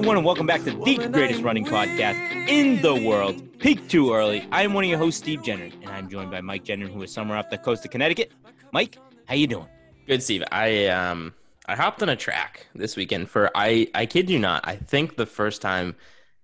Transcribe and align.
Everyone, 0.00 0.16
and 0.16 0.24
welcome 0.24 0.46
back 0.46 0.64
to 0.64 0.70
the 0.70 1.08
greatest 1.12 1.42
running 1.42 1.62
podcast 1.62 2.14
in 2.48 2.80
the 2.80 2.94
world, 2.94 3.42
Peak 3.58 3.86
Too 3.86 4.14
Early. 4.14 4.48
I 4.50 4.62
am 4.62 4.72
one 4.72 4.82
of 4.82 4.88
your 4.88 4.98
hosts, 4.98 5.20
Steve 5.20 5.42
Jenner, 5.42 5.64
and 5.64 5.90
I'm 5.90 6.08
joined 6.08 6.30
by 6.30 6.40
Mike 6.40 6.64
Jenner, 6.64 6.86
who 6.86 7.02
is 7.02 7.12
somewhere 7.12 7.36
off 7.36 7.50
the 7.50 7.58
coast 7.58 7.84
of 7.84 7.90
Connecticut. 7.90 8.32
Mike, 8.72 8.96
how 9.26 9.34
you 9.34 9.46
doing? 9.46 9.66
Good, 10.06 10.22
Steve. 10.22 10.42
I 10.50 10.86
um 10.86 11.34
I 11.66 11.76
hopped 11.76 12.02
on 12.02 12.08
a 12.08 12.16
track 12.16 12.66
this 12.74 12.96
weekend 12.96 13.28
for 13.28 13.50
I 13.54 13.88
I 13.94 14.06
kid 14.06 14.30
you 14.30 14.38
not. 14.38 14.66
I 14.66 14.76
think 14.76 15.16
the 15.16 15.26
first 15.26 15.60
time 15.60 15.94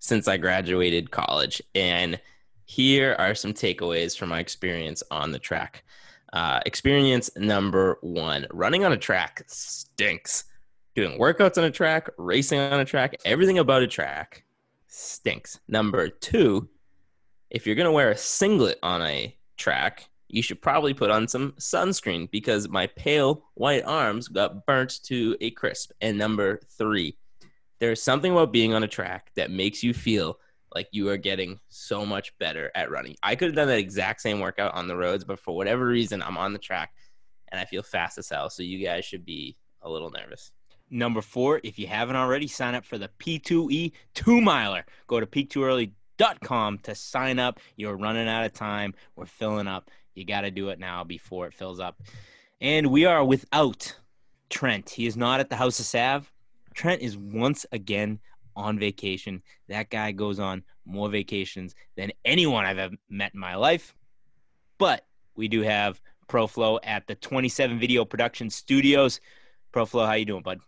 since 0.00 0.28
I 0.28 0.36
graduated 0.36 1.10
college, 1.10 1.62
and 1.74 2.20
here 2.66 3.16
are 3.18 3.34
some 3.34 3.54
takeaways 3.54 4.18
from 4.18 4.28
my 4.28 4.40
experience 4.40 5.02
on 5.10 5.32
the 5.32 5.38
track. 5.38 5.82
Uh, 6.30 6.60
experience 6.66 7.30
number 7.38 7.96
one: 8.02 8.46
running 8.52 8.84
on 8.84 8.92
a 8.92 8.98
track 8.98 9.45
stinks. 9.46 10.45
Doing 10.96 11.18
workouts 11.18 11.59
on 11.59 11.64
a 11.64 11.70
track, 11.70 12.09
racing 12.16 12.59
on 12.59 12.80
a 12.80 12.84
track, 12.86 13.16
everything 13.27 13.59
about 13.59 13.82
a 13.82 13.87
track 13.87 14.45
stinks. 14.88 15.60
Number 15.68 16.09
two: 16.09 16.70
if 17.50 17.66
you're 17.66 17.77
gonna 17.77 17.92
wear 17.92 18.10
a 18.10 18.16
singlet 18.16 18.78
on 18.82 19.02
a 19.02 19.37
track, 19.59 20.09
you 20.28 20.40
should 20.40 20.62
probably 20.62 20.95
put 20.95 21.10
on 21.10 21.29
some 21.29 21.52
sunscreen 21.59 22.30
because 22.30 22.70
my 22.70 22.87
pale 22.87 23.45
white 23.52 23.85
arms 23.85 24.29
got 24.29 24.65
burnt 24.65 25.02
to 25.04 25.37
a 25.43 25.51
crisp. 25.51 25.90
And 26.01 26.16
number 26.16 26.60
three, 26.79 27.18
there's 27.79 28.02
something 28.02 28.32
about 28.32 28.51
being 28.51 28.73
on 28.73 28.82
a 28.82 28.88
track 28.88 29.32
that 29.37 29.51
makes 29.51 29.82
you 29.82 29.92
feel 29.92 30.38
like 30.74 30.88
you 30.92 31.10
are 31.10 31.18
getting 31.18 31.60
so 31.68 32.07
much 32.07 32.32
better 32.38 32.70
at 32.74 32.90
running. 32.90 33.16
I 33.23 33.37
could 33.37 33.48
have 33.48 33.54
done 33.54 33.68
that 33.68 33.79
exact 33.79 34.23
same 34.23 34.40
workout 34.40 34.74
on 34.74 34.88
the 34.88 34.96
roads, 34.96 35.24
but 35.24 35.40
for 35.40 35.54
whatever 35.54 35.85
reason, 35.85 36.23
I'm 36.23 36.38
on 36.38 36.54
the 36.54 36.59
track 36.59 36.92
and 37.52 37.60
I 37.60 37.66
feel 37.66 37.82
fast 37.82 38.16
as 38.16 38.30
hell. 38.30 38.48
So 38.48 38.63
you 38.63 38.82
guys 38.82 39.04
should 39.04 39.26
be 39.26 39.59
a 39.82 39.90
little 39.90 40.10
nervous. 40.10 40.52
Number 40.90 41.20
four, 41.20 41.60
if 41.65 41.79
you 41.79 41.87
haven't 41.87 42.16
already, 42.16 42.46
sign 42.46 42.74
up 42.74 42.84
for 42.84 42.98
the 42.98 43.10
P2E 43.18 43.92
two 44.15 44.40
miler. 44.40 44.84
Go 45.06 45.18
to 45.20 45.26
peaktooearly.com 45.26 46.79
to 46.79 46.95
sign 46.95 47.38
up. 47.38 47.59
You're 47.76 47.96
running 47.96 48.29
out 48.29 48.45
of 48.45 48.52
time. 48.52 48.95
We're 49.16 49.26
filling 49.26 49.66
up. 49.66 49.90
You 50.14 50.24
got 50.24 50.42
to 50.42 50.51
do 50.51 50.68
it 50.68 50.79
now 50.79 51.04
before 51.04 51.46
it 51.46 51.54
fills 51.54 51.80
up. 51.80 52.01
And 52.60 52.87
we 52.87 53.04
are 53.04 53.24
without 53.24 53.96
Trent. 54.48 54.88
He 54.90 55.07
is 55.07 55.16
not 55.16 55.40
at 55.40 55.51
the 55.51 55.57
House 55.57 55.79
of 55.80 55.87
Sav. 55.87 56.30
Trent 56.74 57.02
is 57.02 57.16
once 57.16 57.66
again 57.73 58.20
on 58.54 58.79
vacation. 58.79 59.42
That 59.68 59.90
guy 59.90 60.12
goes 60.12 60.38
on 60.38 60.62
more 60.84 61.09
vacations 61.09 61.74
than 61.96 62.12
anyone 62.24 62.64
I've 62.64 62.79
ever 62.79 62.95
met 63.10 63.34
in 63.34 63.40
my 63.40 63.57
life. 63.57 63.95
But 64.78 65.04
we 65.34 65.48
do 65.48 65.62
have 65.62 66.00
ProFlow 66.28 66.78
at 66.84 67.06
the 67.06 67.14
27 67.14 67.78
Video 67.78 68.04
Production 68.04 68.50
Studios. 68.50 69.20
ProFlow, 69.77 70.06
how 70.06 70.15
you 70.15 70.25
doing, 70.25 70.43
bud? 70.43 70.59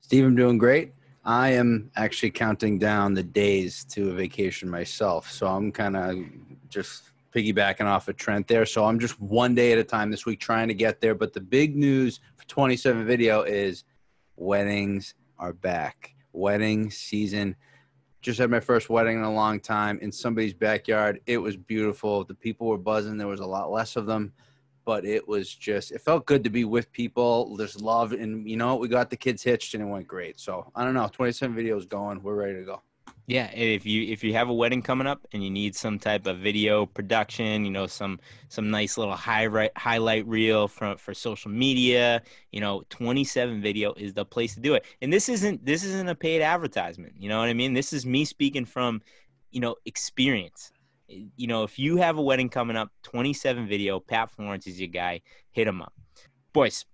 Steve, 0.00 0.24
I'm 0.24 0.34
doing 0.34 0.58
great. 0.58 0.94
I 1.24 1.50
am 1.50 1.92
actually 1.94 2.32
counting 2.32 2.76
down 2.76 3.14
the 3.14 3.22
days 3.22 3.84
to 3.90 4.10
a 4.10 4.14
vacation 4.14 4.68
myself. 4.68 5.30
So 5.30 5.46
I'm 5.46 5.70
kind 5.70 5.96
of 5.96 6.16
just 6.68 7.04
piggybacking 7.32 7.84
off 7.84 8.08
of 8.08 8.16
Trent 8.16 8.48
there. 8.48 8.66
So 8.66 8.84
I'm 8.84 8.98
just 8.98 9.20
one 9.20 9.54
day 9.54 9.70
at 9.70 9.78
a 9.78 9.84
time 9.84 10.10
this 10.10 10.26
week 10.26 10.40
trying 10.40 10.66
to 10.66 10.74
get 10.74 11.00
there. 11.00 11.14
But 11.14 11.32
the 11.32 11.40
big 11.40 11.76
news 11.76 12.18
for 12.34 12.44
27 12.48 13.06
video 13.06 13.42
is 13.42 13.84
weddings 14.34 15.14
are 15.38 15.52
back. 15.52 16.12
Wedding 16.32 16.90
season. 16.90 17.54
Just 18.22 18.40
had 18.40 18.50
my 18.50 18.58
first 18.58 18.90
wedding 18.90 19.18
in 19.18 19.22
a 19.22 19.32
long 19.32 19.60
time 19.60 20.00
in 20.02 20.10
somebody's 20.10 20.54
backyard. 20.54 21.20
It 21.26 21.38
was 21.38 21.56
beautiful. 21.56 22.24
The 22.24 22.34
people 22.34 22.66
were 22.66 22.76
buzzing. 22.76 23.18
There 23.18 23.28
was 23.28 23.38
a 23.38 23.46
lot 23.46 23.70
less 23.70 23.94
of 23.94 24.06
them, 24.06 24.32
but 24.84 25.04
it 25.04 25.26
was 25.26 25.54
just, 25.54 25.92
it 25.92 26.00
felt 26.00 26.26
good 26.26 26.44
to 26.44 26.50
be 26.50 26.64
with 26.64 26.92
people. 26.92 27.56
There's 27.56 27.80
love. 27.80 28.12
And 28.12 28.48
you 28.48 28.56
know, 28.56 28.76
we 28.76 28.88
got 28.88 29.10
the 29.10 29.16
kids 29.16 29.42
hitched 29.42 29.74
and 29.74 29.82
it 29.82 29.86
went 29.86 30.06
great. 30.06 30.40
So 30.40 30.70
I 30.74 30.84
don't 30.84 30.94
know. 30.94 31.08
27 31.12 31.56
videos 31.56 31.88
going. 31.88 32.22
We're 32.22 32.34
ready 32.34 32.54
to 32.54 32.64
go. 32.64 32.82
Yeah, 33.26 33.50
if 33.52 33.86
you 33.86 34.02
if 34.12 34.24
you 34.24 34.32
have 34.34 34.48
a 34.48 34.52
wedding 34.52 34.82
coming 34.82 35.06
up 35.06 35.24
and 35.32 35.44
you 35.44 35.50
need 35.50 35.76
some 35.76 35.98
type 35.98 36.26
of 36.26 36.38
video 36.38 36.86
production, 36.86 37.64
you 37.64 37.70
know, 37.70 37.86
some 37.86 38.18
some 38.48 38.68
nice 38.68 38.98
little 38.98 39.14
highlight 39.14 39.70
highlight 39.76 40.26
reel 40.26 40.66
for 40.66 40.96
for 40.96 41.14
social 41.14 41.50
media, 41.50 42.20
you 42.50 42.60
know, 42.60 42.82
27 42.90 43.62
video 43.62 43.94
is 43.94 44.12
the 44.12 44.24
place 44.24 44.54
to 44.54 44.60
do 44.60 44.74
it. 44.74 44.84
And 45.00 45.12
this 45.12 45.28
isn't 45.28 45.64
this 45.64 45.84
isn't 45.84 46.08
a 46.08 46.16
paid 46.16 46.42
advertisement, 46.42 47.14
you 47.16 47.28
know 47.28 47.38
what 47.38 47.48
I 47.48 47.54
mean? 47.54 47.74
This 47.74 47.92
is 47.92 48.04
me 48.04 48.24
speaking 48.24 48.64
from, 48.64 49.00
you 49.52 49.60
know, 49.60 49.76
experience. 49.84 50.71
You 51.36 51.46
know, 51.46 51.62
if 51.62 51.78
you 51.78 51.96
have 51.96 52.18
a 52.18 52.22
wedding 52.22 52.48
coming 52.48 52.76
up, 52.76 52.90
27 53.04 53.66
video, 53.66 54.00
Pat 54.00 54.30
Florence 54.30 54.66
is 54.66 54.80
your 54.80 54.88
guy, 54.88 55.20
hit 55.50 55.66
him 55.66 55.82
up. 55.82 55.92
Boys, 56.52 56.84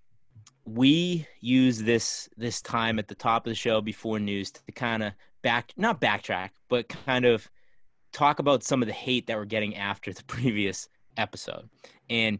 we 0.65 1.25
use 1.41 1.81
this 1.81 2.29
this 2.37 2.61
time 2.61 2.99
at 2.99 3.07
the 3.07 3.15
top 3.15 3.45
of 3.45 3.51
the 3.51 3.55
show 3.55 3.81
before 3.81 4.19
news 4.19 4.51
to 4.51 4.61
kind 4.73 5.03
of 5.03 5.13
back 5.41 5.71
not 5.77 6.01
backtrack 6.01 6.49
but 6.67 6.87
kind 6.89 7.25
of 7.25 7.49
talk 8.11 8.39
about 8.39 8.63
some 8.63 8.81
of 8.81 8.87
the 8.87 8.93
hate 8.93 9.25
that 9.27 9.37
we're 9.37 9.45
getting 9.45 9.75
after 9.75 10.13
the 10.13 10.23
previous 10.27 10.89
episode 11.17 11.69
and 12.09 12.39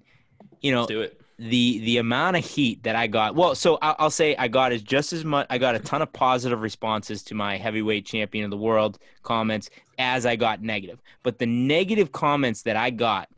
you 0.62 0.72
know 0.72 0.82
Let's 0.82 0.92
do 0.92 1.02
it. 1.02 1.22
The 1.40 1.80
the 1.80 1.98
amount 1.98 2.36
of 2.36 2.44
heat 2.44 2.84
that 2.84 2.96
i 2.98 3.08
got 3.08 3.34
well 3.34 3.56
so 3.56 3.78
I'll, 3.82 3.96
I'll 3.98 4.10
say 4.10 4.36
i 4.36 4.50
got 4.50 4.74
is 4.74 4.82
just 4.82 5.14
as 5.14 5.24
much 5.24 5.48
i 5.50 5.58
got 5.58 5.74
a 5.74 5.80
ton 5.80 6.02
of 6.02 6.12
positive 6.12 6.62
responses 6.62 7.24
to 7.24 7.34
my 7.34 7.56
heavyweight 7.56 8.06
champion 8.06 8.44
of 8.44 8.52
the 8.52 8.58
world 8.58 9.00
comments 9.24 9.70
as 9.98 10.26
i 10.26 10.36
got 10.36 10.62
negative 10.62 11.02
but 11.24 11.40
the 11.40 11.46
negative 11.46 12.12
comments 12.12 12.64
that 12.64 12.76
i 12.76 12.90
got 12.90 13.30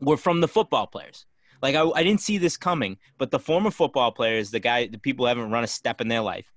were 0.00 0.16
from 0.16 0.40
the 0.40 0.48
football 0.48 0.86
players 0.88 1.24
like 1.62 1.76
I, 1.76 1.82
I 1.82 2.02
didn't 2.02 2.22
see 2.22 2.38
this 2.38 2.56
coming 2.56 2.98
but 3.18 3.30
the 3.30 3.38
former 3.38 3.70
football 3.70 4.10
players 4.10 4.50
the 4.50 4.60
guy 4.60 4.88
the 4.88 4.98
people 4.98 5.26
haven't 5.26 5.50
run 5.50 5.62
a 5.62 5.68
step 5.68 6.00
in 6.00 6.08
their 6.08 6.22
life 6.22 6.52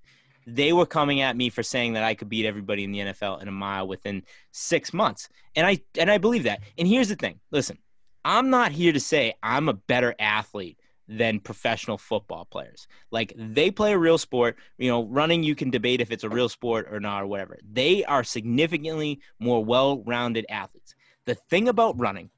they 0.47 0.73
were 0.73 0.85
coming 0.85 1.21
at 1.21 1.35
me 1.35 1.49
for 1.49 1.63
saying 1.63 1.93
that 1.93 2.03
I 2.03 2.13
could 2.13 2.29
beat 2.29 2.45
everybody 2.45 2.83
in 2.83 2.91
the 2.91 2.99
NFL 2.99 3.41
in 3.41 3.47
a 3.47 3.51
mile 3.51 3.87
within 3.87 4.23
six 4.51 4.93
months. 4.93 5.27
And 5.55 5.65
I 5.65 5.79
and 5.97 6.11
I 6.11 6.19
believe 6.19 6.43
that. 6.43 6.61
And 6.77 6.87
here's 6.87 7.09
the 7.09 7.15
thing. 7.15 7.39
Listen, 7.51 7.79
I'm 8.25 8.49
not 8.49 8.71
here 8.71 8.91
to 8.91 8.99
say 8.99 9.35
I'm 9.43 9.69
a 9.69 9.73
better 9.73 10.15
athlete 10.19 10.79
than 11.07 11.39
professional 11.39 11.99
football 11.99 12.45
players. 12.45 12.87
Like 13.11 13.31
they 13.37 13.69
play 13.69 13.93
a 13.93 13.99
real 13.99 14.17
sport. 14.17 14.57
You 14.79 14.89
know, 14.89 15.03
running 15.05 15.43
you 15.43 15.53
can 15.53 15.69
debate 15.69 16.01
if 16.01 16.11
it's 16.11 16.23
a 16.23 16.29
real 16.29 16.49
sport 16.49 16.87
or 16.89 16.99
not 16.99 17.21
or 17.21 17.27
whatever. 17.27 17.59
They 17.71 18.03
are 18.05 18.23
significantly 18.23 19.19
more 19.39 19.63
well-rounded 19.63 20.47
athletes. 20.49 20.95
The 21.25 21.35
thing 21.35 21.67
about 21.67 21.99
running, 21.99 22.31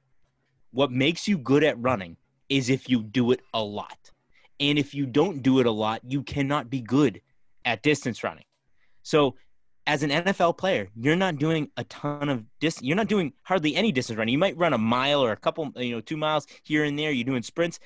what 0.72 0.92
makes 0.92 1.26
you 1.26 1.38
good 1.38 1.64
at 1.64 1.80
running 1.80 2.18
is 2.50 2.70
if 2.70 2.90
you 2.90 3.02
do 3.02 3.32
it 3.32 3.40
a 3.54 3.64
lot. 3.64 4.12
And 4.60 4.78
if 4.78 4.94
you 4.94 5.06
don't 5.06 5.42
do 5.42 5.60
it 5.60 5.66
a 5.66 5.72
lot, 5.72 6.02
you 6.06 6.22
cannot 6.22 6.70
be 6.70 6.82
good 6.82 7.22
at 7.64 7.82
distance 7.82 8.26
running. 8.26 8.44
So 9.04 9.36
as 9.88 10.04
an 10.04 10.10
NFL 10.10 10.58
player, 10.58 10.90
you're 10.96 11.16
not 11.16 11.38
doing 11.38 11.72
a 11.78 11.84
ton 11.86 12.28
of 12.28 12.44
dis. 12.60 12.82
You're 12.82 12.98
not 12.98 13.08
doing 13.08 13.32
hardly 13.44 13.74
any 13.76 13.94
distance 13.94 14.18
running. 14.18 14.34
You 14.34 14.38
might 14.38 14.58
run 14.58 14.74
a 14.74 14.78
mile 14.78 15.24
or 15.24 15.32
a 15.32 15.38
couple, 15.38 15.72
you 15.78 15.96
know, 15.96 16.02
two 16.02 16.18
miles 16.18 16.46
here 16.64 16.84
and 16.84 17.00
there. 17.00 17.10
You're 17.10 17.24
doing 17.24 17.42
sprints. 17.42 17.80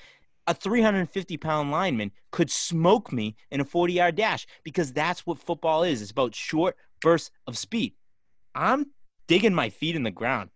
A 0.47 0.53
350 0.55 1.37
pound 1.37 1.69
lineman 1.69 2.11
could 2.31 2.49
smoke 2.49 3.13
me 3.13 3.35
in 3.51 3.61
a 3.61 3.65
40 3.65 3.93
yard 3.93 4.15
dash 4.15 4.47
because 4.63 4.91
that's 4.91 5.25
what 5.27 5.39
football 5.39 5.83
is. 5.83 6.01
It's 6.01 6.11
about 6.11 6.33
short 6.33 6.75
bursts 7.01 7.29
of 7.45 7.57
speed. 7.57 7.93
I'm 8.55 8.87
digging 9.27 9.53
my 9.53 9.69
feet 9.69 9.95
in 9.95 10.03
the 10.03 10.11
ground. 10.11 10.49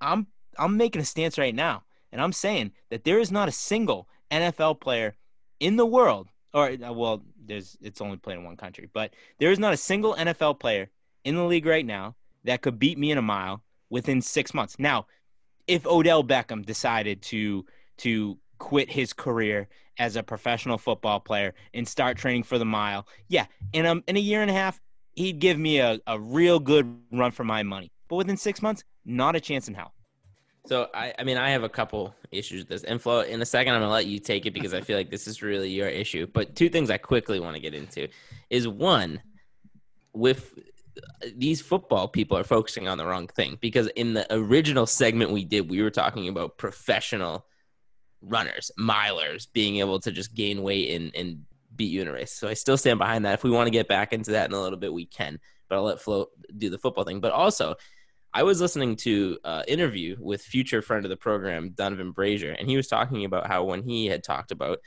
I'm 0.00 0.26
I'm 0.58 0.78
making 0.78 1.02
a 1.02 1.04
stance 1.04 1.36
right 1.36 1.54
now, 1.54 1.84
and 2.10 2.22
I'm 2.22 2.32
saying 2.32 2.72
that 2.88 3.04
there 3.04 3.18
is 3.18 3.30
not 3.30 3.48
a 3.48 3.52
single 3.52 4.08
NFL 4.30 4.80
player 4.80 5.14
in 5.60 5.76
the 5.76 5.86
world 5.86 6.28
or 6.52 6.70
uh, 6.70 6.92
well, 6.92 7.22
there's 7.44 7.76
it's 7.80 8.00
only 8.00 8.16
played 8.16 8.38
in 8.38 8.44
one 8.44 8.56
country, 8.56 8.88
but 8.92 9.14
there 9.38 9.50
is 9.50 9.58
not 9.58 9.72
a 9.72 9.76
single 9.76 10.14
NFL 10.14 10.60
player 10.60 10.90
in 11.24 11.36
the 11.36 11.44
league 11.44 11.66
right 11.66 11.86
now 11.86 12.16
that 12.44 12.62
could 12.62 12.78
beat 12.78 12.98
me 12.98 13.10
in 13.10 13.18
a 13.18 13.22
mile 13.22 13.62
within 13.90 14.22
six 14.22 14.54
months. 14.54 14.76
Now, 14.78 15.06
if 15.66 15.86
Odell 15.86 16.24
Beckham 16.24 16.64
decided 16.64 17.22
to 17.22 17.64
to 17.98 18.38
quit 18.58 18.90
his 18.90 19.12
career 19.12 19.68
as 19.98 20.16
a 20.16 20.22
professional 20.22 20.78
football 20.78 21.20
player 21.20 21.54
and 21.74 21.86
start 21.86 22.16
training 22.16 22.42
for 22.42 22.58
the 22.58 22.64
mile, 22.64 23.06
yeah, 23.28 23.46
in 23.72 23.86
a 23.86 23.96
in 24.06 24.16
a 24.16 24.20
year 24.20 24.42
and 24.42 24.50
a 24.50 24.54
half, 24.54 24.80
he'd 25.14 25.38
give 25.38 25.58
me 25.58 25.78
a, 25.78 26.00
a 26.06 26.18
real 26.18 26.58
good 26.58 26.98
run 27.12 27.30
for 27.30 27.44
my 27.44 27.62
money. 27.62 27.92
But 28.08 28.16
within 28.16 28.36
six 28.36 28.62
months, 28.62 28.82
not 29.04 29.36
a 29.36 29.40
chance 29.40 29.68
in 29.68 29.74
hell. 29.74 29.94
So 30.66 30.88
I, 30.94 31.14
I 31.18 31.24
mean, 31.24 31.36
I 31.36 31.50
have 31.50 31.62
a 31.62 31.68
couple 31.68 32.14
issues 32.30 32.60
with 32.60 32.68
this. 32.68 32.84
Inflow 32.84 33.20
in 33.20 33.40
a 33.42 33.46
second, 33.46 33.74
I'm 33.74 33.80
gonna 33.80 33.92
let 33.92 34.06
you 34.06 34.18
take 34.18 34.46
it 34.46 34.52
because 34.52 34.74
I 34.74 34.80
feel 34.80 34.96
like 34.96 35.10
this 35.10 35.26
is 35.26 35.42
really 35.42 35.70
your 35.70 35.88
issue. 35.88 36.26
But 36.26 36.54
two 36.54 36.68
things 36.68 36.90
I 36.90 36.98
quickly 36.98 37.40
want 37.40 37.56
to 37.56 37.60
get 37.60 37.74
into 37.74 38.08
is 38.50 38.68
one, 38.68 39.22
with 40.12 40.58
uh, 40.98 41.28
these 41.36 41.60
football 41.60 42.08
people 42.08 42.36
are 42.36 42.44
focusing 42.44 42.88
on 42.88 42.98
the 42.98 43.06
wrong 43.06 43.26
thing 43.28 43.58
because 43.60 43.86
in 43.88 44.14
the 44.14 44.26
original 44.34 44.86
segment 44.86 45.30
we 45.30 45.44
did, 45.44 45.70
we 45.70 45.82
were 45.82 45.90
talking 45.90 46.28
about 46.28 46.58
professional 46.58 47.46
runners, 48.22 48.70
milers, 48.78 49.46
being 49.52 49.76
able 49.76 50.00
to 50.00 50.12
just 50.12 50.34
gain 50.34 50.62
weight 50.62 51.00
and, 51.00 51.14
and 51.14 51.44
beat 51.74 51.92
you 51.92 52.02
in 52.02 52.08
a 52.08 52.12
race. 52.12 52.32
So 52.32 52.48
I 52.48 52.54
still 52.54 52.76
stand 52.76 52.98
behind 52.98 53.24
that. 53.24 53.34
If 53.34 53.44
we 53.44 53.50
want 53.50 53.66
to 53.66 53.70
get 53.70 53.88
back 53.88 54.12
into 54.12 54.32
that 54.32 54.48
in 54.48 54.54
a 54.54 54.60
little 54.60 54.78
bit, 54.78 54.92
we 54.92 55.06
can. 55.06 55.38
But 55.68 55.76
I'll 55.76 55.84
let 55.84 56.00
Flo 56.00 56.26
do 56.56 56.68
the 56.68 56.78
football 56.78 57.04
thing. 57.04 57.20
But 57.20 57.32
also, 57.32 57.76
I 58.32 58.44
was 58.44 58.60
listening 58.60 58.96
to 58.96 59.38
an 59.44 59.64
interview 59.66 60.16
with 60.20 60.42
future 60.42 60.82
friend 60.82 61.04
of 61.04 61.10
the 61.10 61.16
program, 61.16 61.70
Donavan 61.70 62.14
Brazier, 62.14 62.52
and 62.52 62.68
he 62.68 62.76
was 62.76 62.86
talking 62.86 63.24
about 63.24 63.48
how 63.48 63.64
when 63.64 63.82
he 63.82 64.06
had 64.06 64.22
talked 64.22 64.52
about, 64.52 64.78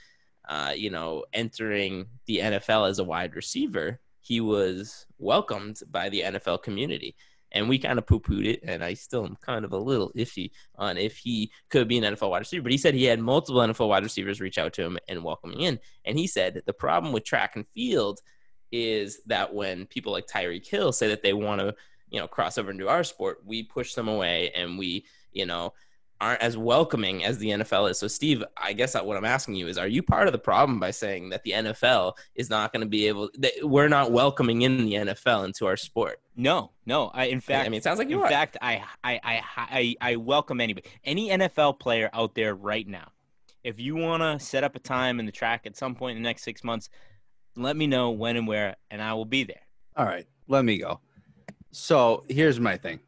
uh, 0.48 0.72
you 0.76 0.90
know, 0.90 1.26
entering 1.34 2.06
the 2.26 2.38
NFL 2.40 2.90
as 2.90 3.00
a 3.00 3.04
wide 3.04 3.36
receiver, 3.36 4.00
he 4.22 4.40
was 4.40 5.06
welcomed 5.18 5.82
by 5.92 6.08
the 6.08 6.22
NFL 6.22 6.64
community. 6.64 7.16
And 7.52 7.68
we 7.68 7.78
kind 7.78 8.00
of 8.00 8.08
poo 8.08 8.20
pooed 8.20 8.48
it, 8.48 8.62
and 8.64 8.84
I 8.84 8.96
still 8.96 9.26
am 9.26 9.36
kind 9.36 9.64
of 9.66 9.74
a 9.74 9.78
little 9.78 10.12
iffy 10.14 10.52
on 10.76 10.98
if 10.98 11.18
he 11.18 11.52
could 11.70 11.88
be 11.88 11.98
an 11.98 12.16
NFL 12.16 12.32
wide 12.32 12.40
receiver. 12.40 12.64
But 12.64 12.72
he 12.72 12.78
said 12.78 12.96
he 12.96 13.04
had 13.04 13.20
multiple 13.20 13.62
NFL 13.62 13.90
wide 13.90 14.04
receivers 14.04 14.42
reach 14.42 14.58
out 14.58 14.74
to 14.74 14.84
him 14.84 14.98
and 15.08 15.24
welcome 15.24 15.52
him 15.52 15.60
in. 15.60 15.80
And 16.06 16.18
he 16.18 16.28
said 16.28 16.64
the 16.66 16.74
problem 16.74 17.12
with 17.14 17.26
track 17.26 17.56
and 17.56 17.68
field 17.76 18.22
is 18.72 19.22
that 19.28 19.54
when 19.54 19.86
people 19.86 20.12
like 20.12 20.26
Tyreek 20.26 20.66
Hill 20.66 20.92
say 20.92 21.10
that 21.10 21.22
they 21.22 21.34
want 21.34 21.62
to, 21.62 21.76
you 22.14 22.20
know, 22.20 22.28
cross 22.28 22.58
over 22.58 22.72
into 22.72 22.88
our 22.88 23.04
sport, 23.04 23.40
we 23.44 23.64
push 23.64 23.96
them 23.96 24.08
away 24.08 24.52
and 24.52 24.78
we, 24.78 25.04
you 25.34 25.48
know, 25.48 25.74
aren't 26.22 26.42
as 26.42 26.56
welcoming 26.56 27.26
as 27.26 27.40
the 27.40 27.50
NFL 27.50 27.90
is. 27.90 27.98
So, 27.98 28.08
Steve, 28.08 28.44
I 28.56 28.72
guess 28.72 28.94
what 28.94 29.18
I'm 29.18 29.26
asking 29.26 29.56
you 29.56 29.68
is, 29.68 29.80
are 29.80 29.88
you 29.88 30.04
part 30.04 30.28
of 30.28 30.32
the 30.32 30.40
problem 30.40 30.80
by 30.80 30.92
saying 30.92 31.30
that 31.30 31.44
the 31.44 31.52
NFL 31.52 32.14
is 32.36 32.52
not 32.52 32.72
going 32.72 32.82
to 32.82 32.88
be 32.88 33.08
able, 33.08 33.30
that 33.40 33.52
we're 33.64 33.90
not 33.90 34.12
welcoming 34.12 34.62
in 34.62 34.86
the 34.86 34.94
NFL 34.94 35.44
into 35.44 35.66
our 35.66 35.76
sport? 35.76 36.22
No, 36.36 36.72
no. 36.86 37.08
I, 37.08 37.26
in 37.26 37.42
fact, 37.42 37.66
I 37.66 37.70
mean, 37.70 37.80
it 37.80 37.84
sounds 37.84 37.98
like 37.98 38.10
you 38.10 38.20
in 38.20 38.26
are. 38.26 38.30
fact, 38.30 38.58
I, 38.62 38.84
I, 39.04 39.20
I, 39.24 39.42
I, 39.58 39.96
I 40.00 40.16
welcome 40.16 40.62
anybody, 40.62 40.88
any 41.04 41.30
NFL 41.30 41.80
player 41.80 42.12
out 42.14 42.36
there 42.36 42.54
right 42.54 42.88
now. 42.88 43.12
If 43.64 43.80
you 43.80 43.96
want 43.96 44.22
to 44.22 44.46
set 44.46 44.64
up 44.64 44.76
a 44.76 44.80
time 44.80 45.20
in 45.20 45.26
the 45.26 45.32
track 45.32 45.66
at 45.66 45.76
some 45.76 45.96
point 45.96 46.16
in 46.16 46.24
the 46.24 46.30
next 46.30 46.44
six 46.44 46.64
months, 46.64 46.90
let 47.56 47.76
me 47.76 47.88
know 47.88 48.12
when 48.12 48.38
and 48.38 48.48
where, 48.48 48.76
and 48.92 49.02
I 49.02 49.14
will 49.16 49.26
be 49.26 49.46
there. 49.46 49.62
All 49.96 50.06
right, 50.06 50.28
let 50.48 50.64
me 50.64 50.78
go. 50.78 51.00
So 51.74 52.24
here's 52.30 52.60
my 52.60 52.78
thing. 52.78 53.00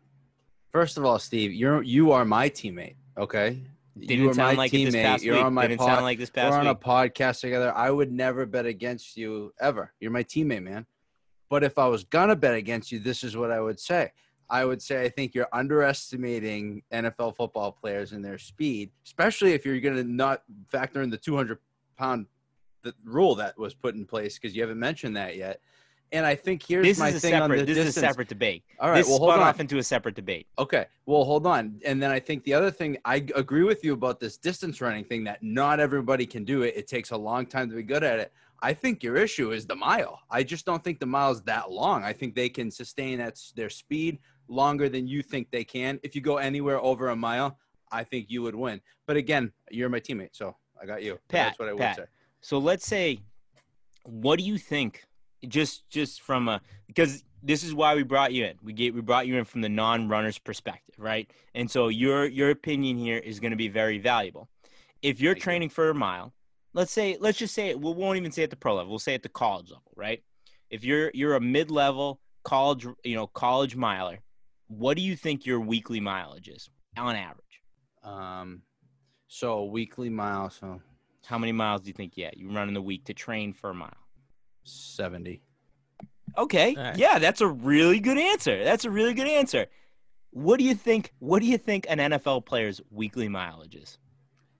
First 0.72 0.98
of 0.98 1.06
all, 1.06 1.20
Steve, 1.20 1.54
you're 1.54 1.84
you 1.84 2.12
are 2.12 2.26
my 2.26 2.50
teammate. 2.50 2.96
Okay. 3.18 3.62
Didn't 3.98 4.24
you 4.26 4.30
are 4.32 4.34
sound 4.34 4.58
my 4.58 4.64
like 4.64 4.74
it 4.74 4.86
this 4.86 4.96
past 4.96 5.24
You're 5.24 5.36
week. 5.36 5.46
on 5.46 5.54
my 5.54 5.68
Didn't 5.68 5.80
pod- 5.80 5.88
sound 5.88 6.04
like 6.04 6.18
this 6.20 6.30
past 6.30 6.52
We're 6.52 6.58
on 6.60 6.68
a 6.68 6.74
week. 6.74 6.82
podcast 6.82 7.40
together. 7.40 7.72
I 7.74 7.90
would 7.92 8.12
never 8.12 8.46
bet 8.46 8.66
against 8.66 9.16
you 9.16 9.54
ever. 9.62 9.94
You're 10.02 10.12
my 10.12 10.24
teammate, 10.24 10.64
man. 10.64 10.86
But 11.50 11.64
if 11.64 11.78
I 11.78 11.88
was 11.88 12.04
gonna 12.04 12.36
bet 12.36 12.56
against 12.56 12.92
you, 12.92 13.00
this 13.00 13.24
is 13.24 13.38
what 13.38 13.52
I 13.52 13.62
would 13.62 13.80
say. 13.80 14.12
I 14.50 14.66
would 14.66 14.82
say 14.82 15.04
I 15.04 15.10
think 15.10 15.34
you're 15.36 15.48
underestimating 15.54 16.82
NFL 16.92 17.36
football 17.36 17.72
players 17.72 18.12
and 18.14 18.26
their 18.26 18.38
speed, 18.40 18.90
especially 19.06 19.54
if 19.54 19.64
you're 19.66 19.80
gonna 19.80 20.04
not 20.04 20.42
factor 20.70 21.02
in 21.04 21.10
the 21.12 21.18
200 21.18 21.60
pound 21.98 22.26
the 22.82 22.94
rule 23.04 23.36
that 23.36 23.58
was 23.58 23.74
put 23.74 23.96
in 23.96 24.06
place 24.06 24.38
because 24.38 24.56
you 24.56 24.62
haven't 24.62 24.80
mentioned 24.80 25.16
that 25.16 25.36
yet. 25.38 25.62
And 26.12 26.26
I 26.26 26.36
think 26.36 26.64
here's 26.66 26.86
this 26.86 27.00
my 27.00 27.10
is 27.10 27.22
thing 27.22 27.34
on 27.34 27.42
separate. 27.42 27.58
the 27.60 27.66
This 27.66 27.76
distance. 27.78 27.98
is 27.98 28.04
a 28.04 28.08
separate 28.08 28.28
debate. 28.28 28.64
All 28.80 28.90
right, 28.90 28.98
this 28.98 29.08
well, 29.08 29.18
hold 29.18 29.32
spun 29.32 29.40
on. 29.42 29.48
off 29.48 29.60
into 29.60 29.78
a 29.80 29.84
separate 29.84 30.16
debate. 30.16 30.48
Okay. 30.58 30.86
Well, 31.06 31.24
hold 31.24 31.46
on. 31.48 31.80
And 31.86 32.02
then 32.02 32.12
I 32.12 32.20
think 32.20 32.44
the 32.44 32.54
other 32.54 32.72
thing, 32.72 32.98
I 33.06 33.26
agree 33.36 33.64
with 33.64 33.84
you 33.84 33.94
about 33.94 34.20
this 34.20 34.38
distance 34.38 34.80
running 34.82 35.04
thing 35.04 35.24
that 35.26 35.42
not 35.42 35.80
everybody 35.80 36.26
can 36.26 36.46
do 36.46 36.62
it. 36.62 36.74
It 36.78 36.88
takes 36.88 37.12
a 37.12 37.18
long 37.18 37.46
time 37.46 37.70
to 37.70 37.76
be 37.76 37.84
good 37.84 38.04
at 38.04 38.20
it. 38.20 38.32
I 38.62 38.74
think 38.74 39.04
your 39.04 39.18
issue 39.18 39.52
is 39.52 39.66
the 39.66 39.76
mile. 39.76 40.20
I 40.32 40.44
just 40.44 40.66
don't 40.66 40.84
think 40.84 41.00
the 41.00 41.06
mile's 41.06 41.42
that 41.44 41.72
long. 41.72 42.04
I 42.04 42.14
think 42.14 42.36
they 42.36 42.50
can 42.50 42.72
sustain 42.72 43.20
at 43.20 43.38
their 43.56 43.70
speed 43.70 44.20
longer 44.48 44.88
than 44.88 45.08
you 45.08 45.22
think 45.22 45.52
they 45.52 45.64
can. 45.64 46.00
If 46.04 46.16
you 46.16 46.22
go 46.22 46.38
anywhere 46.38 46.80
over 46.80 47.10
a 47.10 47.16
mile, 47.16 47.58
I 47.92 48.04
think 48.04 48.28
you 48.30 48.42
would 48.44 48.56
win. 48.56 48.80
But 49.08 49.18
again, 49.18 49.52
you're 49.72 49.90
my 49.90 50.00
teammate, 50.00 50.30
so 50.34 50.56
I 50.82 50.86
got 50.86 51.04
you. 51.04 51.14
Pat, 51.28 51.48
That's 51.48 51.60
what 51.60 51.68
I 51.70 51.74
would 51.74 51.82
Pat. 51.82 51.96
say. 51.98 52.04
So 52.42 52.58
let's 52.58 52.86
say, 52.88 53.20
what 54.04 54.40
do 54.40 54.46
you 54.46 54.58
think? 54.58 55.04
Just 55.48 55.90
just 55.90 56.22
from 56.22 56.48
a 56.48 56.62
because 56.88 57.24
this 57.44 57.64
is 57.64 57.74
why 57.76 57.96
we 57.96 58.04
brought 58.04 58.34
you 58.34 58.46
in. 58.46 58.58
We 58.64 58.74
get 58.74 58.94
we 58.94 59.02
brought 59.02 59.28
you 59.28 59.38
in 59.38 59.46
from 59.46 59.62
the 59.62 59.70
non-runner's 59.70 60.40
perspective, 60.40 60.96
right? 60.98 61.30
And 61.54 61.70
so 61.70 61.90
your 61.90 62.26
your 62.26 62.50
opinion 62.50 62.98
here 62.98 63.18
is 63.18 63.40
going 63.40 63.52
to 63.52 63.58
be 63.58 63.68
very 63.68 64.00
valuable. 64.00 64.50
If 65.02 65.22
you're 65.22 65.36
training 65.36 65.70
for 65.70 65.90
a 65.90 65.94
mile, 65.94 66.34
let's 66.74 66.92
say 66.92 67.18
let's 67.20 67.38
just 67.38 67.54
say 67.54 67.70
it. 67.70 67.80
We 67.80 67.92
won't 67.92 68.18
even 68.18 68.32
say 68.32 68.44
at 68.44 68.50
the 68.50 68.56
pro 68.56 68.76
level. 68.76 68.90
We'll 68.90 69.00
say 69.00 69.14
at 69.14 69.22
the 69.24 69.30
college 69.30 69.70
level, 69.70 69.92
right? 69.96 70.24
If 70.72 70.84
you're 70.84 71.12
you're 71.14 71.36
a 71.36 71.42
mid-level 71.42 72.20
college, 72.44 72.88
you 73.04 73.16
know, 73.16 73.28
college 73.28 73.76
miler, 73.76 74.20
what 74.68 74.98
do 74.98 75.04
you 75.04 75.16
think 75.16 75.46
your 75.46 75.60
weekly 75.60 76.00
mileage 76.00 76.48
is 76.48 76.70
on 76.98 77.16
average? 77.16 77.62
Um, 78.04 78.62
so 79.28 79.66
weekly 79.66 80.10
mile, 80.10 80.50
so 80.50 80.82
How 81.26 81.38
many 81.38 81.52
miles 81.52 81.82
do 81.82 81.88
you 81.88 81.94
think? 81.94 82.14
Yeah, 82.16 82.32
you 82.36 82.52
run 82.52 82.68
in 82.68 82.74
the 82.74 82.82
week 82.82 83.06
to 83.06 83.14
train 83.14 83.54
for 83.54 83.72
a 83.72 83.74
mile. 83.74 84.05
70. 84.66 85.42
Okay. 86.38 86.76
All 86.76 86.84
right. 86.84 86.98
Yeah, 86.98 87.20
that's 87.20 87.42
a 87.42 87.48
really 87.48 88.00
good 88.00 88.18
answer. 88.18 88.64
That's 88.64 88.86
a 88.86 88.90
really 88.92 89.14
good 89.14 89.28
answer. 89.28 89.68
What 90.32 90.60
do 90.60 90.66
you 90.66 90.76
think? 90.76 91.14
What 91.20 91.40
do 91.42 91.46
you 91.48 91.58
think 91.58 91.86
an 91.88 92.00
NFL 92.00 92.46
player's 92.46 92.82
weekly 92.92 93.30
mileage 93.30 93.76
is? 93.76 93.98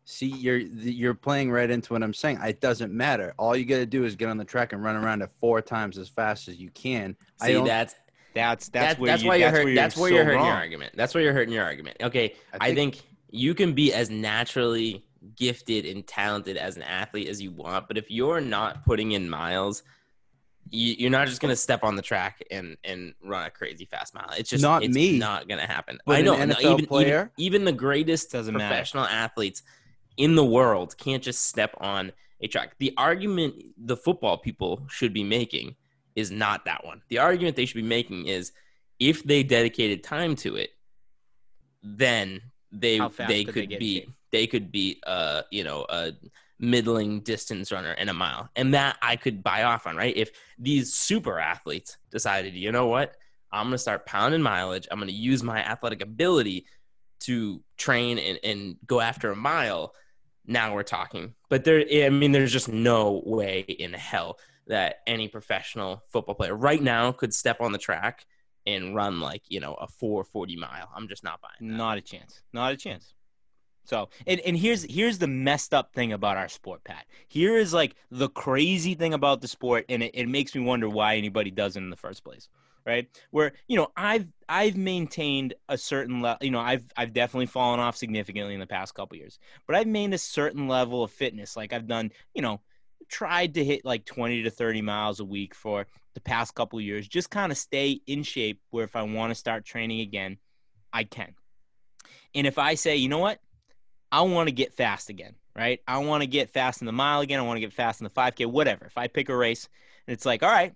See, 0.06 0.28
you're 0.28 0.58
you're 0.58 1.16
playing 1.16 1.52
right 1.52 1.70
into 1.70 1.92
what 1.92 2.02
I'm 2.04 2.14
saying. 2.14 2.40
It 2.42 2.62
doesn't 2.62 2.94
matter. 2.94 3.34
All 3.38 3.56
you 3.58 3.66
got 3.66 3.78
to 3.78 3.86
do 3.86 4.06
is 4.06 4.16
get 4.16 4.30
on 4.30 4.38
the 4.38 4.46
track 4.46 4.72
and 4.72 4.82
run 4.84 4.96
around 4.96 5.22
it 5.22 5.32
four 5.42 5.62
times 5.62 5.98
as 5.98 6.08
fast 6.08 6.48
as 6.48 6.58
you 6.58 6.70
can. 6.72 7.16
I 7.42 7.48
See, 7.48 7.54
don't, 7.54 7.66
that's 7.66 7.96
That's 8.36 8.70
that's 8.70 8.70
that's, 8.70 9.00
where 9.00 9.12
that's 9.12 9.24
you, 9.24 9.30
why 9.30 9.36
you're 9.36 9.48
that's 9.50 9.58
hurt, 9.58 9.66
where 9.66 9.76
that's 9.76 9.98
where 9.98 10.12
you're 10.12 10.24
hurting 10.26 10.46
your 10.46 10.54
argument. 10.54 10.94
That's 10.96 11.14
where 11.14 11.24
you're 11.24 11.34
hurting 11.34 11.54
your 11.54 11.64
argument. 11.66 11.98
Okay, 12.02 12.36
I 12.54 12.58
I 12.70 12.74
think- 12.74 12.96
think 12.96 13.06
you 13.32 13.54
can 13.54 13.74
be 13.74 13.92
as 13.94 14.10
naturally 14.10 15.04
gifted 15.36 15.86
and 15.86 16.06
talented 16.06 16.56
as 16.56 16.78
an 16.78 16.84
athlete 16.84 17.28
as 17.28 17.42
you 17.42 17.52
want, 17.52 17.88
but 17.88 17.98
if 17.98 18.10
you're 18.12 18.40
not 18.40 18.86
putting 18.86 19.14
in 19.14 19.28
miles, 19.30 19.84
you, 20.70 20.96
you're 20.98 21.10
not 21.12 21.28
just 21.28 21.42
gonna 21.42 21.56
step 21.56 21.84
on 21.84 21.96
the 21.96 22.02
track 22.02 22.44
and 22.52 22.78
and 22.84 23.14
run 23.24 23.46
a 23.46 23.50
crazy 23.50 23.86
fast 23.86 24.14
mile. 24.14 24.30
It's 24.38 24.50
just 24.50 24.62
Not 24.62 24.84
it's 24.84 24.94
me. 24.96 25.18
not 25.20 25.48
gonna 25.48 25.68
happen. 25.68 26.00
But 26.06 26.16
I 26.18 26.20
an 26.20 26.26
know. 26.26 26.36
NFL 26.36 26.48
no, 26.48 26.60
even, 26.60 26.72
even 26.74 26.86
player? 26.86 27.32
even 27.38 27.66
the 27.66 27.72
greatest 27.72 28.32
Doesn't 28.32 28.54
matter. 28.54 28.68
professional 28.68 29.06
athletes 29.06 29.64
in 30.18 30.36
the 30.36 30.46
world 30.46 30.98
can't 30.98 31.22
just 31.24 31.44
step 31.48 31.76
on 31.80 32.12
a 32.42 32.48
track. 32.48 32.76
The 32.80 32.94
argument 32.98 33.56
the 33.78 33.98
football 33.98 34.38
people 34.38 34.82
should 34.90 35.14
be 35.14 35.24
making 35.24 35.76
is 36.16 36.32
not 36.32 36.66
that 36.66 36.86
one. 36.86 37.02
The 37.10 37.20
argument 37.20 37.56
they 37.56 37.66
should 37.66 37.76
be 37.76 37.82
making 37.82 38.28
is 38.28 38.52
if 39.00 39.24
they 39.24 39.44
dedicated 39.44 40.04
time 40.04 40.36
to 40.38 40.56
it, 40.56 40.72
then 41.84 42.42
they 42.72 43.00
they 43.00 43.04
could 43.10 43.28
they 43.28 43.44
could 43.46 43.70
be 43.80 44.08
they 44.32 44.48
could 44.48 44.72
be 44.72 45.02
uh 45.06 45.44
you 45.52 45.64
know 45.64 45.86
a 45.90 46.12
middling 46.60 47.20
distance 47.22 47.72
runner 47.72 47.94
in 47.94 48.10
a 48.10 48.14
mile. 48.14 48.50
And 48.56 48.74
that 48.74 48.98
i 49.02 49.16
could 49.16 49.44
buy 49.44 49.64
off 49.64 49.88
on 49.88 49.96
right? 49.96 50.16
If 50.16 50.32
these 50.58 50.94
super 50.94 51.40
athletes 51.40 51.98
decided 52.12 52.54
you 52.54 52.72
know 52.72 52.88
what? 52.88 53.16
I'm 53.52 53.68
gonna 53.68 53.78
start 53.78 54.06
pounding 54.06 54.42
mileage. 54.42 54.88
I'm 54.92 55.00
gonna 55.00 55.12
use 55.12 55.44
my 55.44 55.60
athletic 55.60 56.02
ability 56.02 56.66
to 57.22 57.64
train 57.78 58.20
and, 58.20 58.40
and 58.44 58.78
go 58.86 59.02
after 59.02 59.32
a 59.32 59.36
mile. 59.36 59.94
Now 60.46 60.74
we're 60.74 60.84
talking. 60.84 61.34
But 61.50 61.64
there 61.64 61.84
i 62.06 62.10
mean 62.10 62.32
there's 62.32 62.52
just 62.52 62.70
no 62.70 63.22
way 63.26 63.62
in 63.62 63.94
hell 63.94 64.40
that 64.68 64.98
any 65.06 65.28
professional 65.28 66.04
football 66.10 66.36
player 66.36 66.56
right 66.56 66.82
now 66.82 67.12
could 67.12 67.34
step 67.34 67.62
on 67.62 67.72
the 67.72 67.78
track 67.78 68.26
and 68.66 68.96
run 68.96 69.20
like 69.20 69.44
you 69.48 69.60
know 69.60 69.74
a 69.76 69.88
440 69.88 70.56
mile. 70.58 70.90
I'm 70.96 71.08
just 71.08 71.24
not 71.24 71.40
buying 71.42 71.72
that. 71.72 71.78
Not 71.78 71.98
a 71.98 72.02
chance. 72.02 72.42
Not 72.54 72.74
a 72.74 72.78
chance. 72.78 73.14
So, 73.86 74.10
and, 74.26 74.40
and 74.42 74.58
here's 74.58 74.84
here's 74.84 75.20
the 75.20 75.28
messed 75.28 75.74
up 75.74 75.94
thing 75.94 76.12
about 76.12 76.38
our 76.38 76.50
sport, 76.50 76.84
Pat. 76.84 77.06
Here 77.28 77.58
is 77.58 77.74
like 77.74 77.96
the 78.10 78.30
crazy 78.30 78.96
thing 78.96 79.14
about 79.14 79.42
the 79.42 79.48
sport, 79.48 79.86
and 79.90 80.04
it, 80.04 80.12
it 80.14 80.28
makes 80.28 80.56
me 80.56 80.62
wonder 80.62 80.90
why 80.90 81.16
anybody 81.16 81.52
does 81.52 81.76
it 81.76 81.80
in 81.80 81.92
the 81.92 81.96
first 81.96 82.24
place, 82.24 82.50
right? 82.86 83.08
Where 83.30 83.54
you 83.68 83.78
know 83.78 83.90
I've 83.96 84.28
I've 84.50 84.76
maintained 84.76 85.54
a 85.70 85.78
certain 85.78 86.22
level, 86.22 86.44
you 86.44 86.52
know 86.52 86.60
I've 86.60 86.86
I've 86.98 87.14
definitely 87.14 87.46
fallen 87.46 87.80
off 87.80 87.96
significantly 87.96 88.56
in 88.56 88.60
the 88.60 88.68
past 88.68 88.96
couple 88.96 89.18
years, 89.18 89.38
but 89.68 89.76
I've 89.76 89.88
maintained 89.88 90.16
a 90.16 90.20
certain 90.20 90.68
level 90.68 91.04
of 91.04 91.12
fitness. 91.12 91.56
Like 91.56 91.72
I've 91.72 91.88
done, 91.88 92.12
you 92.34 92.42
know, 92.42 92.62
tried 93.08 93.54
to 93.54 93.64
hit 93.64 93.86
like 93.86 94.06
20 94.06 94.44
to 94.44 94.50
30 94.50 94.82
miles 94.82 95.20
a 95.20 95.26
week 95.26 95.54
for 95.54 95.86
the 96.16 96.22
past 96.22 96.56
couple 96.56 96.82
years, 96.82 97.08
just 97.08 97.30
kind 97.30 97.52
of 97.52 97.58
stay 97.58 98.02
in 98.08 98.24
shape. 98.24 98.60
Where 98.72 98.84
if 98.84 98.96
I 98.96 99.04
want 99.04 99.30
to 99.30 99.36
start 99.36 99.64
training 99.64 100.02
again, 100.02 100.40
I 100.92 101.04
can. 101.04 101.36
And 102.34 102.46
if 102.46 102.58
I 102.58 102.76
say, 102.76 102.98
you 102.98 103.08
know 103.08 103.20
what, 103.20 103.40
I 104.12 104.22
want 104.22 104.48
to 104.48 104.54
get 104.54 104.74
fast 104.74 105.10
again, 105.10 105.36
right? 105.56 105.82
I 105.88 105.98
want 106.00 106.22
to 106.22 106.28
get 106.28 106.50
fast 106.50 106.82
in 106.82 106.86
the 106.86 106.94
mile 106.94 107.22
again. 107.22 107.40
I 107.40 107.44
want 107.44 107.58
to 107.58 107.62
get 107.62 107.74
fast 107.74 108.02
in 108.02 108.06
the 108.06 108.10
5K, 108.10 108.46
whatever. 108.46 108.86
If 108.86 108.98
I 108.98 109.08
pick 109.08 109.30
a 109.30 109.36
race 109.36 109.68
and 110.08 110.14
it's 110.14 110.26
like, 110.26 110.44
all 110.44 110.50
right, 110.50 110.74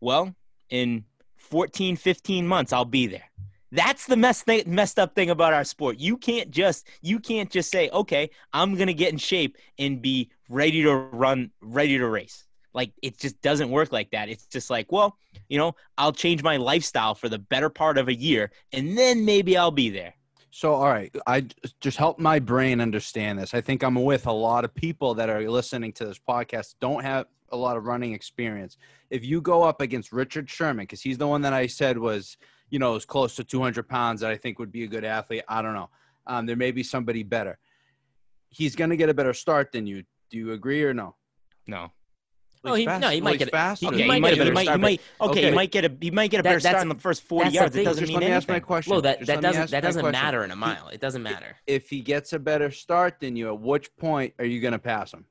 well, 0.00 0.34
in 0.70 1.04
14, 1.36 1.96
15 1.96 2.46
months, 2.46 2.72
I'll 2.72 2.84
be 2.84 3.06
there. 3.06 3.24
That's 3.72 4.06
the 4.06 4.16
mess 4.16 4.42
th- 4.42 4.66
messed 4.66 4.98
up 4.98 5.14
thing 5.14 5.30
about 5.30 5.52
our 5.52 5.64
sport. 5.64 5.98
You 6.00 6.16
can't 6.16 6.50
just 6.50 6.88
you 7.02 7.20
can't 7.20 7.50
just 7.50 7.70
say, 7.70 7.88
okay, 7.90 8.30
I'm 8.52 8.74
gonna 8.74 8.92
get 8.92 9.12
in 9.12 9.18
shape 9.18 9.56
and 9.78 10.02
be 10.02 10.30
ready 10.48 10.82
to 10.82 10.92
run, 10.92 11.52
ready 11.60 11.96
to 11.98 12.08
race. 12.08 12.46
Like 12.74 12.92
it 13.02 13.18
just 13.18 13.40
doesn't 13.42 13.70
work 13.70 13.92
like 13.92 14.10
that. 14.10 14.28
It's 14.28 14.46
just 14.46 14.70
like, 14.70 14.90
well, 14.90 15.16
you 15.48 15.58
know, 15.58 15.76
I'll 15.96 16.12
change 16.12 16.42
my 16.42 16.56
lifestyle 16.56 17.14
for 17.14 17.28
the 17.28 17.38
better 17.38 17.70
part 17.70 17.96
of 17.96 18.08
a 18.08 18.14
year 18.14 18.50
and 18.72 18.98
then 18.98 19.24
maybe 19.24 19.56
I'll 19.56 19.70
be 19.70 19.90
there. 19.90 20.14
So, 20.50 20.74
all 20.74 20.88
right, 20.88 21.14
I 21.26 21.46
just 21.80 21.96
help 21.96 22.18
my 22.18 22.40
brain 22.40 22.80
understand 22.80 23.38
this. 23.38 23.54
I 23.54 23.60
think 23.60 23.84
I'm 23.84 23.94
with 23.94 24.26
a 24.26 24.32
lot 24.32 24.64
of 24.64 24.74
people 24.74 25.14
that 25.14 25.30
are 25.30 25.48
listening 25.48 25.92
to 25.94 26.04
this 26.04 26.18
podcast 26.18 26.74
don't 26.80 27.04
have 27.04 27.26
a 27.52 27.56
lot 27.56 27.76
of 27.76 27.84
running 27.84 28.12
experience. 28.12 28.76
If 29.10 29.24
you 29.24 29.40
go 29.40 29.62
up 29.62 29.80
against 29.80 30.12
Richard 30.12 30.50
Sherman, 30.50 30.84
because 30.84 31.02
he's 31.02 31.18
the 31.18 31.26
one 31.26 31.40
that 31.42 31.52
I 31.52 31.66
said 31.66 31.96
was, 31.96 32.36
you 32.68 32.80
know, 32.80 32.96
is 32.96 33.04
close 33.04 33.36
to 33.36 33.44
200 33.44 33.88
pounds 33.88 34.20
that 34.20 34.30
I 34.30 34.36
think 34.36 34.58
would 34.58 34.72
be 34.72 34.84
a 34.84 34.88
good 34.88 35.04
athlete. 35.04 35.44
I 35.48 35.62
don't 35.62 35.74
know. 35.74 35.88
Um, 36.26 36.46
there 36.46 36.56
may 36.56 36.72
be 36.72 36.82
somebody 36.82 37.22
better. 37.22 37.58
He's 38.48 38.74
going 38.74 38.90
to 38.90 38.96
get 38.96 39.08
a 39.08 39.14
better 39.14 39.34
start 39.34 39.70
than 39.70 39.86
you. 39.86 40.02
Do 40.30 40.36
you 40.36 40.52
agree 40.52 40.82
or 40.82 40.92
no? 40.92 41.14
No. 41.66 41.92
Oh, 42.62 42.74
he- 42.74 42.84
no, 42.84 43.08
he 43.08 43.20
might 43.22 43.38
get 43.38 43.48
it. 43.48 43.52
fast. 43.52 43.80
He- 43.80 43.86
Okay, 43.88 44.06
might 44.06 44.16
he 44.16 44.20
get 44.20 44.20
might, 44.20 44.32
a 44.34 44.36
better 44.36 44.52
might, 44.52 44.62
start, 44.64 44.80
might, 44.80 45.00
okay, 45.20 45.30
okay. 45.30 45.48
he 45.48 45.54
might 45.54 45.70
get 45.70 45.84
a 45.86 45.96
he 46.00 46.10
might 46.10 46.30
get 46.30 46.40
a 46.40 46.42
That- 46.42 46.50
better 46.50 46.60
start 46.60 46.72
that's- 46.74 46.82
in 46.82 46.88
the 46.90 46.94
first 46.96 47.22
40 47.22 47.44
that's 47.44 47.52
the 47.52 47.56
yards. 47.60 47.76
It 47.76 47.84
doesn't 47.84 48.00
just 48.02 48.12
mean 48.12 48.20
let 48.20 48.26
me 48.28 48.32
ask 48.34 48.48
my 48.48 48.60
question. 48.60 48.90
Well, 48.92 49.00
that, 49.02 49.18
Just 49.20 49.26
that 49.28 49.40
doesn't 49.40 49.70
that 49.70 49.80
doesn't 49.80 50.02
question. 50.02 50.20
matter 50.22 50.44
in 50.44 50.50
a 50.50 50.56
mile. 50.56 50.88
It 50.88 51.00
doesn't 51.00 51.22
matter. 51.22 51.56
If 51.66 51.88
he 51.88 52.00
gets 52.02 52.32
a 52.34 52.38
better 52.38 52.70
start 52.70 53.18
than 53.20 53.34
you, 53.36 53.48
at 53.48 53.58
which 53.60 53.94
point 53.96 54.34
are 54.38 54.44
you 54.44 54.60
going 54.60 54.72
to 54.72 54.78
pass 54.78 55.12
him? 55.12 55.24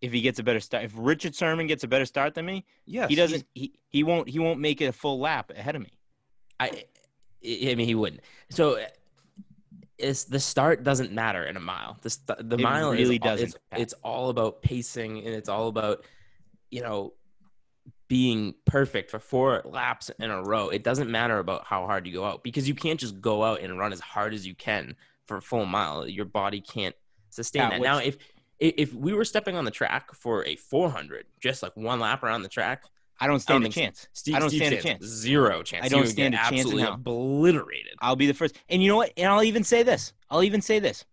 If 0.00 0.12
he 0.12 0.20
gets 0.22 0.38
a 0.38 0.42
better 0.42 0.60
start, 0.60 0.84
if 0.84 0.92
Richard 0.94 1.34
Sherman 1.34 1.66
gets 1.66 1.84
a 1.84 1.88
better 1.88 2.04
start 2.06 2.34
than 2.34 2.46
me, 2.46 2.64
Yes, 2.86 3.08
he 3.10 3.16
doesn't 3.16 3.44
he, 3.54 3.72
he 3.88 4.02
won't 4.02 4.28
he 4.28 4.38
won't 4.38 4.60
make 4.60 4.80
it 4.80 4.86
a 4.86 4.92
full 4.92 5.18
lap 5.18 5.50
ahead 5.54 5.76
of 5.76 5.82
me. 5.82 5.92
I 6.58 6.84
I 7.44 7.74
mean 7.74 7.80
he 7.80 7.94
wouldn't. 7.94 8.22
So 8.50 8.78
it's 9.98 10.24
the 10.24 10.40
start 10.40 10.82
doesn't 10.82 11.12
matter 11.12 11.44
in 11.44 11.56
a 11.56 11.60
mile. 11.60 11.96
The 12.02 12.10
st- 12.10 12.48
the 12.50 12.56
It 12.56 12.62
mile 12.62 12.90
really 12.92 13.16
is 13.16 13.20
doesn't, 13.20 13.46
It's, 13.48 13.56
it's 13.72 13.94
all 14.04 14.28
about 14.28 14.60
pacing 14.62 15.18
and 15.18 15.28
it's 15.28 15.48
all 15.48 15.68
about 15.68 16.04
you 16.70 16.82
know 16.82 17.14
being 18.08 18.54
perfect 18.64 19.10
for 19.10 19.18
four 19.18 19.62
laps 19.64 20.10
in 20.20 20.30
a 20.30 20.42
row. 20.42 20.68
It 20.68 20.84
doesn't 20.84 21.10
matter 21.10 21.38
about 21.38 21.64
how 21.64 21.86
hard 21.86 22.06
you 22.06 22.12
go 22.12 22.24
out 22.24 22.44
because 22.44 22.68
you 22.68 22.74
can't 22.74 23.00
just 23.00 23.20
go 23.20 23.42
out 23.42 23.60
and 23.60 23.78
run 23.78 23.92
as 23.92 24.00
hard 24.00 24.32
as 24.32 24.46
you 24.46 24.54
can 24.54 24.94
for 25.26 25.38
a 25.38 25.42
full 25.42 25.66
mile. 25.66 26.06
Your 26.06 26.24
body 26.24 26.60
can't 26.60 26.94
sustain 27.30 27.62
Pat, 27.62 27.70
that. 27.72 27.80
Now 27.82 27.98
if 27.98 28.16
if 28.58 28.94
we 28.94 29.12
were 29.12 29.24
stepping 29.24 29.56
on 29.56 29.64
the 29.64 29.70
track 29.70 30.14
for 30.14 30.44
a 30.46 30.56
400, 30.56 31.26
just 31.40 31.62
like 31.62 31.76
one 31.76 32.00
lap 32.00 32.22
around 32.22 32.42
the 32.42 32.48
track, 32.48 32.84
I 33.18 33.26
don't 33.26 33.40
stand 33.40 33.64
a 33.64 33.66
think 33.66 33.74
so. 33.74 33.80
chance. 33.82 34.08
Steve, 34.12 34.34
I 34.34 34.38
don't 34.38 34.48
Steve 34.50 34.60
stand 34.60 34.74
a 34.74 34.82
chance. 34.82 35.04
Zero 35.04 35.62
chance. 35.62 35.84
I 35.84 35.88
don't 35.88 36.02
You 36.02 36.06
stand 36.06 36.34
a 36.34 36.38
chance 36.38 36.52
absolutely 36.52 36.82
hell. 36.82 36.94
obliterated. 36.94 37.94
I'll 38.00 38.16
be 38.16 38.26
the 38.26 38.34
first. 38.34 38.56
And 38.68 38.82
you 38.82 38.88
know 38.88 38.96
what? 38.96 39.12
And 39.16 39.28
I'll 39.28 39.42
even 39.42 39.64
say 39.64 39.82
this. 39.82 40.12
I'll 40.30 40.42
even 40.42 40.62
say 40.62 40.78
this. 40.78 41.04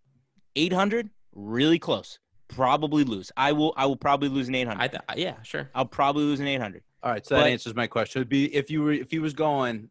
800, 0.56 1.10
really 1.34 1.80
close. 1.80 2.20
Probably 2.56 3.04
lose. 3.04 3.32
I 3.38 3.52
will. 3.52 3.74
I 3.78 3.86
will 3.86 3.96
probably 3.96 4.30
lose 4.30 4.48
an 4.48 4.56
800. 4.56 4.90
Th- 4.92 5.02
uh, 5.10 5.14
yeah, 5.18 5.42
sure. 5.44 5.70
I'll 5.74 5.86
probably 5.86 6.24
lose 6.24 6.40
an 6.40 6.48
800. 6.48 6.84
All 7.02 7.12
right, 7.12 7.26
so 7.26 7.36
that 7.36 7.48
answers 7.48 7.76
my 7.76 7.88
question. 7.88 8.22
It'd 8.22 8.30
be 8.30 8.54
if 8.56 8.70
you 8.72 8.82
were 8.84 8.92
if 8.94 9.12
he 9.12 9.20
was 9.20 9.34
going 9.34 9.90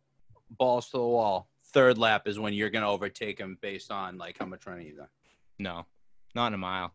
balls 0.58 0.86
to 0.90 0.98
the 0.98 1.02
wall, 1.02 1.48
third 1.72 1.98
lap 1.98 2.26
is 2.28 2.38
when 2.38 2.52
you're 2.54 2.70
going 2.70 2.82
to 2.82 2.88
overtake 2.88 3.38
him 3.38 3.58
based 3.60 3.90
on 3.90 4.16
like 4.18 4.38
how 4.38 4.46
much 4.46 4.66
running 4.66 4.86
you've 4.86 4.96
done. 4.98 5.08
No, 5.58 5.86
not 6.34 6.48
in 6.48 6.54
a 6.54 6.58
mile. 6.58 6.92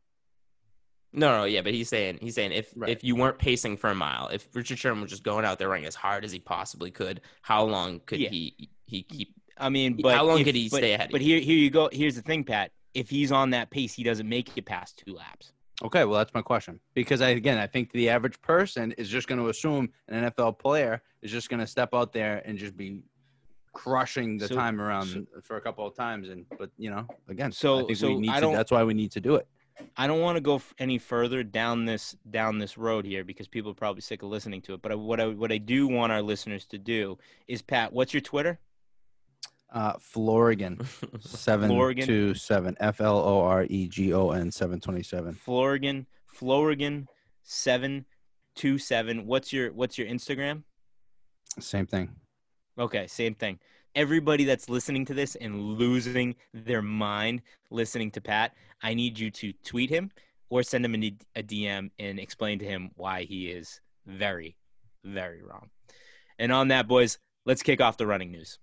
No, 1.13 1.37
no, 1.39 1.43
yeah, 1.45 1.61
but 1.61 1.73
he's 1.73 1.89
saying 1.89 2.19
he's 2.21 2.35
saying 2.35 2.51
if 2.51 2.71
Right. 2.75 2.89
if 2.89 3.03
you 3.03 3.15
weren't 3.15 3.37
pacing 3.39 3.77
for 3.77 3.89
a 3.89 3.95
mile, 3.95 4.27
if 4.29 4.47
Richard 4.53 4.77
Sherman 4.79 5.01
was 5.01 5.09
just 5.11 5.23
going 5.23 5.45
out 5.45 5.57
there 5.59 5.69
running 5.69 5.85
as 5.85 5.95
hard 5.95 6.25
as 6.25 6.31
he 6.31 6.39
possibly 6.39 6.91
could, 6.91 7.21
how 7.41 7.63
long 7.63 7.99
could 8.05 8.19
Yeah. 8.19 8.29
he 8.29 8.69
he 8.85 9.03
keep? 9.03 9.33
I 9.57 9.69
mean, 9.69 9.93
How 9.97 10.01
but 10.03 10.25
long 10.25 10.39
if- 10.39 10.45
could 10.45 10.55
he 10.55 10.69
but- 10.69 10.77
stay 10.77 10.93
ahead 10.93 11.09
But 11.11 11.21
you? 11.21 11.35
here, 11.35 11.39
here 11.41 11.57
you 11.57 11.69
go. 11.69 11.89
Here's 11.91 12.15
the 12.15 12.21
thing, 12.21 12.43
Pat. 12.43 12.71
If 12.93 13.09
he's 13.09 13.31
on 13.31 13.51
that 13.51 13.69
pace, 13.69 13.93
he 13.93 14.03
doesn't 14.03 14.27
make 14.27 14.55
it 14.57 14.65
past 14.65 15.01
two 15.05 15.13
laps. 15.13 15.53
Okay, 15.83 16.05
well 16.05 16.17
that's 16.17 16.33
my 16.33 16.41
question 16.41 16.79
because 16.95 17.21
I 17.21 17.29
again 17.29 17.57
I 17.59 17.67
think 17.67 17.91
the 17.91 18.09
average 18.09 18.41
person 18.41 18.93
is 18.93 19.09
just 19.09 19.27
going 19.27 19.39
to 19.39 19.49
assume 19.49 19.89
an 20.07 20.31
NFL 20.31 20.57
player 20.57 21.01
is 21.21 21.31
just 21.31 21.49
going 21.49 21.59
to 21.59 21.67
step 21.67 21.89
out 21.93 22.11
there 22.13 22.41
and 22.45 22.57
just 22.57 22.75
be 22.75 23.03
crushing 23.73 24.37
the 24.37 24.47
So- 24.47 24.55
time 24.55 24.81
around 24.81 25.05
so- 25.07 25.25
for 25.43 25.57
a 25.57 25.61
couple 25.61 25.85
of 25.85 25.95
times 25.95 26.29
and 26.29 26.45
but 26.57 26.71
you 26.77 26.89
know 26.89 27.05
again 27.29 27.51
So- 27.51 27.81
I 27.81 27.85
think 27.85 27.97
so 27.97 28.07
we 28.07 28.15
need 28.21 28.29
I 28.31 28.35
to 28.35 28.41
don't- 28.41 28.55
that's 28.55 28.71
why 28.71 28.83
we 28.83 28.93
need 28.95 29.11
to 29.11 29.21
do 29.21 29.35
it. 29.35 29.47
I 29.95 30.07
don't 30.07 30.21
want 30.21 30.37
to 30.37 30.41
go 30.41 30.59
any 30.79 30.97
further 30.97 31.43
down 31.43 31.85
this 31.85 32.15
down 32.31 32.57
this 32.57 32.79
road 32.79 33.05
here 33.05 33.23
because 33.23 33.47
people 33.47 33.69
are 33.69 33.75
probably 33.75 34.01
sick 34.01 34.23
of 34.23 34.29
listening 34.29 34.59
to 34.63 34.73
it. 34.73 34.81
But 34.81 34.97
what 34.97 35.19
I 35.19 35.27
what 35.27 35.51
I 35.51 35.59
do 35.59 35.87
want 35.87 36.11
our 36.11 36.23
listeners 36.23 36.65
to 36.67 36.79
do 36.79 37.19
is, 37.47 37.61
Pat, 37.61 37.93
what's 37.93 38.11
your 38.15 38.21
Twitter? 38.21 38.59
Uh 39.71 39.93
Floregon 39.93 40.79
727 41.19 42.77
F 42.79 43.01
L 43.01 43.17
O 43.17 43.41
R 43.41 43.65
E 43.69 43.87
G 43.87 44.13
O 44.13 44.31
N 44.31 44.51
727. 44.51 45.33
Floregon, 45.33 46.05
Floregon, 46.25 47.07
seven 47.43 48.05
two 48.55 48.77
seven. 48.77 49.25
What's 49.25 49.53
your 49.53 49.71
what's 49.73 49.97
your 49.97 50.07
Instagram? 50.07 50.63
Same 51.59 51.85
thing. 51.85 52.09
Okay, 52.77 53.07
same 53.07 53.33
thing. 53.35 53.59
Everybody 53.95 54.43
that's 54.43 54.69
listening 54.69 55.05
to 55.05 55.13
this 55.13 55.35
and 55.35 55.59
losing 55.59 56.35
their 56.53 56.81
mind 56.81 57.41
listening 57.71 58.11
to 58.11 58.21
Pat, 58.21 58.53
I 58.83 58.93
need 58.93 59.17
you 59.17 59.31
to 59.31 59.53
tweet 59.65 59.89
him 59.89 60.11
or 60.49 60.61
send 60.61 60.85
him 60.85 60.95
a 60.95 61.13
a 61.35 61.43
DM 61.43 61.89
and 61.97 62.19
explain 62.19 62.59
to 62.59 62.65
him 62.65 62.91
why 62.95 63.23
he 63.23 63.47
is 63.47 63.79
very, 64.05 64.55
very 65.03 65.41
wrong. 65.41 65.69
And 66.37 66.51
on 66.51 66.67
that, 66.67 66.87
boys, 66.87 67.17
let's 67.45 67.63
kick 67.63 67.81
off 67.81 67.97
the 67.97 68.05
running 68.05 68.31
news. 68.31 68.59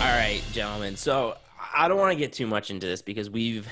All 0.00 0.10
right, 0.10 0.42
gentlemen. 0.52 0.96
So 0.96 1.36
I 1.74 1.88
don't 1.88 1.98
want 1.98 2.12
to 2.12 2.18
get 2.18 2.32
too 2.32 2.46
much 2.46 2.70
into 2.70 2.86
this 2.86 3.02
because 3.02 3.28
we've, 3.28 3.68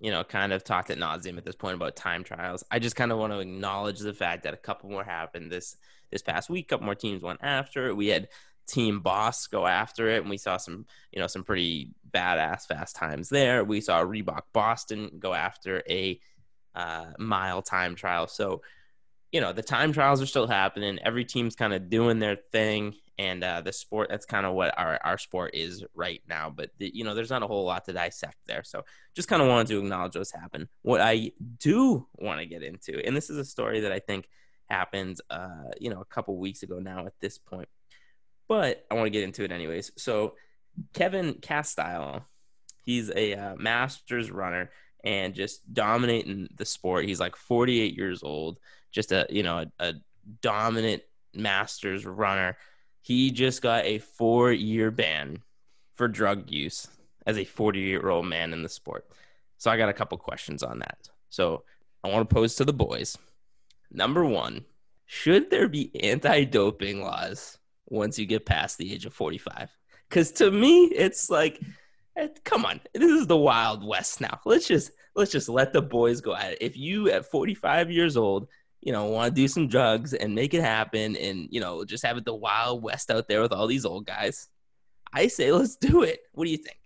you 0.00 0.10
know, 0.10 0.24
kind 0.24 0.52
of 0.52 0.64
talked 0.64 0.90
at 0.90 0.98
nauseum 0.98 1.36
at 1.38 1.44
this 1.44 1.54
point 1.54 1.74
about 1.74 1.96
time 1.96 2.24
trials. 2.24 2.64
I 2.70 2.78
just 2.78 2.96
kind 2.96 3.12
of 3.12 3.18
want 3.18 3.32
to 3.32 3.38
acknowledge 3.40 4.00
the 4.00 4.14
fact 4.14 4.44
that 4.44 4.54
a 4.54 4.56
couple 4.56 4.90
more 4.90 5.04
happened 5.04 5.50
this 5.52 5.76
this 6.10 6.22
past 6.22 6.50
week. 6.50 6.66
A 6.66 6.68
couple 6.70 6.86
more 6.86 6.94
teams 6.94 7.22
went 7.22 7.40
after 7.42 7.88
it. 7.88 7.96
We 7.96 8.08
had 8.08 8.28
Team 8.66 9.00
Boss 9.00 9.46
go 9.48 9.66
after 9.66 10.08
it, 10.08 10.22
and 10.22 10.30
we 10.30 10.36
saw 10.36 10.56
some, 10.56 10.86
you 11.10 11.20
know, 11.20 11.26
some 11.26 11.42
pretty 11.44 11.90
badass 12.10 12.66
fast 12.66 12.96
times 12.96 13.28
there. 13.28 13.64
We 13.64 13.80
saw 13.80 14.02
Reebok 14.02 14.42
Boston 14.52 15.10
go 15.18 15.34
after 15.34 15.82
a 15.88 16.20
uh, 16.74 17.06
mile 17.18 17.62
time 17.62 17.94
trial. 17.94 18.26
So, 18.26 18.62
you 19.30 19.40
know, 19.40 19.52
the 19.52 19.62
time 19.62 19.92
trials 19.92 20.20
are 20.20 20.26
still 20.26 20.46
happening. 20.46 20.98
Every 21.02 21.24
team's 21.24 21.56
kind 21.56 21.72
of 21.72 21.88
doing 21.88 22.18
their 22.18 22.36
thing, 22.36 22.94
and 23.18 23.42
uh, 23.42 23.60
the 23.60 23.72
sport 23.72 24.08
that's 24.10 24.26
kind 24.26 24.44
of 24.44 24.54
what 24.54 24.76
our, 24.78 24.98
our 25.02 25.18
sport 25.18 25.54
is 25.54 25.84
right 25.94 26.22
now. 26.28 26.50
But 26.50 26.70
the, 26.78 26.90
you 26.92 27.04
know, 27.04 27.14
there's 27.14 27.30
not 27.30 27.42
a 27.42 27.46
whole 27.46 27.64
lot 27.64 27.84
to 27.86 27.92
dissect 27.92 28.36
there. 28.46 28.64
So, 28.64 28.84
just 29.14 29.28
kind 29.28 29.42
of 29.42 29.48
wanted 29.48 29.68
to 29.68 29.78
acknowledge 29.78 30.16
what's 30.16 30.32
happened. 30.32 30.68
What 30.82 31.00
I 31.00 31.32
do 31.58 32.06
want 32.18 32.40
to 32.40 32.46
get 32.46 32.62
into, 32.62 33.04
and 33.04 33.16
this 33.16 33.30
is 33.30 33.38
a 33.38 33.44
story 33.44 33.80
that 33.80 33.92
I 33.92 34.00
think 34.00 34.28
happened, 34.68 35.18
uh, 35.30 35.70
you 35.80 35.90
know, 35.90 36.00
a 36.00 36.06
couple 36.06 36.36
weeks 36.36 36.62
ago 36.62 36.78
now 36.78 37.06
at 37.06 37.14
this 37.20 37.38
point, 37.38 37.68
but 38.48 38.84
I 38.90 38.94
want 38.94 39.06
to 39.06 39.10
get 39.10 39.24
into 39.24 39.44
it 39.44 39.52
anyways. 39.52 39.92
So, 39.96 40.34
Kevin 40.94 41.34
Castille, 41.34 42.24
he's 42.84 43.10
a 43.10 43.34
uh, 43.34 43.54
Masters 43.56 44.30
runner 44.30 44.70
and 45.04 45.34
just 45.34 45.72
dominating 45.72 46.48
the 46.56 46.64
sport. 46.64 47.06
He's 47.06 47.20
like 47.20 47.36
48 47.36 47.96
years 47.96 48.22
old, 48.22 48.58
just 48.90 49.12
a 49.12 49.26
you 49.30 49.42
know 49.42 49.58
a, 49.58 49.66
a 49.78 49.94
dominant 50.40 51.02
Masters 51.34 52.06
runner. 52.06 52.56
He 53.00 53.30
just 53.30 53.62
got 53.62 53.84
a 53.84 53.98
four 53.98 54.52
year 54.52 54.90
ban 54.90 55.42
for 55.94 56.08
drug 56.08 56.50
use 56.50 56.88
as 57.26 57.38
a 57.38 57.44
40 57.44 57.80
year 57.80 58.08
old 58.08 58.26
man 58.26 58.52
in 58.52 58.62
the 58.62 58.68
sport. 58.68 59.06
So 59.58 59.70
I 59.70 59.76
got 59.76 59.88
a 59.88 59.94
couple 59.94 60.18
questions 60.18 60.62
on 60.62 60.80
that. 60.80 61.08
So 61.30 61.64
I 62.02 62.08
want 62.08 62.28
to 62.28 62.34
pose 62.34 62.56
to 62.56 62.64
the 62.64 62.72
boys. 62.72 63.16
Number 63.90 64.24
one, 64.24 64.64
should 65.06 65.50
there 65.50 65.68
be 65.68 65.90
anti 66.02 66.44
doping 66.44 67.02
laws 67.02 67.58
once 67.86 68.18
you 68.18 68.26
get 68.26 68.46
past 68.46 68.78
the 68.78 68.92
age 68.92 69.06
of 69.06 69.12
45? 69.12 69.70
Because 70.08 70.32
to 70.32 70.50
me, 70.50 70.86
it's 70.86 71.30
like, 71.30 71.60
Eh, 72.16 72.28
come 72.44 72.64
on, 72.64 72.80
this 72.94 73.10
is 73.10 73.26
the 73.26 73.36
Wild 73.36 73.86
West 73.86 74.20
now. 74.20 74.40
Let's 74.44 74.66
just 74.66 74.90
let's 75.14 75.32
just 75.32 75.48
let 75.48 75.72
the 75.72 75.82
boys 75.82 76.20
go 76.20 76.34
at 76.34 76.52
it. 76.52 76.58
If 76.60 76.76
you 76.76 77.10
at 77.10 77.26
45 77.30 77.90
years 77.90 78.16
old, 78.16 78.48
you 78.80 78.92
know, 78.92 79.06
want 79.06 79.34
to 79.34 79.40
do 79.40 79.48
some 79.48 79.68
drugs 79.68 80.12
and 80.12 80.34
make 80.34 80.54
it 80.54 80.62
happen, 80.62 81.16
and 81.16 81.48
you 81.50 81.60
know, 81.60 81.84
just 81.84 82.04
have 82.04 82.16
it 82.16 82.24
the 82.24 82.34
Wild 82.34 82.82
West 82.82 83.10
out 83.10 83.28
there 83.28 83.40
with 83.40 83.52
all 83.52 83.66
these 83.66 83.84
old 83.84 84.06
guys, 84.06 84.48
I 85.12 85.28
say 85.28 85.52
let's 85.52 85.76
do 85.76 86.02
it. 86.02 86.20
What 86.32 86.44
do 86.44 86.50
you 86.50 86.58
think? 86.58 86.78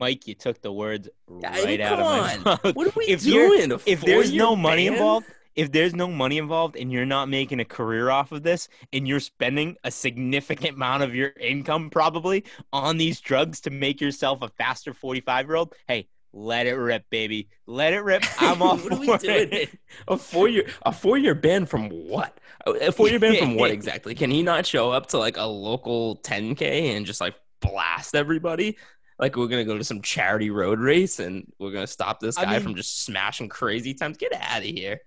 Mike, 0.00 0.26
you 0.28 0.34
took 0.34 0.60
the 0.60 0.72
words 0.72 1.08
I 1.44 1.64
right 1.64 1.66
mean, 1.66 1.80
out 1.80 1.98
of 1.98 2.06
my 2.06 2.34
on. 2.36 2.42
mouth. 2.64 2.76
What 2.76 2.86
are 2.86 2.92
we 2.96 3.06
If 3.06 3.22
doing? 3.24 3.72
If 3.84 4.00
there's 4.00 4.32
no 4.32 4.54
money 4.54 4.86
involved, 4.86 5.26
if 5.58 5.72
there's 5.72 5.92
no 5.92 6.06
money 6.06 6.38
involved 6.38 6.76
and 6.76 6.92
you're 6.92 7.04
not 7.04 7.28
making 7.28 7.58
a 7.58 7.64
career 7.64 8.10
off 8.10 8.30
of 8.30 8.44
this 8.44 8.68
and 8.92 9.08
you're 9.08 9.18
spending 9.18 9.76
a 9.82 9.90
significant 9.90 10.76
amount 10.76 11.02
of 11.02 11.16
your 11.16 11.32
income 11.40 11.90
probably 11.90 12.44
on 12.72 12.96
these 12.96 13.18
drugs 13.20 13.60
to 13.62 13.70
make 13.70 14.00
yourself 14.00 14.40
a 14.42 14.48
faster 14.50 14.94
45 14.94 15.46
year 15.48 15.56
old, 15.56 15.74
hey, 15.88 16.06
let 16.32 16.68
it 16.68 16.74
rip, 16.74 17.10
baby. 17.10 17.48
Let 17.66 17.92
it 17.92 18.04
rip. 18.04 18.22
I'm 18.40 18.62
all 18.62 18.76
what 18.76 18.92
are 18.92 18.98
we 19.00 19.06
for 19.08 19.18
doing? 19.18 19.48
it. 19.50 19.70
A 20.06 20.16
four 20.16 20.46
year 20.48 20.68
a 20.86 20.92
four 20.92 21.18
year 21.18 21.34
ban 21.34 21.66
from 21.66 21.88
what? 21.88 22.38
A 22.64 22.92
four 22.92 23.08
year 23.08 23.18
ban 23.18 23.36
from 23.36 23.56
what 23.56 23.70
exactly? 23.72 24.14
Can 24.14 24.30
he 24.30 24.44
not 24.44 24.64
show 24.64 24.92
up 24.92 25.06
to 25.08 25.18
like 25.18 25.38
a 25.38 25.44
local 25.46 26.18
10k 26.18 26.96
and 26.96 27.04
just 27.04 27.20
like 27.20 27.34
blast 27.60 28.14
everybody? 28.14 28.76
Like 29.18 29.34
we're 29.34 29.48
gonna 29.48 29.64
go 29.64 29.76
to 29.76 29.82
some 29.82 30.02
charity 30.02 30.50
road 30.50 30.78
race 30.78 31.18
and 31.18 31.52
we're 31.58 31.72
gonna 31.72 31.88
stop 31.88 32.20
this 32.20 32.38
I 32.38 32.44
guy 32.44 32.52
mean- 32.52 32.60
from 32.62 32.74
just 32.76 33.02
smashing 33.04 33.48
crazy 33.48 33.92
times. 33.94 34.16
Get 34.18 34.32
out 34.34 34.58
of 34.58 34.64
here. 34.64 35.00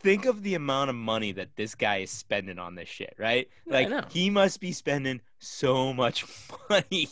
Think 0.00 0.24
of 0.26 0.42
the 0.42 0.54
amount 0.54 0.90
of 0.90 0.96
money 0.96 1.32
that 1.32 1.56
this 1.56 1.74
guy 1.74 1.98
is 1.98 2.10
spending 2.10 2.58
on 2.58 2.74
this 2.74 2.88
shit, 2.88 3.14
right? 3.18 3.48
Like 3.66 4.10
he 4.12 4.30
must 4.30 4.60
be 4.60 4.72
spending 4.72 5.20
so 5.38 5.92
much 5.92 6.24
money 6.70 7.08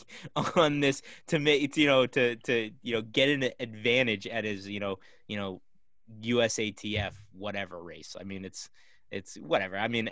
on 0.54 0.80
this 0.80 1.02
to 1.28 1.38
make 1.38 1.76
you 1.76 1.86
know 1.86 2.06
to 2.06 2.36
to 2.36 2.70
you 2.82 2.94
know 2.94 3.02
get 3.02 3.28
an 3.28 3.50
advantage 3.60 4.26
at 4.26 4.44
his 4.44 4.66
you 4.68 4.80
know 4.80 4.98
you 5.28 5.36
know 5.36 5.60
USATF 6.22 7.12
whatever 7.32 7.82
race. 7.82 8.16
I 8.18 8.24
mean 8.24 8.44
it's 8.44 8.70
it's 9.10 9.36
whatever. 9.36 9.76
I 9.78 9.88
mean 9.88 10.10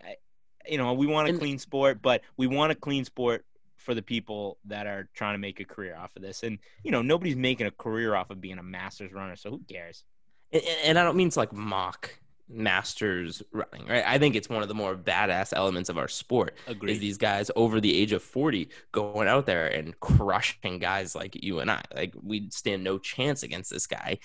you 0.68 0.78
know 0.78 0.92
we 0.92 1.06
want 1.06 1.28
a 1.28 1.30
And- 1.30 1.38
clean 1.38 1.58
sport, 1.58 2.00
but 2.02 2.22
we 2.36 2.46
want 2.46 2.72
a 2.72 2.74
clean 2.74 3.04
sport 3.04 3.44
for 3.76 3.92
the 3.94 4.02
people 4.02 4.56
that 4.64 4.86
are 4.86 5.08
trying 5.14 5.34
to 5.34 5.38
make 5.38 5.60
a 5.60 5.64
career 5.64 5.94
off 5.96 6.16
of 6.16 6.22
this. 6.22 6.42
And 6.42 6.58
you 6.82 6.90
know 6.90 7.02
nobody's 7.02 7.36
making 7.36 7.66
a 7.66 7.70
career 7.70 8.14
off 8.14 8.30
of 8.30 8.40
being 8.40 8.58
a 8.58 8.62
masters 8.62 9.12
runner, 9.12 9.36
so 9.36 9.50
who 9.50 9.60
cares? 9.70 10.04
and, 10.52 10.62
and 10.84 10.98
I 10.98 11.02
don't 11.04 11.16
mean 11.16 11.30
to 11.30 11.38
like 11.38 11.52
mock 11.52 12.18
masters 12.48 13.42
running, 13.52 13.86
right? 13.88 14.04
I 14.06 14.18
think 14.18 14.36
it's 14.36 14.48
one 14.48 14.62
of 14.62 14.68
the 14.68 14.74
more 14.74 14.94
badass 14.94 15.52
elements 15.54 15.88
of 15.88 15.98
our 15.98 16.08
sport 16.08 16.56
is 16.86 16.98
these 16.98 17.18
guys 17.18 17.50
over 17.56 17.80
the 17.80 17.96
age 17.96 18.12
of 18.12 18.22
40 18.22 18.68
going 18.92 19.28
out 19.28 19.46
there 19.46 19.66
and 19.66 19.98
crushing 20.00 20.78
guys 20.78 21.14
like 21.14 21.42
you 21.42 21.60
and 21.60 21.70
I. 21.70 21.82
Like 21.94 22.14
we'd 22.22 22.52
stand 22.52 22.84
no 22.84 22.98
chance 22.98 23.42
against 23.42 23.70
this 23.70 23.86
guy, 23.86 24.18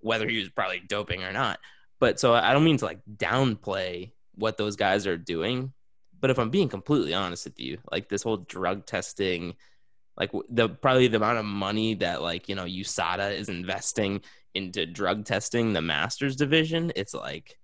whether 0.00 0.28
he 0.28 0.38
was 0.38 0.48
probably 0.48 0.80
doping 0.80 1.22
or 1.24 1.32
not. 1.32 1.58
But 2.00 2.20
so 2.20 2.34
I 2.34 2.52
don't 2.52 2.64
mean 2.64 2.78
to 2.78 2.84
like 2.84 3.00
downplay 3.16 4.12
what 4.34 4.56
those 4.56 4.76
guys 4.76 5.06
are 5.06 5.18
doing. 5.18 5.72
But 6.18 6.30
if 6.30 6.38
I'm 6.38 6.50
being 6.50 6.68
completely 6.68 7.14
honest 7.14 7.44
with 7.44 7.60
you, 7.60 7.78
like 7.92 8.08
this 8.08 8.22
whole 8.22 8.38
drug 8.38 8.86
testing, 8.86 9.54
like 10.16 10.30
the 10.48 10.68
probably 10.68 11.08
the 11.08 11.18
amount 11.18 11.38
of 11.38 11.44
money 11.44 11.94
that 11.96 12.22
like 12.22 12.48
you 12.48 12.54
know 12.54 12.64
USADA 12.64 13.34
is 13.34 13.50
investing 13.50 14.22
into 14.56 14.86
drug 14.86 15.24
testing 15.26 15.72
the 15.72 15.82
masters 15.82 16.34
division, 16.34 16.90
it's 16.96 17.14
like, 17.14 17.58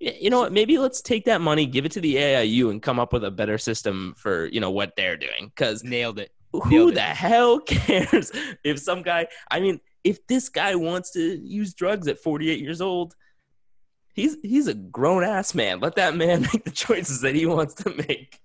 you 0.00 0.30
know 0.30 0.40
what? 0.40 0.52
Maybe 0.52 0.78
let's 0.78 1.00
take 1.02 1.24
that 1.24 1.40
money, 1.40 1.66
give 1.66 1.84
it 1.84 1.92
to 1.92 2.00
the 2.00 2.16
AIU, 2.16 2.70
and 2.70 2.82
come 2.82 2.98
up 3.00 3.12
with 3.12 3.24
a 3.24 3.30
better 3.30 3.58
system 3.58 4.14
for 4.16 4.46
you 4.46 4.60
know 4.60 4.70
what 4.70 4.94
they're 4.96 5.16
doing. 5.16 5.46
Because 5.46 5.82
Nailed 5.84 6.18
it. 6.18 6.30
who 6.52 6.70
Nailed 6.70 6.90
it. 6.92 6.94
the 6.96 7.00
hell 7.00 7.60
cares 7.66 8.30
if 8.64 8.78
some 8.78 9.02
guy? 9.02 9.26
I 9.50 9.60
mean, 9.60 9.80
if 10.04 10.26
this 10.26 10.48
guy 10.48 10.74
wants 10.74 11.10
to 11.12 11.20
use 11.20 11.74
drugs 11.74 12.06
at 12.08 12.18
48 12.18 12.60
years 12.60 12.80
old, 12.80 13.14
he's 14.14 14.36
he's 14.42 14.68
a 14.68 14.74
grown 14.74 15.24
ass 15.24 15.54
man. 15.54 15.80
Let 15.80 15.96
that 15.96 16.14
man 16.16 16.42
make 16.52 16.64
the 16.64 16.70
choices 16.70 17.20
that 17.22 17.34
he 17.34 17.46
wants 17.46 17.74
to 17.74 17.90
make. 18.08 18.40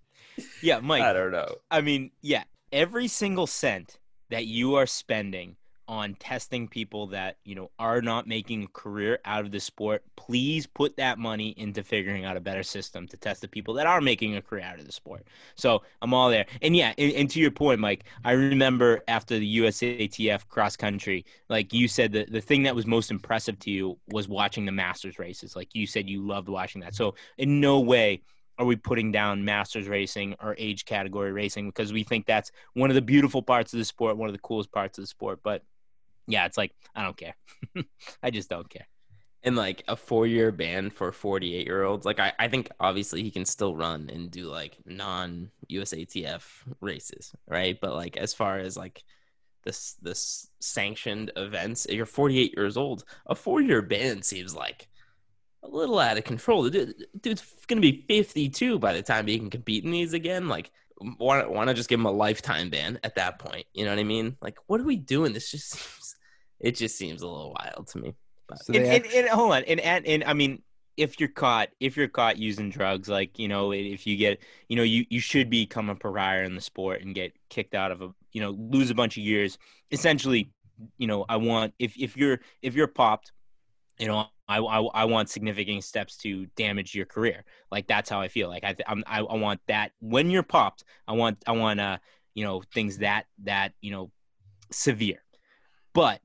Yeah, 0.62 0.80
Mike. 0.80 1.04
I 1.04 1.14
don't 1.14 1.32
know. 1.32 1.56
I 1.70 1.82
mean, 1.82 2.10
yeah, 2.22 2.44
every 2.72 3.08
single 3.08 3.46
cent 3.46 4.00
that 4.32 4.48
you 4.48 4.76
are 4.76 4.88
spending 4.88 5.58
on 5.88 6.16
testing 6.16 6.68
people 6.68 7.08
that, 7.08 7.38
you 7.44 7.56
know, 7.56 7.70
are 7.80 8.02
not 8.02 8.28
making 8.28 8.64
a 8.64 8.68
career 8.68 9.20
out 9.26 9.46
of 9.46 9.52
the 9.52 9.60
sport, 9.60 10.04
please 10.16 10.66
put 10.66 10.96
that 10.98 11.20
money 11.20 11.54
into 11.58 11.84
figuring 11.84 12.26
out 12.26 12.38
a 12.38 12.40
better 12.40 12.64
system 12.64 13.08
to 13.08 13.18
test 13.18 13.42
the 13.42 13.48
people 13.48 13.74
that 13.74 13.86
are 13.86 14.02
making 14.02 14.36
a 14.36 14.42
career 14.42 14.64
out 14.64 14.80
of 14.80 14.86
the 14.86 14.92
sport. 14.92 15.28
So 15.56 15.84
I'm 16.02 16.14
all 16.14 16.30
there. 16.30 16.46
And 16.62 16.76
yeah, 16.76 16.94
and, 16.98 17.12
and 17.14 17.30
to 17.32 17.40
your 17.40 17.52
point, 17.52 17.80
Mike, 17.80 18.06
I 18.24 18.32
remember 18.32 19.02
after 19.08 19.38
the 19.38 19.58
USATF 19.58 20.48
cross 20.48 20.76
country, 20.76 21.26
like 21.50 21.74
you 21.74 21.88
said, 21.88 22.12
the, 22.12 22.26
the 22.26 22.42
thing 22.42 22.64
that 22.64 22.76
was 22.76 22.86
most 22.86 23.12
impressive 23.12 23.60
to 23.60 23.72
you 23.72 23.98
was 24.10 24.28
watching 24.28 24.66
the 24.66 24.72
Masters 24.72 25.20
races. 25.20 25.56
Like 25.56 25.70
you 25.74 25.86
said, 25.86 26.10
you 26.10 26.26
loved 26.26 26.50
watching 26.50 26.82
that. 26.82 26.96
So 26.96 27.16
in 27.38 27.60
no 27.60 27.80
way 27.80 28.22
are 28.60 28.66
we 28.66 28.76
putting 28.76 29.12
down 29.12 29.44
masters 29.44 29.88
racing 29.88 30.36
or 30.42 30.56
age 30.58 30.86
category 30.86 31.32
racing 31.32 31.68
because 31.68 31.92
we 31.92 32.04
think 32.04 32.26
that's 32.26 32.52
one 32.74 32.90
of 32.90 32.96
the 32.96 33.02
beautiful 33.02 33.42
parts 33.42 33.74
of 33.74 33.80
the 33.80 33.86
sport 33.86 34.18
one 34.18 34.30
of 34.30 34.34
the 34.34 34.40
coolest 34.40 34.72
parts 34.72 34.98
of 34.98 35.04
the 35.04 35.08
sport 35.08 35.40
but 35.44 35.64
yeah 36.28 36.46
it's 36.46 36.58
like 36.58 36.72
i 36.96 37.04
don't 37.04 37.18
care. 37.18 37.36
I 38.24 38.32
just 38.32 38.50
don't 38.50 38.70
care. 38.70 38.88
And 39.46 39.56
like 39.56 39.84
a 39.88 39.96
four 39.96 40.26
year 40.26 40.52
ban 40.52 40.90
for 40.90 41.12
48 41.12 41.66
year 41.66 41.84
olds 41.84 42.06
like 42.06 42.20
I, 42.20 42.32
I 42.40 42.48
think 42.48 42.70
obviously 42.80 43.24
he 43.24 43.32
can 43.32 43.46
still 43.46 43.76
run 43.76 44.10
and 44.12 44.32
do 44.32 44.46
like 44.46 44.78
non 44.86 45.52
usatf 45.70 46.44
races 46.80 47.34
right? 47.48 47.78
But 47.80 47.94
like 47.94 48.16
as 48.16 48.34
far 48.34 48.58
as 48.60 48.78
like 48.78 49.04
this 49.66 49.96
this 50.02 50.48
sanctioned 50.60 51.32
events 51.36 51.88
you're 51.90 52.06
48 52.06 52.54
years 52.56 52.78
old 52.78 53.04
a 53.26 53.36
four 53.36 53.62
year 53.62 53.82
ban 53.82 54.22
seems 54.22 54.56
like 54.56 54.88
a 55.62 55.68
little 55.68 56.00
out 56.00 56.18
of 56.18 56.26
control. 56.26 56.70
Dude, 56.70 57.06
dude's 57.20 57.44
gonna 57.68 57.82
be 57.82 58.06
52 58.08 58.80
by 58.80 58.94
the 58.94 59.02
time 59.02 59.28
he 59.28 59.40
can 59.40 59.50
compete 59.50 59.84
in 59.84 59.92
these 59.92 60.14
again 60.14 60.48
like 60.48 60.72
why, 61.18 61.46
why 61.46 61.66
not 61.66 61.76
just 61.76 61.90
give 61.90 62.00
him 62.00 62.06
a 62.06 62.12
lifetime 62.12 62.70
ban 62.70 63.00
at 63.04 63.16
that 63.16 63.40
point 63.40 63.66
you 63.74 63.86
know 63.86 63.92
what 63.92 64.00
i 64.00 64.04
mean? 64.04 64.38
Like 64.42 64.58
what 64.68 64.80
are 64.80 64.86
we 64.86 64.98
doing? 64.98 65.34
This 65.34 65.52
just 65.52 65.70
seems 65.72 66.16
it 66.60 66.76
just 66.76 66.98
seems 66.98 67.22
a 67.22 67.28
little 67.28 67.56
wild 67.60 67.88
to 67.88 67.98
me 68.00 68.16
So 68.56 68.74
and, 68.74 68.86
they 68.86 68.96
and, 68.98 69.06
and 69.06 69.30
hold 69.30 69.54
on 69.54 69.64
and, 69.64 69.80
and 69.80 70.06
and 70.06 70.24
i 70.24 70.34
mean 70.34 70.62
if 70.96 71.20
you're 71.20 71.30
caught 71.30 71.70
if 71.80 71.98
you're 71.98 72.08
caught 72.08 72.38
using 72.38 72.70
drugs 72.70 73.10
like 73.10 73.40
you 73.40 73.48
know 73.48 73.74
if 73.74 74.06
you 74.06 74.16
get 74.16 74.40
you 74.70 74.76
know 74.76 74.84
you 74.84 75.06
you 75.10 75.20
should 75.20 75.50
become 75.50 75.90
a 75.90 75.96
pariah 75.96 76.44
in 76.44 76.56
the 76.56 76.62
sport 76.62 77.02
and 77.02 77.16
get 77.16 77.34
kicked 77.50 77.74
out 77.74 77.92
of 77.92 78.02
a 78.02 78.14
you 78.32 78.42
know 78.42 78.52
lose 78.52 78.90
a 78.90 78.96
bunch 78.96 79.18
of 79.18 79.24
years. 79.24 79.58
Essentially 79.92 80.52
you 80.98 81.08
know 81.08 81.26
i 81.30 81.38
want 81.38 81.74
if 81.80 81.96
if 81.98 82.18
you're 82.18 82.40
if 82.62 82.74
you're 82.74 82.88
popped 82.88 83.32
you 84.00 84.08
know 84.08 84.26
I, 84.48 84.60
I, 84.60 84.82
I 84.82 85.06
want 85.06 85.30
significant 85.30 85.84
steps 85.84 86.18
to 86.18 86.48
damage 86.58 86.94
your 86.94 87.06
career. 87.06 87.46
Like 87.72 87.88
that's 87.88 88.10
how 88.10 88.20
i 88.20 88.28
feel. 88.28 88.50
Like 88.50 88.64
i 88.64 88.76
I'm, 88.88 89.04
I, 89.08 89.20
I 89.20 89.36
want 89.36 89.62
that 89.68 89.92
when 90.00 90.30
you're 90.30 90.44
popped 90.44 90.84
i 91.08 91.14
want 91.14 91.38
i 91.48 91.52
want 91.52 91.80
uh 91.80 91.98
you 92.34 92.44
know 92.44 92.62
things 92.74 92.98
that 93.00 93.26
that 93.44 93.74
you 93.82 93.92
know 93.92 94.12
severe. 94.72 95.24
But 95.94 96.22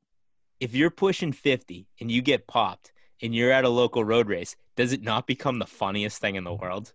if 0.60 0.74
you're 0.74 0.90
pushing 0.90 1.32
50 1.32 1.86
and 2.00 2.10
you 2.10 2.22
get 2.22 2.46
popped 2.46 2.92
and 3.22 3.34
you're 3.34 3.52
at 3.52 3.64
a 3.64 3.68
local 3.68 4.04
road 4.04 4.28
race 4.28 4.56
does 4.76 4.92
it 4.92 5.02
not 5.02 5.26
become 5.26 5.58
the 5.58 5.66
funniest 5.66 6.20
thing 6.20 6.36
in 6.36 6.44
the 6.44 6.54
world 6.54 6.92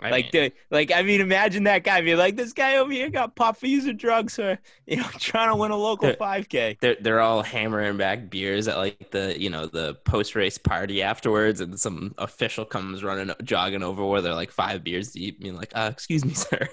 I 0.00 0.10
like 0.10 0.32
mean- 0.32 0.50
the 0.50 0.52
like 0.70 0.92
I 0.92 1.02
mean 1.02 1.20
imagine 1.20 1.64
that 1.64 1.84
guy 1.84 2.00
be 2.02 2.14
like 2.14 2.36
this 2.36 2.52
guy 2.52 2.76
over 2.76 2.92
here 2.92 3.08
got 3.08 3.34
popped 3.34 3.60
for 3.60 3.66
using 3.66 3.96
drugs 3.96 4.38
or 4.38 4.58
you 4.86 4.96
know 4.96 5.08
trying 5.18 5.48
to 5.48 5.56
win 5.56 5.70
a 5.70 5.76
local 5.76 6.10
5k 6.10 6.78
they're 6.80 6.96
they're 7.00 7.20
all 7.20 7.42
hammering 7.42 7.96
back 7.96 8.28
beers 8.28 8.68
at 8.68 8.76
like 8.76 9.10
the 9.10 9.40
you 9.40 9.48
know 9.48 9.66
the 9.66 9.94
post 10.04 10.34
race 10.34 10.58
party 10.58 11.02
afterwards, 11.02 11.60
and 11.60 11.78
some 11.78 12.14
official 12.18 12.64
comes 12.64 13.02
running 13.02 13.34
jogging 13.42 13.82
over 13.82 14.04
where 14.04 14.20
they're 14.20 14.34
like 14.34 14.50
five 14.50 14.84
beers 14.84 15.12
deep, 15.12 15.40
being 15.40 15.56
like, 15.56 15.72
uh, 15.74 15.88
"Excuse 15.92 16.24
me, 16.24 16.34
sir, 16.34 16.68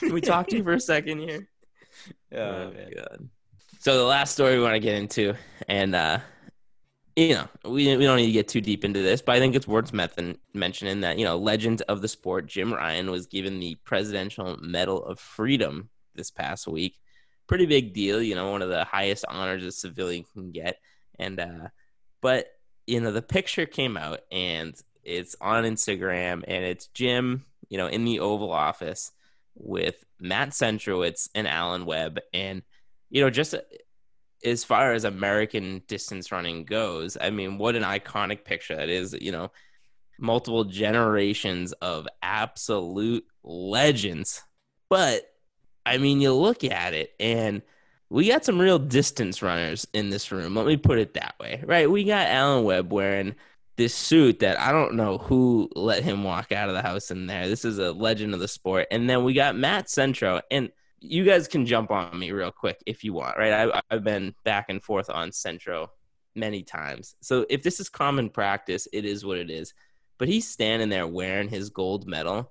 can 0.00 0.12
we 0.12 0.20
talk 0.20 0.48
to 0.48 0.56
you 0.56 0.64
for 0.64 0.72
a 0.72 0.80
second 0.80 1.20
here?" 1.20 1.48
oh, 2.32 2.70
man. 2.70 2.90
god! 2.94 3.28
So 3.80 3.96
the 3.96 4.04
last 4.04 4.32
story 4.32 4.56
we 4.56 4.62
want 4.62 4.74
to 4.74 4.80
get 4.80 4.96
into, 4.96 5.34
and 5.68 5.94
uh, 5.94 6.18
you 7.16 7.30
know, 7.30 7.48
we 7.64 7.96
we 7.96 8.04
don't 8.04 8.18
need 8.18 8.26
to 8.26 8.32
get 8.32 8.46
too 8.46 8.60
deep 8.60 8.84
into 8.84 9.00
this, 9.00 9.22
but 9.22 9.34
I 9.34 9.38
think 9.38 9.54
it's 9.54 9.66
worth 9.66 9.92
mentioning 9.92 11.00
that 11.00 11.18
you 11.18 11.24
know, 11.24 11.38
legend 11.38 11.82
of 11.88 12.02
the 12.02 12.08
sport 12.08 12.46
Jim 12.46 12.72
Ryun 12.72 13.10
was 13.10 13.26
given 13.26 13.58
the 13.58 13.76
Presidential 13.84 14.56
Medal 14.60 15.02
of 15.02 15.18
Freedom 15.18 15.88
this 16.14 16.30
past 16.30 16.66
week. 16.68 16.98
Pretty 17.46 17.64
big 17.64 17.94
deal, 17.94 18.20
you 18.20 18.34
know, 18.34 18.50
one 18.50 18.60
of 18.60 18.68
the 18.68 18.84
highest 18.84 19.24
honors 19.28 19.64
a 19.64 19.72
civilian 19.72 20.24
can 20.34 20.50
get. 20.50 20.78
And 21.18 21.40
uh, 21.40 21.68
but 22.20 22.48
you 22.86 23.00
know, 23.00 23.12
the 23.12 23.22
picture 23.22 23.64
came 23.64 23.96
out 23.96 24.20
and 24.30 24.78
it's 25.02 25.36
on 25.40 25.64
Instagram, 25.64 26.44
and 26.46 26.64
it's 26.64 26.88
Jim, 26.88 27.44
you 27.68 27.78
know, 27.78 27.86
in 27.86 28.04
the 28.04 28.20
Oval 28.20 28.52
Office 28.52 29.12
with 29.54 30.04
Matt 30.20 30.50
Centrowitz 30.50 31.30
and 31.34 31.48
Alan 31.48 31.86
Webb, 31.86 32.18
and 32.34 32.62
you 33.08 33.22
know, 33.22 33.30
just 33.30 33.54
as 34.44 34.64
far 34.64 34.92
as 34.92 35.04
American 35.04 35.82
distance 35.86 36.30
running 36.30 36.64
goes, 36.64 37.16
I 37.20 37.30
mean, 37.30 37.58
what 37.58 37.76
an 37.76 37.82
iconic 37.82 38.44
picture 38.44 38.76
that 38.76 38.88
is. 38.88 39.16
You 39.20 39.32
know, 39.32 39.50
multiple 40.18 40.64
generations 40.64 41.72
of 41.72 42.06
absolute 42.22 43.24
legends. 43.42 44.42
But 44.88 45.22
I 45.84 45.98
mean, 45.98 46.20
you 46.20 46.32
look 46.32 46.64
at 46.64 46.94
it 46.94 47.14
and 47.20 47.62
we 48.08 48.28
got 48.28 48.44
some 48.44 48.60
real 48.60 48.78
distance 48.78 49.42
runners 49.42 49.86
in 49.92 50.10
this 50.10 50.30
room. 50.30 50.54
Let 50.54 50.66
me 50.66 50.76
put 50.76 50.98
it 50.98 51.14
that 51.14 51.34
way, 51.40 51.62
right? 51.64 51.90
We 51.90 52.04
got 52.04 52.28
Alan 52.28 52.64
Webb 52.64 52.92
wearing 52.92 53.34
this 53.76 53.94
suit 53.94 54.40
that 54.40 54.58
I 54.58 54.72
don't 54.72 54.94
know 54.94 55.18
who 55.18 55.68
let 55.74 56.02
him 56.02 56.24
walk 56.24 56.50
out 56.52 56.68
of 56.68 56.74
the 56.74 56.82
house 56.82 57.10
in 57.10 57.26
there. 57.26 57.48
This 57.48 57.64
is 57.64 57.78
a 57.78 57.92
legend 57.92 58.32
of 58.32 58.40
the 58.40 58.48
sport. 58.48 58.86
And 58.90 59.10
then 59.10 59.24
we 59.24 59.34
got 59.34 59.56
Matt 59.56 59.90
Centro. 59.90 60.40
And 60.50 60.70
you 61.00 61.24
guys 61.24 61.46
can 61.48 61.66
jump 61.66 61.90
on 61.90 62.18
me 62.18 62.30
real 62.32 62.50
quick 62.52 62.82
if 62.86 63.04
you 63.04 63.12
want, 63.12 63.36
right? 63.36 63.52
I, 63.70 63.82
I've 63.90 64.04
been 64.04 64.34
back 64.44 64.66
and 64.68 64.82
forth 64.82 65.10
on 65.10 65.30
Centro 65.32 65.90
many 66.34 66.62
times. 66.62 67.14
So 67.20 67.46
if 67.48 67.62
this 67.62 67.80
is 67.80 67.88
common 67.88 68.28
practice, 68.30 68.88
it 68.92 69.04
is 69.04 69.24
what 69.24 69.38
it 69.38 69.50
is. 69.50 69.74
But 70.18 70.28
he's 70.28 70.48
standing 70.48 70.88
there 70.88 71.06
wearing 71.06 71.48
his 71.48 71.68
gold 71.70 72.06
medal. 72.06 72.50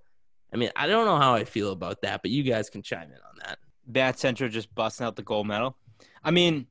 I 0.54 0.58
mean, 0.58 0.70
I 0.76 0.88
don't 0.88 1.06
know 1.06 1.18
how 1.18 1.34
I 1.34 1.44
feel 1.44 1.72
about 1.72 2.02
that, 2.04 2.22
but 2.22 2.32
you 2.32 2.44
guys 2.44 2.70
can 2.70 2.82
chime 2.82 3.10
in 3.10 3.18
on 3.18 3.38
that. 3.44 3.58
Bat 3.88 4.20
Centro 4.20 4.48
just 4.48 4.74
busting 4.76 5.06
out 5.06 5.16
the 5.16 5.24
gold 5.24 5.48
medal. 5.48 5.76
I 6.24 6.32
mean, 6.32 6.68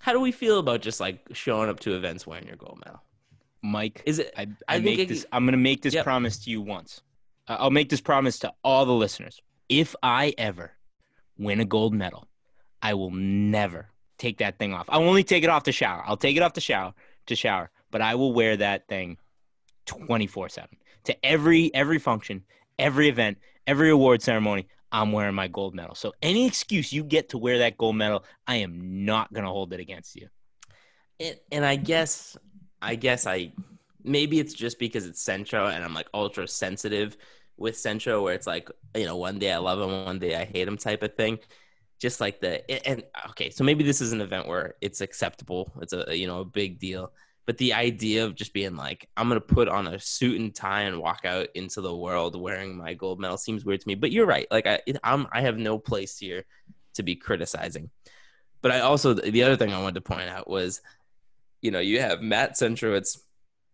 How 0.00 0.12
do 0.12 0.20
we 0.20 0.30
feel 0.32 0.58
about 0.58 0.82
just 0.82 1.00
like 1.00 1.26
showing 1.32 1.68
up 1.70 1.80
to 1.80 1.96
events 1.96 2.26
wearing 2.26 2.46
your 2.46 2.56
gold 2.56 2.80
medal? 2.84 3.02
Mike, 3.62 4.02
Is 4.06 4.18
it? 4.20 4.32
I, 4.36 4.42
I, 4.68 4.76
I 4.76 4.80
make 4.80 4.98
it, 4.98 5.08
this. 5.08 5.26
I'm 5.32 5.44
going 5.44 5.52
to 5.52 5.58
make 5.58 5.82
this 5.82 5.94
Yep. 5.94 6.04
promise 6.04 6.38
to 6.44 6.50
you 6.50 6.60
once. 6.60 7.00
I'll 7.48 7.70
make 7.70 7.88
this 7.88 8.00
promise 8.00 8.38
to 8.40 8.52
all 8.62 8.84
the 8.86 8.92
listeners. 8.92 9.40
If 9.68 9.96
I 10.02 10.34
ever 10.38 10.75
win 11.38 11.60
a 11.60 11.64
gold 11.64 11.94
medal, 11.94 12.28
I 12.82 12.94
will 12.94 13.10
never 13.10 13.88
take 14.18 14.38
that 14.38 14.58
thing 14.58 14.72
off. 14.72 14.86
I'll 14.88 15.02
only 15.02 15.24
take 15.24 15.44
it 15.44 15.50
off 15.50 15.64
to 15.64 15.72
shower. 15.72 16.02
I'll 16.06 16.16
take 16.16 16.36
it 16.36 16.42
off 16.42 16.54
to 16.54 16.60
shower 16.60 16.94
to 17.26 17.36
shower, 17.36 17.70
but 17.90 18.00
I 18.00 18.14
will 18.14 18.32
wear 18.32 18.56
that 18.56 18.88
thing 18.88 19.18
24/7 19.86 20.66
to 21.04 21.26
every 21.26 21.74
every 21.74 21.98
function, 21.98 22.44
every 22.78 23.08
event, 23.08 23.38
every 23.66 23.90
award 23.90 24.22
ceremony. 24.22 24.66
I'm 24.92 25.12
wearing 25.12 25.34
my 25.34 25.48
gold 25.48 25.74
medal. 25.74 25.94
So 25.94 26.14
any 26.22 26.46
excuse 26.46 26.92
you 26.92 27.02
get 27.02 27.30
to 27.30 27.38
wear 27.38 27.58
that 27.58 27.76
gold 27.76 27.96
medal, 27.96 28.24
I 28.46 28.56
am 28.56 29.04
not 29.04 29.32
going 29.32 29.44
to 29.44 29.50
hold 29.50 29.72
it 29.72 29.80
against 29.80 30.16
you. 30.16 30.28
And, 31.18 31.36
and 31.50 31.64
I 31.64 31.76
guess, 31.76 32.36
I 32.80 32.94
guess 32.94 33.26
I, 33.26 33.52
maybe 34.04 34.38
it's 34.38 34.54
just 34.54 34.78
because 34.78 35.06
it's 35.06 35.20
Centro 35.20 35.66
and 35.66 35.84
I'm 35.84 35.92
like 35.92 36.08
ultra 36.14 36.46
sensitive 36.46 37.16
with 37.56 37.76
Centro, 37.76 38.22
where 38.22 38.34
it's 38.34 38.46
like, 38.46 38.70
you 38.94 39.04
know, 39.04 39.16
one 39.16 39.38
day 39.38 39.52
I 39.52 39.58
love 39.58 39.80
him, 39.80 40.04
one 40.04 40.18
day 40.18 40.36
I 40.36 40.44
hate 40.44 40.68
him 40.68 40.76
type 40.76 41.02
of 41.02 41.14
thing. 41.14 41.38
Just 41.98 42.20
like 42.20 42.40
the, 42.40 42.70
and 42.86 43.04
okay, 43.30 43.48
so 43.48 43.64
maybe 43.64 43.82
this 43.82 44.02
is 44.02 44.12
an 44.12 44.20
event 44.20 44.46
where 44.46 44.74
it's 44.82 45.00
acceptable. 45.00 45.72
It's 45.80 45.94
a, 45.94 46.16
you 46.16 46.26
know, 46.26 46.40
a 46.40 46.44
big 46.44 46.78
deal. 46.78 47.12
But 47.46 47.58
the 47.58 47.72
idea 47.72 48.24
of 48.26 48.34
just 48.34 48.52
being 48.52 48.76
like, 48.76 49.08
I'm 49.16 49.28
gonna 49.28 49.40
put 49.40 49.68
on 49.68 49.86
a 49.86 49.98
suit 49.98 50.38
and 50.38 50.54
tie 50.54 50.82
and 50.82 51.00
walk 51.00 51.24
out 51.24 51.48
into 51.54 51.80
the 51.80 51.96
world 51.96 52.38
wearing 52.38 52.76
my 52.76 52.92
gold 52.92 53.20
medal 53.20 53.38
seems 53.38 53.64
weird 53.64 53.80
to 53.80 53.88
me. 53.88 53.94
But 53.94 54.12
you're 54.12 54.26
right. 54.26 54.46
Like 54.50 54.66
I, 54.66 54.80
I'm, 55.02 55.26
I 55.32 55.40
have 55.42 55.56
no 55.56 55.78
place 55.78 56.18
here 56.18 56.44
to 56.94 57.02
be 57.02 57.16
criticizing. 57.16 57.90
But 58.62 58.72
I 58.72 58.80
also, 58.80 59.14
the 59.14 59.44
other 59.44 59.56
thing 59.56 59.72
I 59.72 59.80
wanted 59.80 59.94
to 59.94 60.00
point 60.00 60.28
out 60.28 60.50
was, 60.50 60.82
you 61.62 61.70
know, 61.70 61.78
you 61.78 62.00
have 62.00 62.20
Matt 62.20 62.54
Centrowitz 62.54 63.18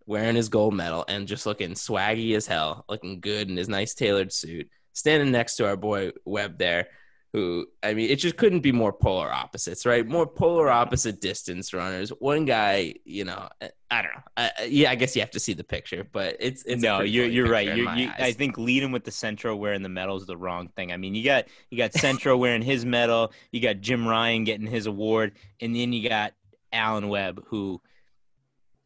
wearing 0.07 0.37
his 0.37 0.49
gold 0.49 0.75
medal 0.75 1.05
and 1.09 1.29
just 1.29 1.47
looking 1.47 1.71
swaggy 1.73 2.35
as 2.37 2.47
hell, 2.47 2.85
looking 2.89 3.21
good 3.21 3.49
in 3.49 3.57
his 3.57 3.69
nice 3.69 3.95
tailored 3.95 4.33
suit, 4.33 4.69
standing 4.93 5.31
next 5.31 5.57
to 5.57 5.67
our 5.67 5.77
boy 5.77 6.13
Webb 6.25 6.59
there, 6.59 6.89
who 7.33 7.67
I 7.83 7.95
mean, 7.95 8.11
it 8.11 8.17
just 8.17 8.37
couldn't 8.37 8.61
be 8.61 8.73
more 8.73 8.93
polar 8.93 9.33
opposites, 9.33 9.87
right? 9.87 10.07
More 10.07 10.27
polar 10.27 10.69
opposite 10.69 11.21
distance 11.21 11.73
runners. 11.73 12.11
One 12.11 12.45
guy, 12.45 12.95
you 13.05 13.25
know, 13.25 13.49
eh, 13.63 13.69
I 13.91 14.03
don't 14.03 14.13
know. 14.13 14.23
I, 14.37 14.51
yeah, 14.69 14.91
I 14.91 14.97
guess 14.97 15.17
you 15.17 15.23
have 15.23 15.31
to 15.31 15.41
see 15.41 15.55
the 15.55 15.65
picture, 15.65 16.07
but 16.13 16.37
it's 16.41 16.63
it's 16.65 16.83
no, 16.83 17.01
you're 17.01 17.27
you're 17.27 17.49
right. 17.49 17.75
You, 17.75 17.91
you, 17.93 18.11
I 18.19 18.33
think 18.33 18.59
leading 18.59 18.93
with 18.93 19.05
the 19.05 19.11
Centro 19.11 19.57
wearing 19.57 19.83
the 19.83 19.89
medal 19.89 20.17
is 20.17 20.27
the 20.27 20.37
wrong 20.37 20.69
thing. 20.77 20.93
I 20.93 20.99
mean, 20.99 21.15
you 21.15 21.25
got 21.25 21.47
you 21.71 21.79
got 21.79 21.95
Centro 21.95 22.37
wearing 22.37 22.63
his 22.63 22.85
medal, 22.85 23.33
you 23.51 23.61
got 23.61 23.81
Jim 23.81 24.05
Ryun 24.05 24.45
getting 24.45 24.67
his 24.67 24.87
award, 24.87 25.33
and 25.61 25.75
then 25.75 25.93
you 25.95 26.09
got 26.09 26.35
Alan 26.71 27.09
Webb 27.09 27.45
who 27.47 27.81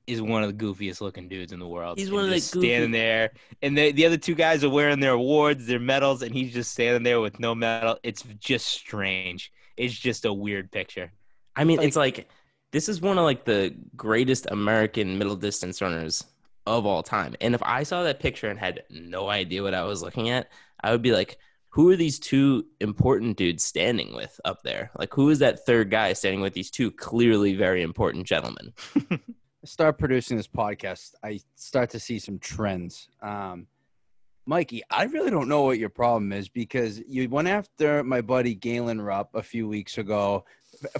is 0.07 0.23
one 0.23 0.43
of 0.43 0.57
the 0.57 0.65
goofiest 0.65 1.01
looking 1.01 1.29
dudes 1.29 1.53
in 1.53 1.59
the 1.59 1.67
world. 1.67 1.99
He's 1.99 2.09
And 2.09 2.15
one 2.17 2.25
of 2.25 2.31
the 2.31 2.37
just 2.37 2.51
standing 2.51 2.91
there, 2.91 3.33
and 3.63 3.77
the 3.77 3.93
the 3.93 4.07
other 4.07 4.17
two 4.17 4.35
guys 4.35 4.65
are 4.65 4.71
wearing 4.71 5.01
their 5.01 5.13
awards, 5.13 5.67
their 5.67 5.81
medals, 5.81 6.23
and 6.23 6.35
he's 6.35 6.53
just 6.53 6.73
standing 6.73 7.03
there 7.03 7.21
with 7.21 7.41
no 7.41 7.55
medal. 7.55 7.99
It's 8.03 8.23
just 8.39 8.67
strange. 8.67 9.53
It's 9.77 9.95
just 9.95 10.25
a 10.25 10.33
weird 10.33 10.71
picture. 10.71 11.13
I 11.55 11.65
mean, 11.65 11.81
it's 11.81 11.97
like 11.97 12.29
this 12.73 12.89
is 12.89 13.01
one 13.01 13.19
of 13.19 13.25
like 13.25 13.45
the 13.45 13.75
greatest 13.97 14.47
American 14.51 15.19
middle 15.19 15.37
distance 15.37 15.81
runners 15.81 16.25
of 16.67 16.87
all 16.87 17.03
time. 17.03 17.35
And 17.41 17.55
if 17.55 17.63
I 17.63 17.83
saw 17.83 18.03
that 18.03 18.21
picture 18.21 18.49
and 18.49 18.59
had 18.59 18.83
no 18.91 19.29
idea 19.29 19.63
what 19.63 19.75
I 19.75 19.85
was 19.85 20.03
looking 20.03 20.31
at, 20.31 20.51
I 20.83 20.91
would 20.91 21.03
be 21.03 21.13
like, 21.13 21.39
who 21.71 21.91
are 21.91 21.97
these 21.97 22.19
two 22.19 22.67
important 22.81 23.37
dudes 23.37 23.65
standing 23.65 24.15
with 24.15 24.41
up 24.45 24.63
there? 24.63 24.91
Like, 24.99 25.13
who 25.13 25.31
is 25.31 25.41
that 25.41 25.65
third 25.65 25.91
guy 25.91 26.13
standing 26.15 26.41
with 26.41 26.55
these 26.55 26.71
two 26.71 26.91
clearly 26.91 27.55
very 27.55 27.83
important 27.83 28.27
gentlemen? 28.27 28.73
start 29.67 29.99
producing 29.99 30.37
this 30.37 30.49
podcast, 30.49 31.15
I 31.23 31.41
start 31.55 31.91
to 31.91 32.01
see 32.01 32.19
some 32.19 32.39
trends. 32.39 33.09
Um, 33.21 33.67
Mikey, 34.47 34.83
I 34.91 35.05
really 35.05 35.31
don't 35.31 35.49
know 35.49 35.63
what 35.63 35.79
your 35.79 35.89
problem 35.89 36.33
is 36.33 36.49
because 36.49 37.01
you 37.09 37.29
went 37.29 37.49
after 37.49 38.05
my 38.05 38.21
buddy 38.21 38.55
Galen 38.55 39.01
Rupp 39.01 39.35
a 39.35 39.43
few 39.43 39.67
weeks 39.67 39.99
ago 39.99 40.45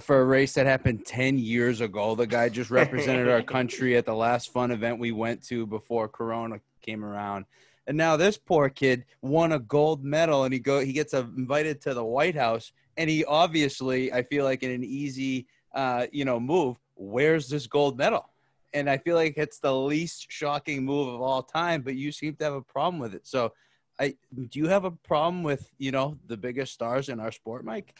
for 0.01 0.19
a 0.19 0.25
race 0.25 0.53
that 0.55 0.65
happened 0.65 1.05
10 1.05 1.37
years 1.37 1.79
ago. 1.79 2.13
The 2.15 2.27
guy 2.27 2.49
just 2.49 2.69
represented 2.69 3.29
our 3.29 3.41
country 3.55 3.95
at 3.95 4.05
the 4.05 4.13
last 4.13 4.51
fun 4.51 4.71
event 4.71 4.99
we 4.99 5.13
went 5.13 5.43
to 5.47 5.65
before 5.65 6.09
Corona 6.09 6.59
came 6.81 7.05
around. 7.05 7.45
And 7.87 7.95
now 7.95 8.17
this 8.17 8.37
poor 8.37 8.67
kid 8.67 9.05
won 9.21 9.53
a 9.53 9.59
gold 9.59 10.03
medal 10.03 10.43
and 10.43 10.53
he 10.53 10.59
go 10.59 10.81
he 10.81 10.91
gets 10.91 11.13
invited 11.13 11.79
to 11.81 11.93
the 11.93 12.03
White 12.03 12.35
House 12.35 12.73
and 12.97 13.09
he 13.09 13.23
obviously 13.23 14.11
I 14.11 14.23
feel 14.23 14.43
like 14.43 14.61
in 14.61 14.71
an 14.71 14.83
easy 14.83 15.47
uh, 15.73 16.07
you 16.11 16.25
know 16.25 16.37
move 16.37 16.75
wears 16.97 17.47
this 17.47 17.65
gold 17.65 17.97
medal 17.97 18.29
and 18.73 18.89
I 18.89 18.97
feel 18.97 19.15
like 19.15 19.37
it's 19.37 19.59
the 19.59 19.75
least 19.75 20.27
shocking 20.29 20.83
move 20.83 21.07
of 21.13 21.21
all 21.21 21.43
time. 21.43 21.81
But 21.81 21.95
you 21.95 22.11
seem 22.11 22.35
to 22.35 22.43
have 22.43 22.53
a 22.53 22.61
problem 22.61 22.99
with 22.99 23.13
it. 23.13 23.27
So, 23.27 23.53
I 23.99 24.15
do 24.49 24.59
you 24.59 24.67
have 24.67 24.85
a 24.85 24.91
problem 24.91 25.43
with 25.43 25.69
you 25.77 25.91
know 25.91 26.17
the 26.27 26.37
biggest 26.37 26.73
stars 26.73 27.09
in 27.09 27.19
our 27.19 27.31
sport, 27.31 27.65
Mike? 27.65 27.93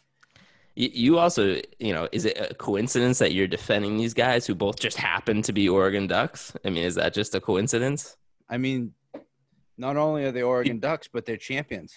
You, 0.80 1.18
also, 1.18 1.60
you 1.80 1.92
know, 1.92 2.08
is 2.12 2.26
it 2.26 2.38
a 2.40 2.54
coincidence 2.54 3.18
that 3.18 3.34
you're 3.34 3.48
defending 3.48 3.98
these 3.98 4.14
guys 4.14 4.46
who 4.46 4.54
both 4.54 4.80
just 4.80 4.96
happen 4.96 5.42
to 5.42 5.52
be 5.52 5.68
Oregon 5.68 6.06
Ducks? 6.06 6.54
I 6.64 6.70
mean, 6.70 6.84
is 6.84 6.94
that 6.94 7.16
just 7.16 7.34
a 7.34 7.42
coincidence? 7.42 8.16
I 8.48 8.60
mean, 8.60 8.94
not 9.80 9.98
only 9.98 10.26
are 10.26 10.32
they 10.32 10.44
Oregon 10.44 10.80
Ducks, 10.80 11.10
but 11.12 11.26
they're 11.26 11.36
champions. 11.36 11.96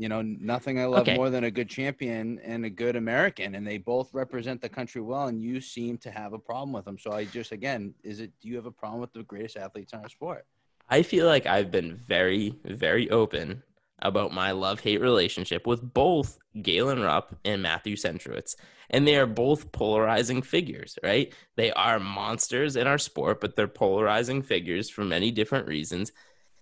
You 0.00 0.08
know, 0.08 0.22
nothing 0.22 0.80
I 0.80 0.86
love 0.86 1.02
Okay. 1.02 1.14
more 1.14 1.28
than 1.28 1.44
a 1.44 1.50
good 1.50 1.68
champion 1.68 2.38
and 2.42 2.64
a 2.64 2.70
good 2.70 2.96
American, 2.96 3.54
and 3.54 3.66
they 3.66 3.76
both 3.76 4.14
represent 4.14 4.62
the 4.62 4.68
country 4.70 5.02
well. 5.02 5.26
And 5.26 5.42
you 5.42 5.60
seem 5.60 5.98
to 5.98 6.10
have 6.10 6.32
a 6.32 6.38
problem 6.38 6.72
with 6.72 6.86
them. 6.86 6.98
So 6.98 7.12
I 7.12 7.26
just, 7.26 7.52
again, 7.52 7.92
is 8.02 8.20
it? 8.20 8.32
Do 8.40 8.48
you 8.48 8.56
have 8.56 8.64
a 8.64 8.70
problem 8.70 9.02
with 9.02 9.12
the 9.12 9.24
greatest 9.24 9.58
athletes 9.58 9.92
in 9.92 9.98
our 10.00 10.08
sport? 10.08 10.46
I 10.88 11.02
feel 11.02 11.26
like 11.26 11.44
I've 11.44 11.70
been 11.70 11.96
very, 11.96 12.54
very 12.64 13.10
open 13.10 13.62
about 13.98 14.32
my 14.32 14.52
love 14.52 14.80
hate 14.80 15.02
relationship 15.02 15.66
with 15.66 15.92
both 15.92 16.38
Galen 16.62 17.02
Rupp 17.02 17.36
and 17.44 17.60
Matthew 17.60 17.94
Centrowitz. 17.94 18.56
And 18.88 19.06
they 19.06 19.16
are 19.16 19.26
both 19.26 19.70
polarizing 19.70 20.40
figures, 20.40 20.98
right? 21.02 21.30
They 21.56 21.72
are 21.72 22.00
monsters 22.00 22.74
in 22.74 22.86
our 22.86 22.96
sport, 22.96 23.42
but 23.42 23.54
they're 23.54 23.68
polarizing 23.68 24.40
figures 24.40 24.88
for 24.88 25.04
many 25.04 25.30
different 25.30 25.68
reasons. 25.68 26.10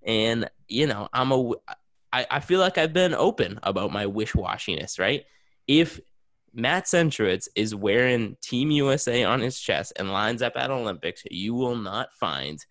And, 0.05 0.51
you 0.67 0.89
know, 0.89 1.09
I'm 1.13 1.31
a, 1.31 1.53
I, 2.13 2.27
I 2.31 2.41
feel 2.41 2.61
like 2.61 2.79
I've 2.79 2.93
been 2.93 3.15
open 3.15 3.59
about 3.63 3.93
my 3.93 4.07
wish 4.07 4.33
washiness, 4.33 4.99
right? 4.99 5.25
If 5.67 6.01
Matt 6.55 6.85
Centrowitz 6.85 7.49
is 7.55 7.75
wearing 7.75 8.37
Team 8.43 8.71
USA 8.71 9.25
on 9.25 9.41
his 9.41 9.61
chest 9.61 9.93
and 9.97 10.13
lines 10.13 10.43
up 10.43 10.55
at 10.57 10.71
Olympics, 10.71 11.23
you 11.31 11.55
will 11.55 11.77
not 11.77 12.15
find 12.15 12.65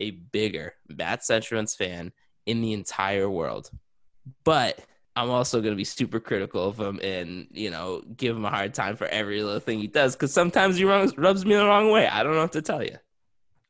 a 0.00 0.10
bigger 0.10 0.74
Matt 0.88 1.20
Centrowitz 1.20 1.76
fan 1.76 2.12
in 2.46 2.60
the 2.60 2.72
entire 2.72 3.30
world. 3.30 3.70
But 4.44 4.78
I'm 5.16 5.30
also 5.30 5.60
going 5.60 5.72
to 5.72 5.76
be 5.76 5.84
super 5.84 6.20
critical 6.20 6.68
of 6.68 6.78
him 6.78 7.00
and, 7.02 7.46
you 7.50 7.70
know, 7.70 8.02
give 8.16 8.36
him 8.36 8.44
a 8.44 8.50
hard 8.50 8.74
time 8.74 8.96
for 8.96 9.06
every 9.06 9.42
little 9.42 9.60
thing 9.60 9.78
he 9.78 9.86
does 9.86 10.14
because 10.14 10.32
sometimes 10.32 10.76
he 10.76 10.84
rubs, 10.84 11.16
rubs 11.16 11.44
me 11.44 11.54
the 11.54 11.66
wrong 11.66 11.90
way. 11.90 12.06
I 12.06 12.22
don't 12.22 12.34
know 12.34 12.42
what 12.42 12.52
to 12.52 12.62
tell 12.62 12.82
you. 12.82 12.96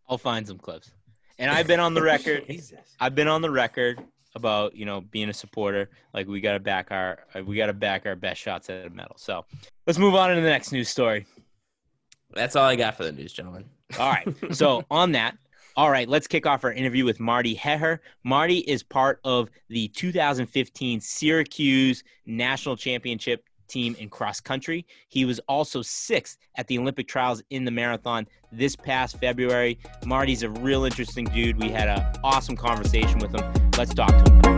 I'll 0.08 0.18
find 0.18 0.46
some 0.46 0.58
clips. 0.58 0.92
And 1.38 1.50
I've 1.50 1.66
been 1.66 1.80
on 1.80 1.94
the 1.94 2.02
record. 2.02 2.44
Jesus. 2.48 2.78
I've 3.00 3.14
been 3.14 3.28
on 3.28 3.42
the 3.42 3.50
record 3.50 4.02
about 4.34 4.74
you 4.74 4.84
know 4.84 5.00
being 5.00 5.28
a 5.28 5.34
supporter. 5.34 5.90
Like 6.14 6.26
we 6.26 6.40
got 6.40 6.52
to 6.54 6.60
back 6.60 6.90
our 6.90 7.18
uh, 7.34 7.42
we 7.44 7.56
got 7.56 7.66
to 7.66 7.72
back 7.72 8.06
our 8.06 8.16
best 8.16 8.40
shots 8.40 8.70
at 8.70 8.86
a 8.86 8.90
medal. 8.90 9.16
So 9.16 9.44
let's 9.86 9.98
move 9.98 10.14
on 10.14 10.30
to 10.30 10.34
the 10.36 10.42
next 10.42 10.72
news 10.72 10.88
story. 10.88 11.26
That's 12.34 12.56
all 12.56 12.64
I 12.64 12.76
got 12.76 12.96
for 12.96 13.04
the 13.04 13.12
news, 13.12 13.32
gentlemen. 13.32 13.64
All 13.98 14.10
right. 14.10 14.28
So 14.54 14.84
on 14.90 15.12
that, 15.12 15.36
all 15.76 15.90
right, 15.90 16.08
let's 16.08 16.26
kick 16.26 16.46
off 16.46 16.64
our 16.64 16.72
interview 16.72 17.04
with 17.04 17.20
Marty 17.20 17.54
Hehir. 17.54 17.98
Marty 18.24 18.58
is 18.58 18.82
part 18.82 19.20
of 19.24 19.48
the 19.68 19.88
2015 19.88 21.00
Syracuse 21.00 22.04
National 22.26 22.76
Championship 22.76 23.44
team 23.72 23.96
in 23.98 24.08
cross 24.08 24.40
country. 24.40 24.84
He 25.08 25.24
was 25.24 25.40
also 25.48 25.82
sixth 25.82 26.38
at 26.56 26.66
the 26.68 26.78
Olympic 26.78 27.08
trials 27.08 27.42
in 27.50 27.64
the 27.64 27.70
marathon 27.70 28.26
this 28.52 28.76
past 28.76 29.18
February. 29.18 29.78
Marty's 30.04 30.42
a 30.42 30.50
real 30.50 30.84
interesting 30.84 31.24
dude. 31.26 31.58
We 31.58 31.70
had 31.70 31.88
an 31.88 32.20
awesome 32.22 32.56
conversation 32.56 33.18
with 33.18 33.34
him. 33.34 33.52
Let's 33.76 33.94
talk 33.94 34.10
to 34.10 34.32
him. 34.32 34.52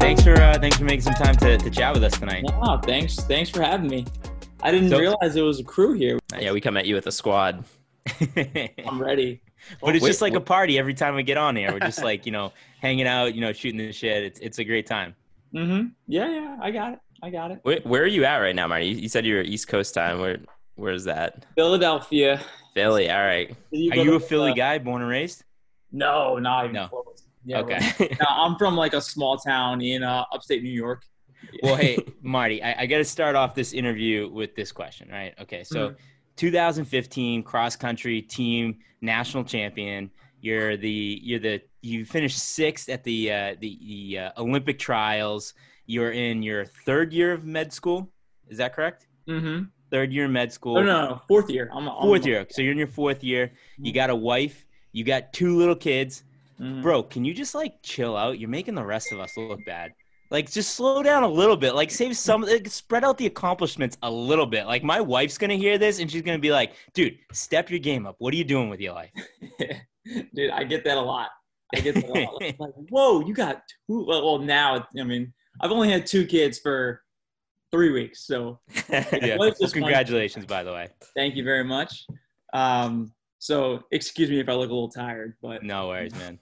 Thanks 0.00 0.24
for 0.24 0.34
uh, 0.34 0.58
thanks 0.58 0.76
for 0.76 0.84
making 0.84 1.02
some 1.02 1.14
time 1.14 1.36
to, 1.36 1.56
to 1.58 1.70
chat 1.70 1.94
with 1.94 2.02
us 2.02 2.18
tonight. 2.18 2.44
No, 2.44 2.78
thanks. 2.82 3.16
Thanks 3.16 3.48
for 3.50 3.62
having 3.62 3.88
me. 3.88 4.04
I 4.62 4.70
didn't 4.72 4.90
So- 4.90 4.98
realize 4.98 5.36
it 5.36 5.42
was 5.42 5.60
a 5.60 5.64
crew 5.64 5.92
here. 5.94 6.18
Yeah, 6.38 6.52
we 6.52 6.60
come 6.60 6.76
at 6.76 6.86
you 6.86 6.94
with 6.96 7.06
a 7.06 7.12
squad. 7.12 7.64
I'm 8.84 9.00
ready. 9.00 9.40
But 9.80 9.94
it's 9.96 10.02
Wait, 10.02 10.08
just 10.10 10.22
like 10.22 10.34
a 10.34 10.40
party 10.40 10.78
every 10.78 10.94
time 10.94 11.14
we 11.14 11.22
get 11.22 11.36
on 11.36 11.56
here. 11.56 11.72
We're 11.72 11.80
just 11.80 12.02
like, 12.10 12.26
you 12.26 12.32
know, 12.32 12.52
hanging 12.80 13.06
out, 13.06 13.34
you 13.34 13.40
know, 13.40 13.52
shooting 13.52 13.78
the 13.78 13.92
shit. 13.92 14.24
It's 14.24 14.40
it's 14.40 14.58
a 14.58 14.64
great 14.64 14.86
time. 14.86 15.14
Mm-hmm. 15.54 15.88
Yeah, 16.08 16.30
yeah. 16.30 16.56
I 16.60 16.70
got 16.70 16.94
it. 16.94 16.98
I 17.22 17.30
got 17.30 17.50
it. 17.52 17.60
Where, 17.62 17.80
where 17.84 18.02
are 18.02 18.06
you 18.06 18.24
at 18.24 18.38
right 18.38 18.54
now, 18.54 18.66
Marty? 18.66 18.86
You, 18.86 18.96
you 18.96 19.08
said 19.08 19.24
you're 19.24 19.42
East 19.42 19.68
Coast 19.68 19.94
time. 19.94 20.20
Where 20.20 20.38
Where 20.76 20.92
is 20.92 21.04
that? 21.04 21.44
Philadelphia. 21.54 22.40
Philly. 22.74 23.10
All 23.10 23.18
right. 23.20 23.50
Are 23.50 23.56
you 23.76 24.04
to- 24.04 24.14
a 24.14 24.20
Philly 24.20 24.52
uh, 24.52 24.54
guy, 24.54 24.78
born 24.78 25.02
and 25.02 25.10
raised? 25.10 25.44
No, 25.92 26.38
not 26.38 26.64
even 26.64 26.74
No. 26.74 26.88
close. 26.88 27.24
Yeah, 27.44 27.58
okay. 27.60 27.78
right. 28.00 28.16
No, 28.20 28.26
I'm 28.28 28.56
from 28.56 28.76
like 28.76 28.94
a 28.94 29.00
small 29.00 29.36
town 29.36 29.80
in 29.82 30.02
uh, 30.02 30.24
upstate 30.32 30.62
New 30.62 30.70
York. 30.70 31.04
well, 31.62 31.74
hey, 31.76 31.98
Marty, 32.22 32.62
I, 32.62 32.82
I 32.82 32.86
got 32.86 32.98
to 32.98 33.04
start 33.04 33.34
off 33.36 33.54
this 33.54 33.72
interview 33.72 34.30
with 34.30 34.54
this 34.54 34.70
question, 34.72 35.08
right? 35.10 35.34
Okay, 35.40 35.64
so 35.64 35.90
Mhm. 35.90 35.96
2015 36.36 37.42
cross 37.42 37.76
country 37.76 38.22
team 38.22 38.78
national 39.00 39.44
champion. 39.44 40.10
You're 40.40 40.76
the 40.76 41.20
you're 41.22 41.38
the 41.38 41.60
you 41.82 42.04
finished 42.04 42.38
sixth 42.38 42.88
at 42.88 43.04
the 43.04 43.32
uh, 43.32 43.54
the, 43.60 43.78
the 43.86 44.18
uh, 44.18 44.40
Olympic 44.40 44.78
trials. 44.78 45.54
You're 45.86 46.12
in 46.12 46.42
your 46.42 46.64
third 46.64 47.12
year 47.12 47.32
of 47.32 47.44
med 47.44 47.72
school. 47.72 48.10
Is 48.48 48.58
that 48.58 48.74
correct? 48.74 49.06
Mm-hmm. 49.28 49.64
Third 49.90 50.12
year 50.12 50.24
of 50.24 50.30
med 50.30 50.52
school. 50.52 50.78
Oh 50.78 50.82
no, 50.82 51.08
no, 51.08 51.22
fourth 51.28 51.50
year. 51.50 51.70
I'm, 51.72 51.88
I'm 51.88 52.02
Fourth 52.02 52.26
year. 52.26 52.46
So 52.50 52.62
you're 52.62 52.72
in 52.72 52.78
your 52.78 52.86
fourth 52.86 53.22
year. 53.22 53.52
You 53.78 53.92
got 53.92 54.10
a 54.10 54.16
wife. 54.16 54.64
You 54.92 55.04
got 55.04 55.32
two 55.32 55.56
little 55.56 55.76
kids. 55.76 56.24
Mhm. 56.60 56.82
Bro, 56.82 57.04
can 57.04 57.24
you 57.24 57.34
just 57.34 57.54
like 57.54 57.82
chill 57.82 58.16
out? 58.16 58.38
You're 58.38 58.48
making 58.48 58.74
the 58.74 58.84
rest 58.84 59.12
of 59.12 59.20
us 59.20 59.36
look 59.36 59.60
bad. 59.64 59.92
Like, 60.32 60.50
just 60.50 60.74
slow 60.74 61.02
down 61.02 61.24
a 61.24 61.28
little 61.28 61.58
bit. 61.58 61.74
Like, 61.74 61.90
save 61.90 62.16
some, 62.16 62.40
like, 62.40 62.66
spread 62.68 63.04
out 63.04 63.18
the 63.18 63.26
accomplishments 63.26 63.98
a 64.02 64.10
little 64.10 64.46
bit. 64.46 64.64
Like, 64.64 64.82
my 64.82 64.98
wife's 64.98 65.36
gonna 65.36 65.56
hear 65.56 65.76
this 65.76 66.00
and 66.00 66.10
she's 66.10 66.22
gonna 66.22 66.38
be 66.38 66.50
like, 66.50 66.72
"Dude, 66.94 67.18
step 67.32 67.68
your 67.68 67.78
game 67.78 68.06
up. 68.06 68.16
What 68.18 68.32
are 68.32 68.38
you 68.38 68.44
doing 68.44 68.70
with 68.70 68.80
your 68.80 68.94
life?" 68.94 69.10
Dude, 70.34 70.50
I 70.50 70.64
get 70.64 70.84
that 70.84 70.96
a 70.96 71.00
lot. 71.02 71.28
I 71.74 71.80
get 71.80 71.96
that 71.96 72.06
a 72.06 72.12
lot. 72.12 72.42
Like, 72.58 72.72
whoa, 72.88 73.20
you 73.26 73.34
got 73.34 73.62
two. 73.86 74.06
Well, 74.06 74.24
well, 74.24 74.38
now, 74.38 74.88
I 74.98 75.02
mean, 75.04 75.34
I've 75.60 75.70
only 75.70 75.90
had 75.90 76.06
two 76.06 76.26
kids 76.26 76.58
for 76.58 77.02
three 77.70 77.92
weeks. 77.92 78.26
So 78.26 78.58
yeah. 78.90 79.36
Fun. 79.36 79.52
Congratulations, 79.70 80.46
by 80.46 80.62
the 80.64 80.72
way. 80.72 80.88
thank 81.14 81.36
you 81.36 81.44
very 81.44 81.64
much. 81.64 82.06
Um, 82.54 83.12
so 83.38 83.82
excuse 83.90 84.30
me 84.30 84.40
if 84.40 84.48
I 84.48 84.54
look 84.54 84.70
a 84.70 84.72
little 84.72 84.88
tired, 84.88 85.34
but 85.42 85.62
No 85.62 85.88
worries, 85.88 86.14
man. 86.14 86.38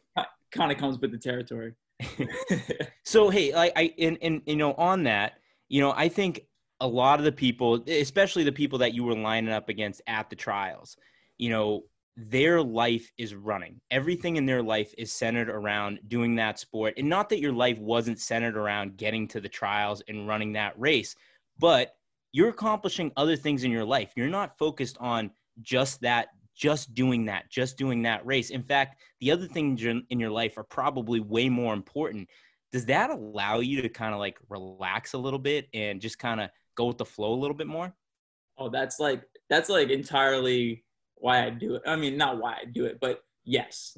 kind 0.52 0.70
of 0.70 0.78
comes 0.78 1.00
with 1.00 1.10
the 1.10 1.18
territory. 1.18 1.74
So 3.04 3.28
hey, 3.28 3.52
like 3.52 3.72
I 3.74 3.92
and 3.98 4.18
and 4.22 4.42
you 4.46 4.56
know 4.56 4.74
on 4.74 5.02
that, 5.04 5.34
you 5.68 5.80
know, 5.80 5.92
I 5.96 6.08
think 6.08 6.42
a 6.80 6.86
lot 6.86 7.18
of 7.18 7.24
the 7.24 7.32
people, 7.32 7.82
especially 7.88 8.44
the 8.44 8.52
people 8.52 8.78
that 8.78 8.94
you 8.94 9.04
were 9.04 9.16
lining 9.16 9.52
up 9.52 9.68
against 9.68 10.00
at 10.06 10.30
the 10.30 10.36
trials, 10.36 10.96
you 11.36 11.50
know, 11.50 11.82
their 12.16 12.62
life 12.62 13.10
is 13.18 13.34
running. 13.34 13.80
Everything 13.90 14.36
in 14.36 14.46
their 14.46 14.62
life 14.62 14.94
is 14.96 15.12
centered 15.12 15.48
around 15.48 16.00
doing 16.08 16.36
that 16.36 16.58
sport. 16.58 16.94
And 16.96 17.08
not 17.08 17.28
that 17.30 17.40
your 17.40 17.52
life 17.52 17.78
wasn't 17.78 18.20
centered 18.20 18.56
around 18.56 18.96
getting 18.96 19.26
to 19.28 19.40
the 19.40 19.48
trials 19.48 20.02
and 20.08 20.28
running 20.28 20.52
that 20.52 20.78
race, 20.78 21.16
but 21.58 21.94
you're 22.32 22.50
accomplishing 22.50 23.10
other 23.16 23.36
things 23.36 23.64
in 23.64 23.70
your 23.70 23.84
life. 23.84 24.12
You're 24.16 24.28
not 24.28 24.56
focused 24.58 24.96
on 25.00 25.30
just 25.62 26.00
that 26.02 26.28
just 26.60 26.94
doing 26.94 27.24
that, 27.24 27.50
just 27.50 27.78
doing 27.78 28.02
that 28.02 28.24
race. 28.26 28.50
In 28.50 28.62
fact, 28.62 29.00
the 29.20 29.30
other 29.30 29.46
things 29.46 29.82
in 29.84 30.20
your 30.20 30.30
life 30.30 30.58
are 30.58 30.64
probably 30.64 31.20
way 31.20 31.48
more 31.48 31.72
important 31.72 32.28
does 32.72 32.86
that 32.86 33.10
allow 33.10 33.60
you 33.60 33.82
to 33.82 33.88
kind 33.88 34.14
of 34.14 34.20
like 34.20 34.38
relax 34.48 35.14
a 35.14 35.18
little 35.18 35.38
bit 35.38 35.68
and 35.74 36.00
just 36.00 36.18
kind 36.18 36.40
of 36.40 36.50
go 36.76 36.86
with 36.86 36.98
the 36.98 37.04
flow 37.04 37.32
a 37.32 37.40
little 37.40 37.56
bit 37.56 37.66
more? 37.66 37.92
Oh, 38.58 38.68
that's 38.68 39.00
like 39.00 39.22
that's 39.48 39.68
like 39.68 39.90
entirely 39.90 40.84
why 41.16 41.44
I 41.44 41.50
do 41.50 41.76
it. 41.76 41.82
I 41.86 41.96
mean, 41.96 42.16
not 42.16 42.40
why 42.40 42.52
I 42.52 42.64
do 42.66 42.84
it, 42.84 42.98
but 43.00 43.22
yes. 43.44 43.96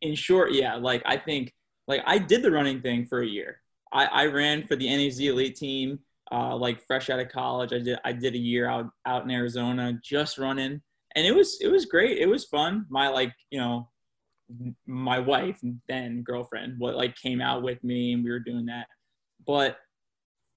In 0.00 0.14
short, 0.14 0.52
yeah. 0.52 0.76
Like 0.76 1.02
I 1.06 1.16
think, 1.16 1.52
like 1.86 2.02
I 2.06 2.18
did 2.18 2.42
the 2.42 2.50
running 2.50 2.80
thing 2.80 3.06
for 3.06 3.20
a 3.20 3.26
year. 3.26 3.60
I, 3.92 4.06
I 4.06 4.26
ran 4.26 4.66
for 4.66 4.76
the 4.76 4.88
NAZ 4.88 5.20
elite 5.20 5.56
team, 5.56 6.00
uh, 6.32 6.56
like 6.56 6.84
fresh 6.86 7.10
out 7.10 7.20
of 7.20 7.28
college. 7.28 7.72
I 7.72 7.78
did 7.78 7.98
I 8.04 8.12
did 8.12 8.34
a 8.34 8.38
year 8.38 8.68
out 8.68 8.90
out 9.06 9.24
in 9.24 9.30
Arizona, 9.30 9.98
just 10.02 10.38
running, 10.38 10.80
and 11.16 11.26
it 11.26 11.34
was 11.34 11.58
it 11.60 11.68
was 11.68 11.86
great. 11.86 12.18
It 12.18 12.26
was 12.26 12.44
fun. 12.44 12.86
My 12.88 13.08
like 13.08 13.32
you 13.50 13.58
know, 13.58 13.88
my 14.86 15.18
wife 15.18 15.58
and 15.62 15.80
then 15.88 16.22
girlfriend 16.22 16.74
what 16.78 16.96
like 16.96 17.16
came 17.16 17.40
out 17.40 17.62
with 17.62 17.82
me, 17.84 18.12
and 18.12 18.24
we 18.24 18.30
were 18.30 18.38
doing 18.40 18.66
that. 18.66 18.86
But 19.46 19.78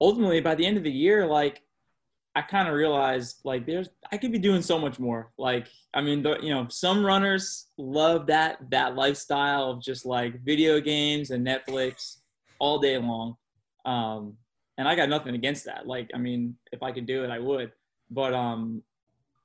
ultimately, 0.00 0.40
by 0.40 0.54
the 0.54 0.66
end 0.66 0.76
of 0.76 0.84
the 0.84 0.90
year, 0.90 1.26
like 1.26 1.62
I 2.36 2.42
kind 2.42 2.68
of 2.68 2.74
realized 2.74 3.40
like 3.44 3.66
there's 3.66 3.88
I 4.10 4.16
could 4.16 4.32
be 4.32 4.38
doing 4.38 4.62
so 4.62 4.78
much 4.78 4.98
more. 4.98 5.32
Like 5.38 5.68
I 5.94 6.00
mean, 6.00 6.22
the, 6.22 6.38
you 6.40 6.52
know, 6.52 6.66
some 6.68 7.04
runners 7.04 7.66
love 7.78 8.26
that 8.26 8.58
that 8.70 8.96
lifestyle 8.96 9.70
of 9.70 9.82
just 9.82 10.04
like 10.04 10.44
video 10.44 10.80
games 10.80 11.30
and 11.30 11.46
Netflix 11.46 12.18
all 12.58 12.78
day 12.78 12.98
long. 12.98 13.36
Um, 13.84 14.36
and 14.78 14.88
I 14.88 14.96
got 14.96 15.08
nothing 15.08 15.34
against 15.34 15.66
that. 15.66 15.86
Like 15.86 16.10
I 16.14 16.18
mean, 16.18 16.56
if 16.72 16.82
I 16.82 16.90
could 16.92 17.06
do 17.06 17.24
it, 17.24 17.30
I 17.30 17.38
would. 17.38 17.70
But 18.10 18.34
um, 18.34 18.82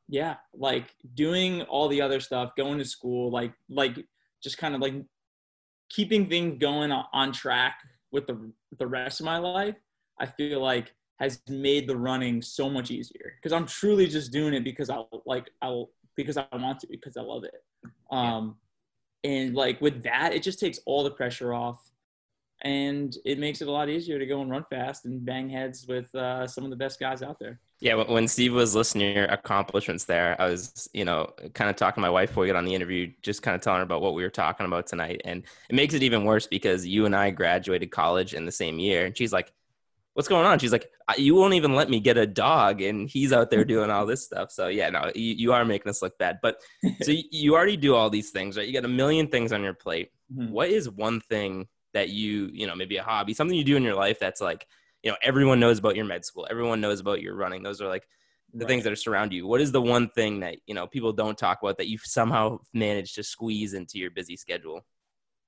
yeah, 0.09 0.37
like 0.55 0.95
doing 1.13 1.61
all 1.63 1.87
the 1.87 2.01
other 2.01 2.19
stuff, 2.19 2.55
going 2.57 2.79
to 2.79 2.85
school, 2.85 3.31
like 3.31 3.53
like 3.69 4.03
just 4.41 4.57
kind 4.57 4.73
of 4.73 4.81
like 4.81 4.95
keeping 5.89 6.27
things 6.27 6.57
going 6.59 6.91
on, 6.91 7.31
track 7.31 7.77
with 8.11 8.25
the 8.25 8.51
the 8.79 8.87
rest 8.87 9.19
of 9.19 9.27
my 9.27 9.37
life. 9.37 9.75
I 10.19 10.25
feel 10.25 10.61
like 10.61 10.93
has 11.19 11.41
made 11.47 11.87
the 11.87 11.95
running 11.95 12.41
so 12.41 12.69
much 12.69 12.91
easier 12.91 13.33
because 13.35 13.53
I'm 13.53 13.67
truly 13.67 14.07
just 14.07 14.31
doing 14.31 14.53
it 14.53 14.63
because 14.63 14.89
I 14.89 15.03
like 15.27 15.51
I'll 15.61 15.91
because 16.15 16.37
I 16.37 16.47
want 16.53 16.79
to 16.79 16.87
because 16.89 17.15
I 17.15 17.21
love 17.21 17.43
it. 17.43 17.63
Um, 18.09 18.55
and 19.23 19.53
like 19.53 19.79
with 19.79 20.01
that, 20.03 20.33
it 20.33 20.41
just 20.41 20.59
takes 20.59 20.79
all 20.87 21.03
the 21.03 21.11
pressure 21.11 21.53
off, 21.53 21.91
and 22.61 23.15
it 23.25 23.37
makes 23.37 23.61
it 23.61 23.67
a 23.67 23.71
lot 23.71 23.89
easier 23.89 24.17
to 24.17 24.25
go 24.25 24.41
and 24.41 24.49
run 24.49 24.65
fast 24.71 25.05
and 25.05 25.23
bang 25.23 25.49
heads 25.49 25.85
with 25.87 26.13
uh, 26.15 26.47
some 26.47 26.63
of 26.63 26.71
the 26.71 26.75
best 26.75 26.99
guys 26.99 27.21
out 27.21 27.37
there. 27.37 27.59
Yeah, 27.81 27.95
when- 27.95 28.27
Steve 28.27 28.53
was 28.53 28.75
listing 28.75 29.01
your 29.01 29.25
accomplishments 29.25 30.03
there, 30.03 30.35
I 30.39 30.49
was, 30.49 30.89
you 30.93 31.05
know, 31.05 31.31
kind 31.53 31.69
of 31.69 31.77
talking 31.77 32.01
to 32.01 32.05
my 32.05 32.09
wife 32.09 32.29
before 32.29 32.41
we 32.41 32.47
got 32.47 32.57
on 32.57 32.65
the 32.65 32.75
interview, 32.75 33.11
just 33.21 33.41
kind 33.41 33.55
of 33.55 33.61
telling 33.61 33.77
her 33.79 33.83
about 33.83 34.01
what 34.01 34.13
we 34.15 34.23
were 34.23 34.29
talking 34.29 34.65
about 34.65 34.85
tonight. 34.87 35.21
And 35.23 35.43
it 35.69 35.75
makes 35.75 35.93
it 35.93 36.03
even 36.03 36.25
worse 36.25 36.45
because 36.45 36.85
you 36.85 37.05
and 37.05 37.15
I 37.15 37.29
graduated 37.31 37.89
college 37.89 38.33
in 38.33 38.45
the 38.45 38.51
same 38.51 38.79
year. 38.79 39.05
And 39.05 39.17
she's 39.17 39.31
like, 39.33 39.51
What's 40.15 40.27
going 40.27 40.45
on? 40.45 40.59
She's 40.59 40.73
like, 40.73 40.89
You 41.17 41.35
won't 41.35 41.53
even 41.53 41.75
let 41.75 41.89
me 41.89 42.01
get 42.01 42.17
a 42.17 42.27
dog. 42.27 42.81
And 42.81 43.07
he's 43.09 43.31
out 43.31 43.49
there 43.49 43.63
doing 43.63 43.89
all 43.89 44.05
this 44.05 44.25
stuff. 44.25 44.51
So, 44.51 44.67
yeah, 44.67 44.89
no, 44.89 45.09
you, 45.15 45.35
you 45.35 45.53
are 45.53 45.63
making 45.63 45.89
us 45.89 46.01
look 46.01 46.17
bad. 46.17 46.39
But 46.41 46.57
so 47.03 47.13
you, 47.31 47.55
already 47.55 47.77
do 47.77 47.95
all 47.95 48.09
these 48.09 48.31
things, 48.31 48.57
right? 48.57 48.67
You 48.67 48.73
got 48.73 48.83
a 48.83 48.89
million 48.89 49.27
things 49.27 49.53
on 49.53 49.63
your 49.63 49.75
plate. 49.75 50.09
Mhm. 50.35 50.49
What 50.49 50.69
is 50.69 50.89
one 50.89 51.21
thing 51.21 51.69
that 51.93 52.09
you, 52.09 52.49
you 52.51 52.67
know, 52.67 52.75
maybe 52.75 52.97
a 52.97 53.03
hobby, 53.03 53.33
something 53.33 53.55
you 53.55 53.63
do 53.63 53.77
in 53.77 53.83
your 53.83 53.95
life 53.95 54.19
that's 54.19 54.41
like, 54.41 54.67
you 55.03 55.11
know, 55.11 55.17
everyone 55.23 55.59
knows 55.59 55.79
about 55.79 55.95
your 55.95 56.05
med 56.05 56.25
school, 56.25 56.47
everyone 56.49 56.81
knows 56.81 56.99
about 56.99 57.21
your 57.21 57.35
running. 57.35 57.63
Those 57.63 57.81
are 57.81 57.87
like 57.87 58.07
the 58.53 58.65
things 58.65 58.83
that 58.83 58.91
are 58.91 58.97
surround 58.97 59.31
you. 59.31 59.45
What 59.45 59.61
is 59.61 59.71
the 59.71 59.81
one 59.81 60.09
thing 60.09 60.39
that, 60.39 60.57
you 60.65 60.73
know, 60.73 60.87
people 60.87 61.13
don't 61.13 61.37
talk 61.37 61.59
about 61.61 61.77
that 61.77 61.87
you've 61.87 62.01
somehow 62.03 62.59
managed 62.73 63.15
to 63.15 63.23
squeeze 63.23 63.73
into 63.73 63.99
your 63.99 64.11
busy 64.11 64.35
schedule, 64.35 64.81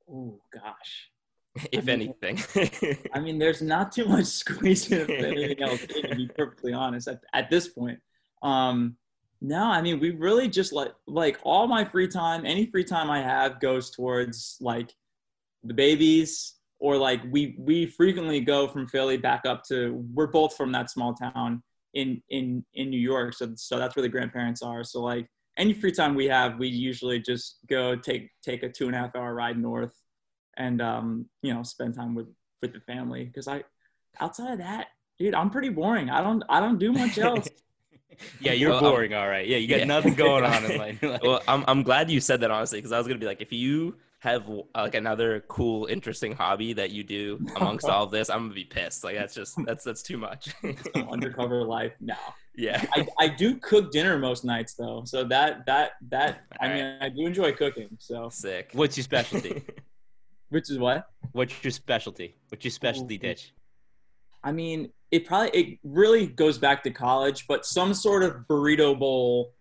Oh 0.10 0.40
gosh. 0.54 1.10
if 1.72 1.90
I 1.90 1.96
mean- 1.96 2.14
anything? 2.24 3.08
I 3.14 3.20
mean, 3.20 3.40
there's 3.40 3.62
not 3.62 3.92
too 3.92 4.06
much 4.06 4.26
squeezing 4.44 5.02
of 5.02 5.10
anything 5.10 5.62
else, 5.62 5.82
to 5.88 6.16
be 6.16 6.30
perfectly 6.38 6.74
honest, 6.74 7.08
at, 7.08 7.22
at 7.34 7.50
this 7.50 7.68
point. 7.68 8.00
Um, 8.44 8.98
no, 9.42 9.64
I 9.64 9.82
mean, 9.82 10.00
we 10.00 10.12
really 10.12 10.48
just 10.48 10.72
like, 10.72 10.94
like 11.08 11.40
all 11.44 11.68
my 11.68 11.84
free 11.84 12.08
time, 12.08 12.46
any 12.46 12.68
free 12.68 12.84
time 12.84 13.10
I 13.10 13.22
have 13.22 13.60
goes 13.60 13.90
towards 13.90 14.58
like 14.62 14.94
the 15.64 15.74
babies 15.74 16.54
or 16.82 16.98
like 16.98 17.22
we, 17.32 17.56
we 17.60 17.86
frequently 17.86 18.40
go 18.42 18.68
from 18.68 18.88
Philly 18.88 19.16
back 19.16 19.44
up 19.46 19.64
to, 19.66 20.04
we're 20.16 20.26
both 20.28 20.58
from 20.58 20.72
that 20.72 20.90
small 20.90 21.14
town 21.14 21.62
in, 21.94 22.22
in, 22.30 22.66
in 22.74 22.90
New 22.90 23.00
York. 23.00 23.36
So, 23.36 23.54
so 23.56 23.78
that's 23.78 23.96
where 23.96 24.02
the 24.02 24.10
grandparents 24.10 24.64
are. 24.64 24.84
So 24.84 25.00
like 25.02 25.28
any 25.58 25.74
free 25.74 25.92
time 25.92 26.16
we 26.16 26.26
have, 26.26 26.58
we 26.58 26.68
usually 26.68 27.20
just 27.20 27.60
go 27.70 27.96
take, 27.96 28.30
take 28.44 28.64
a 28.64 28.70
two 28.70 28.88
and 28.88 28.96
a 28.96 28.98
half 28.98 29.16
hour 29.16 29.34
ride 29.36 29.60
north 29.60 29.94
and, 30.58 30.82
um, 30.82 31.28
you 31.44 31.54
know, 31.54 31.62
spend 31.62 31.94
time 31.94 32.16
with, 32.16 32.28
with 32.64 32.74
the 32.74 32.80
family 32.82 33.26
because 33.26 33.48
I 33.48 33.64
outside 34.20 34.54
of 34.54 34.58
that, 34.60 34.88
dude, 35.20 35.36
I'm 35.36 35.52
pretty 35.52 35.70
boring. 35.70 36.10
I 36.10 36.22
don't 36.22 36.44
I 36.50 36.60
don't 36.60 36.80
do 36.80 36.92
much 36.92 37.18
else. 37.28 37.48
yeah, 38.40 38.54
you're 38.54 38.72
Well, 38.72 38.84
I'm- 38.84 38.92
boring. 38.92 39.14
all 39.14 39.28
right. 39.28 39.48
Yeah, 39.48 39.58
you 39.58 39.68
got 39.68 39.80
Yeah. 39.80 39.86
nothing 39.86 40.16
going 40.16 40.44
on 40.46 40.66
in 40.66 40.78
life. 40.86 41.00
Well, 41.24 41.42
I'm, 41.48 41.64
I'm 41.68 41.84
glad 41.84 42.10
you 42.10 42.20
said 42.20 42.42
that 42.42 42.50
honestly, 42.52 42.80
because 42.80 42.92
I 42.92 42.98
was 42.98 43.06
going 43.08 43.20
to 43.20 43.24
be 43.24 43.28
like, 43.28 43.42
if 43.42 43.52
you 43.54 43.96
have 44.22 44.48
like 44.76 44.94
another 44.94 45.44
cool, 45.48 45.88
interesting 45.88 46.32
hobby 46.32 46.74
that 46.74 46.92
you 46.92 47.04
do 47.04 47.44
amongst 47.56 47.86
all 47.90 48.04
of 48.04 48.12
this, 48.12 48.30
I'm 48.30 48.40
going 48.40 48.50
to 48.50 48.56
be 48.56 48.64
pissed. 48.64 49.04
Like, 49.04 49.16
that's 49.16 49.34
just, 49.34 49.58
that's, 49.66 49.84
that's 49.84 50.04
too 50.04 50.18
much. 50.18 50.54
Undercover 50.96 51.64
life. 51.64 51.94
No. 52.00 52.14
yeah. 52.56 52.86
I, 52.94 53.08
I 53.20 53.28
do 53.28 53.56
cook 53.56 53.92
dinner 53.92 54.20
most 54.20 54.46
nights 54.46 54.76
though. 54.76 55.04
So 55.06 55.24
that 55.26 55.66
that 55.66 55.94
that 56.10 56.44
I 56.62 56.68
All 56.68 56.74
mean 56.74 56.98
I 57.02 57.10
do 57.10 57.26
enjoy 57.26 57.52
cooking. 57.54 57.90
So 57.98 58.30
Sick. 58.30 58.70
what's 58.74 58.96
your 58.96 59.04
specialty? 59.04 59.64
which 60.50 60.70
is 60.70 60.78
what? 60.78 61.08
What's 61.32 61.64
your 61.64 61.72
specialty? 61.72 62.36
What's 62.50 62.64
your 62.64 62.72
specialty 62.72 63.18
dish? 63.18 63.54
I 64.44 64.52
mean, 64.52 64.92
it 65.10 65.26
probably 65.26 65.50
it 65.50 65.80
really 65.84 66.28
goes 66.28 66.60
back 66.60 66.84
to 66.84 66.92
college, 66.92 67.48
but 67.48 67.66
some 67.66 67.94
sort 67.96 68.22
of 68.22 68.36
burrito 68.48 68.98
bowl 68.98 69.54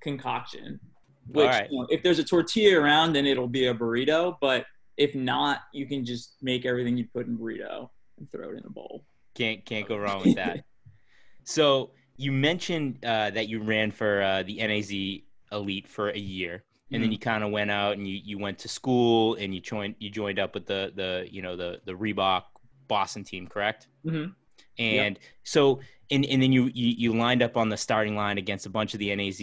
concoction. 0.00 0.80
Which 1.28 1.44
Alright. 1.46 1.70
you 1.70 1.78
know, 1.80 1.86
if 1.90 2.02
there's 2.02 2.18
a 2.18 2.24
tortilla 2.24 2.80
around, 2.80 3.12
then 3.12 3.26
it'll 3.26 3.48
be 3.48 3.66
a 3.66 3.74
burrito. 3.74 4.36
But 4.40 4.64
if 4.96 5.14
not, 5.14 5.60
you 5.72 5.86
can 5.86 6.04
just 6.04 6.34
make 6.42 6.64
everything 6.66 6.96
you 6.96 7.06
put 7.12 7.26
in 7.26 7.36
burrito 7.38 7.90
and 8.18 8.30
throw 8.30 8.50
it 8.50 8.58
in 8.58 8.64
a 8.66 8.70
bowl. 8.70 9.04
Can't 9.34 9.64
can't 9.64 9.86
go 9.86 9.96
wrong 9.96 10.22
with 10.24 10.36
that. 10.36 10.64
so 11.44 11.90
you 12.16 12.32
mentioned 12.32 13.04
uh, 13.04 13.30
that 13.30 13.48
you 13.48 13.62
ran 13.62 13.90
for 13.90 14.22
uh, 14.22 14.42
the 14.42 14.56
NAZ 14.58 15.22
Elite 15.52 15.86
for 15.86 16.10
a 16.10 16.18
year, 16.18 16.64
and 16.90 17.02
then 17.02 17.10
Mhm. 17.10 17.12
you 17.12 17.18
kind 17.18 17.44
of 17.44 17.50
went 17.50 17.70
out 17.70 17.96
and 17.96 18.08
you, 18.08 18.20
you 18.24 18.38
went 18.38 18.58
to 18.60 18.68
school 18.68 19.34
and 19.36 19.54
you 19.54 19.60
joined 19.60 19.94
you 19.98 20.10
joined 20.10 20.38
up 20.38 20.54
with 20.54 20.66
the 20.66 20.92
the 20.94 21.28
you 21.30 21.42
know 21.42 21.56
the 21.56 21.80
the 21.84 21.92
Reebok 21.92 22.42
Boston 22.88 23.22
team, 23.24 23.46
correct? 23.46 23.86
Mhm. 24.04 24.34
And 24.78 25.18
so 25.44 25.80
and 26.10 26.24
and 26.26 26.42
then 26.42 26.52
you, 26.52 26.64
you 26.74 26.94
you 26.96 27.12
lined 27.16 27.42
up 27.42 27.56
on 27.56 27.68
the 27.68 27.76
starting 27.76 28.16
line 28.16 28.38
against 28.38 28.66
a 28.66 28.70
bunch 28.70 28.94
of 28.94 28.98
the 29.00 29.14
NAZ 29.14 29.40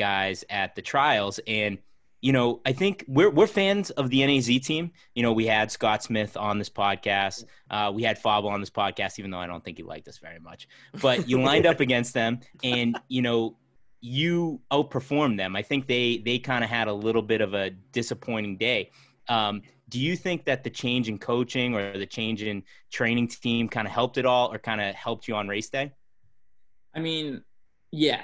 guys 0.00 0.44
at 0.50 0.74
the 0.74 0.82
trials, 0.82 1.38
and 1.46 1.78
you 2.20 2.32
know, 2.32 2.60
I 2.66 2.72
think 2.72 3.04
we're 3.08 3.30
we're 3.30 3.46
fans 3.46 3.90
of 3.90 4.10
the 4.10 4.26
NAZ 4.26 4.46
team. 4.60 4.92
You 5.14 5.22
know, 5.22 5.32
we 5.32 5.46
had 5.46 5.70
Scott 5.70 6.02
Smith 6.02 6.36
on 6.36 6.58
this 6.58 6.68
podcast. 6.68 7.44
Uh, 7.70 7.90
we 7.94 8.02
had 8.02 8.18
Fauble 8.18 8.50
on 8.50 8.60
this 8.60 8.70
podcast, 8.70 9.18
even 9.18 9.30
though 9.30 9.38
I 9.38 9.46
don't 9.46 9.64
think 9.64 9.78
he 9.78 9.82
liked 9.82 10.06
us 10.08 10.18
very 10.18 10.38
much. 10.38 10.68
But 11.00 11.28
you 11.28 11.40
lined 11.40 11.66
up 11.66 11.80
against 11.86 12.12
them, 12.12 12.40
and 12.62 12.98
you 13.08 13.22
know, 13.22 13.56
you 14.00 14.60
outperformed 14.70 15.38
them. 15.38 15.56
I 15.56 15.62
think 15.62 15.86
they 15.86 16.18
they 16.18 16.38
kind 16.38 16.62
of 16.62 16.68
had 16.68 16.88
a 16.88 16.92
little 16.92 17.22
bit 17.22 17.40
of 17.40 17.54
a 17.54 17.70
disappointing 17.70 18.58
day. 18.58 18.90
Um, 19.28 19.62
do 19.88 19.98
you 19.98 20.14
think 20.14 20.44
that 20.44 20.62
the 20.62 20.70
change 20.70 21.08
in 21.08 21.18
coaching 21.18 21.74
or 21.74 21.96
the 21.96 22.06
change 22.06 22.42
in 22.42 22.62
training 22.90 23.28
team 23.28 23.68
kind 23.68 23.86
of 23.86 23.92
helped 23.92 24.18
it 24.18 24.26
all, 24.26 24.52
or 24.52 24.58
kind 24.58 24.80
of 24.80 24.94
helped 24.94 25.26
you 25.26 25.36
on 25.36 25.48
race 25.48 25.70
day? 25.70 25.92
I 26.94 27.00
mean, 27.00 27.42
yeah. 27.90 28.20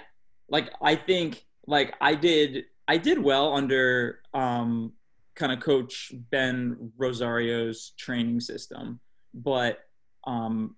Like 0.49 0.71
I 0.83 0.97
think 0.97 1.46
like 1.67 1.95
I 2.01 2.15
did 2.15 2.65
I 2.89 2.99
did 2.99 3.19
well 3.19 3.55
under 3.55 4.21
um 4.35 4.93
kind 5.35 5.53
of 5.53 5.61
coach 5.61 6.13
Ben 6.31 6.93
Rosario's 6.97 7.93
training 7.99 8.41
system, 8.41 9.01
but 9.35 9.81
um 10.27 10.77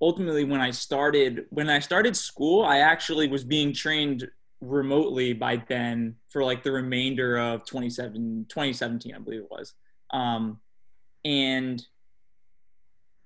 ultimately 0.00 0.44
when 0.44 0.60
I 0.60 0.70
started 0.70 1.46
when 1.50 1.68
I 1.68 1.80
started 1.80 2.16
school, 2.16 2.64
I 2.64 2.78
actually 2.78 3.28
was 3.28 3.44
being 3.44 3.72
trained 3.72 4.28
remotely 4.60 5.32
by 5.32 5.56
Ben 5.56 6.16
for 6.28 6.42
like 6.44 6.62
the 6.62 6.72
remainder 6.72 7.38
of 7.38 7.64
27 7.64 8.46
2017 8.48 9.14
I 9.14 9.18
believe 9.18 9.40
it 9.40 9.50
was. 9.50 9.74
Um 10.10 10.60
and 11.24 11.84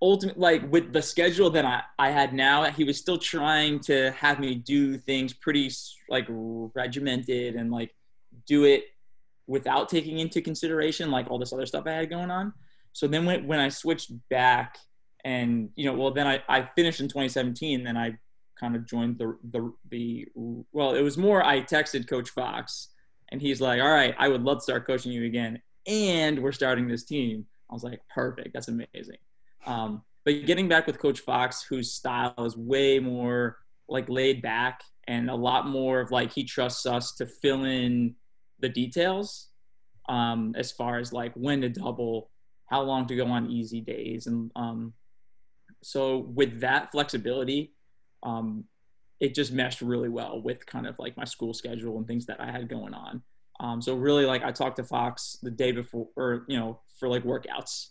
ultimately 0.02 0.40
like 0.42 0.72
with 0.72 0.92
the 0.92 1.00
schedule 1.00 1.48
that 1.48 1.64
I, 1.64 1.82
I 1.98 2.10
had 2.10 2.34
now 2.34 2.64
he 2.64 2.82
was 2.82 2.98
still 2.98 3.16
trying 3.16 3.78
to 3.80 4.10
have 4.10 4.40
me 4.40 4.56
do 4.56 4.98
things 4.98 5.32
pretty 5.32 5.70
like 6.08 6.26
regimented 6.28 7.54
and 7.54 7.70
like 7.70 7.94
do 8.46 8.64
it 8.64 8.86
without 9.46 9.88
taking 9.88 10.18
into 10.18 10.42
consideration 10.42 11.10
like 11.10 11.30
all 11.30 11.38
this 11.38 11.52
other 11.52 11.66
stuff 11.66 11.84
i 11.86 11.92
had 11.92 12.10
going 12.10 12.30
on. 12.30 12.52
So 12.92 13.06
then 13.06 13.24
when, 13.24 13.46
when 13.46 13.60
i 13.60 13.68
switched 13.68 14.10
back 14.28 14.76
and 15.24 15.70
you 15.76 15.86
know 15.86 15.94
well 15.94 16.10
then 16.10 16.26
i, 16.26 16.42
I 16.48 16.68
finished 16.74 17.00
in 17.00 17.06
2017 17.06 17.84
then 17.84 17.96
i 17.96 18.18
kind 18.58 18.74
of 18.74 18.84
joined 18.86 19.18
the, 19.18 19.38
the 19.52 19.72
the 19.88 20.26
well 20.72 20.94
it 20.94 21.02
was 21.02 21.16
more 21.16 21.44
i 21.46 21.60
texted 21.60 22.08
coach 22.08 22.30
fox 22.30 22.88
and 23.30 23.40
he's 23.40 23.60
like 23.60 23.80
all 23.80 23.90
right 23.90 24.16
i 24.18 24.28
would 24.28 24.42
love 24.42 24.58
to 24.58 24.62
start 24.62 24.86
coaching 24.86 25.12
you 25.12 25.24
again. 25.24 25.62
And 25.84 26.40
we're 26.40 26.52
starting 26.52 26.86
this 26.86 27.02
team. 27.02 27.44
I 27.68 27.74
was 27.74 27.82
like 27.82 28.00
perfect. 28.14 28.52
That's 28.54 28.68
amazing 28.68 29.16
um, 29.66 30.02
but 30.24 30.46
getting 30.46 30.68
back 30.68 30.86
with 30.86 30.98
Coach 30.98 31.20
Fox, 31.20 31.62
whose 31.62 31.92
style 31.92 32.34
is 32.38 32.56
way 32.56 32.98
more 32.98 33.58
like 33.88 34.08
laid 34.08 34.40
back 34.40 34.82
and 35.08 35.28
a 35.28 35.34
lot 35.34 35.66
more 35.66 36.00
of 36.00 36.10
like 36.10 36.32
he 36.32 36.44
trusts 36.44 36.86
us 36.86 37.12
to 37.16 37.26
fill 37.26 37.64
in 37.64 38.14
the 38.60 38.68
details 38.68 39.48
um, 40.08 40.54
as 40.56 40.70
far 40.70 40.98
as 40.98 41.12
like 41.12 41.32
when 41.34 41.60
to 41.60 41.68
double, 41.68 42.30
how 42.66 42.82
long 42.82 43.06
to 43.06 43.16
go 43.16 43.26
on 43.26 43.50
easy 43.50 43.80
days, 43.80 44.26
and 44.26 44.50
um, 44.56 44.92
so 45.82 46.18
with 46.18 46.60
that 46.60 46.92
flexibility, 46.92 47.72
um, 48.22 48.64
it 49.20 49.34
just 49.34 49.52
meshed 49.52 49.80
really 49.80 50.08
well 50.08 50.40
with 50.40 50.64
kind 50.66 50.86
of 50.86 50.98
like 50.98 51.16
my 51.16 51.24
school 51.24 51.54
schedule 51.54 51.98
and 51.98 52.06
things 52.06 52.26
that 52.26 52.40
I 52.40 52.50
had 52.50 52.68
going 52.68 52.94
on. 52.94 53.22
Um, 53.60 53.82
so 53.82 53.94
really, 53.94 54.26
like 54.26 54.42
I 54.42 54.52
talked 54.52 54.76
to 54.76 54.84
Fox 54.84 55.36
the 55.42 55.50
day 55.50 55.72
before, 55.72 56.08
or 56.16 56.44
you 56.48 56.58
know, 56.58 56.80
for 56.98 57.08
like 57.08 57.24
workouts, 57.24 57.88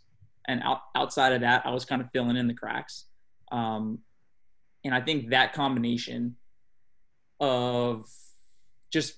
and 0.48 0.62
out, 0.64 0.82
outside 0.96 1.34
of 1.34 1.42
that, 1.42 1.66
I 1.66 1.72
was 1.72 1.86
kind 1.86 2.02
of 2.02 2.10
filling 2.12 2.38
in 2.38 2.48
the 2.48 2.54
cracks. 2.54 3.06
Um, 3.52 4.00
and 4.84 4.94
I 4.94 5.02
think 5.02 5.30
that 5.30 5.54
combination 5.54 6.36
of 7.40 8.08
just 8.92 9.16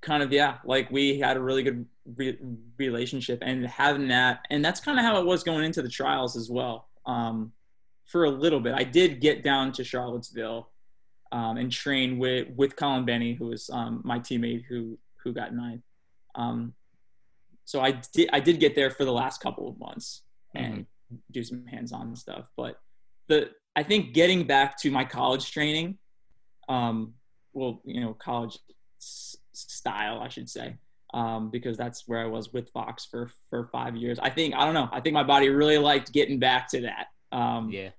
kind 0.00 0.22
of 0.22 0.32
yeah, 0.32 0.58
like 0.64 0.90
we 0.90 1.18
had 1.18 1.36
a 1.36 1.40
really 1.40 1.62
good 1.62 1.86
re- 2.16 2.38
relationship, 2.78 3.40
and 3.42 3.66
having 3.66 4.08
that, 4.08 4.46
and 4.50 4.64
that's 4.64 4.80
kind 4.80 4.98
of 4.98 5.04
how 5.04 5.18
it 5.18 5.26
was 5.26 5.42
going 5.42 5.64
into 5.64 5.82
the 5.82 5.88
trials 5.88 6.36
as 6.36 6.50
well. 6.50 6.88
Um, 7.06 7.52
for 8.06 8.24
a 8.24 8.30
little 8.30 8.60
bit, 8.60 8.74
I 8.74 8.84
did 8.84 9.20
get 9.20 9.42
down 9.42 9.72
to 9.72 9.84
Charlottesville 9.84 10.70
um, 11.32 11.56
and 11.56 11.72
train 11.72 12.18
with 12.18 12.48
with 12.54 12.76
Colin 12.76 13.04
Bennie, 13.04 13.34
who 13.34 13.46
was 13.46 13.68
um, 13.70 14.02
my 14.04 14.18
teammate 14.18 14.64
who 14.68 14.98
who 15.22 15.32
got 15.32 15.54
ninth. 15.54 15.82
Um, 16.34 16.74
so 17.64 17.80
I 17.80 17.92
did 18.12 18.30
I 18.32 18.40
did 18.40 18.60
get 18.60 18.74
there 18.74 18.90
for 18.90 19.04
the 19.04 19.12
last 19.12 19.40
couple 19.40 19.68
of 19.68 19.78
months, 19.78 20.22
and 20.54 20.74
mm-hmm. 20.74 21.16
do 21.30 21.42
some 21.42 21.66
hands-on 21.66 22.14
stuff. 22.16 22.46
But 22.56 22.78
the 23.28 23.50
I 23.76 23.82
think 23.82 24.14
getting 24.14 24.46
back 24.46 24.80
to 24.82 24.90
my 24.90 25.04
college 25.04 25.50
training, 25.50 25.98
um, 26.68 27.14
well, 27.52 27.80
you 27.84 28.00
know, 28.00 28.14
college 28.14 28.58
s- 29.00 29.36
style, 29.52 30.20
I 30.20 30.28
should 30.28 30.48
say, 30.48 30.76
um, 31.12 31.50
because 31.50 31.76
that's 31.76 32.06
where 32.06 32.20
I 32.20 32.26
was 32.26 32.52
with 32.52 32.70
Fox 32.70 33.06
for 33.06 33.30
for 33.50 33.68
five 33.72 33.96
years. 33.96 34.18
I 34.18 34.30
think 34.30 34.54
I 34.54 34.64
don't 34.64 34.74
know. 34.74 34.88
I 34.92 35.00
think 35.00 35.14
my 35.14 35.24
body 35.24 35.48
really 35.48 35.78
liked 35.78 36.12
getting 36.12 36.38
back 36.38 36.68
to 36.70 36.82
that. 36.82 37.06
Um, 37.32 37.70
yeah. 37.70 37.90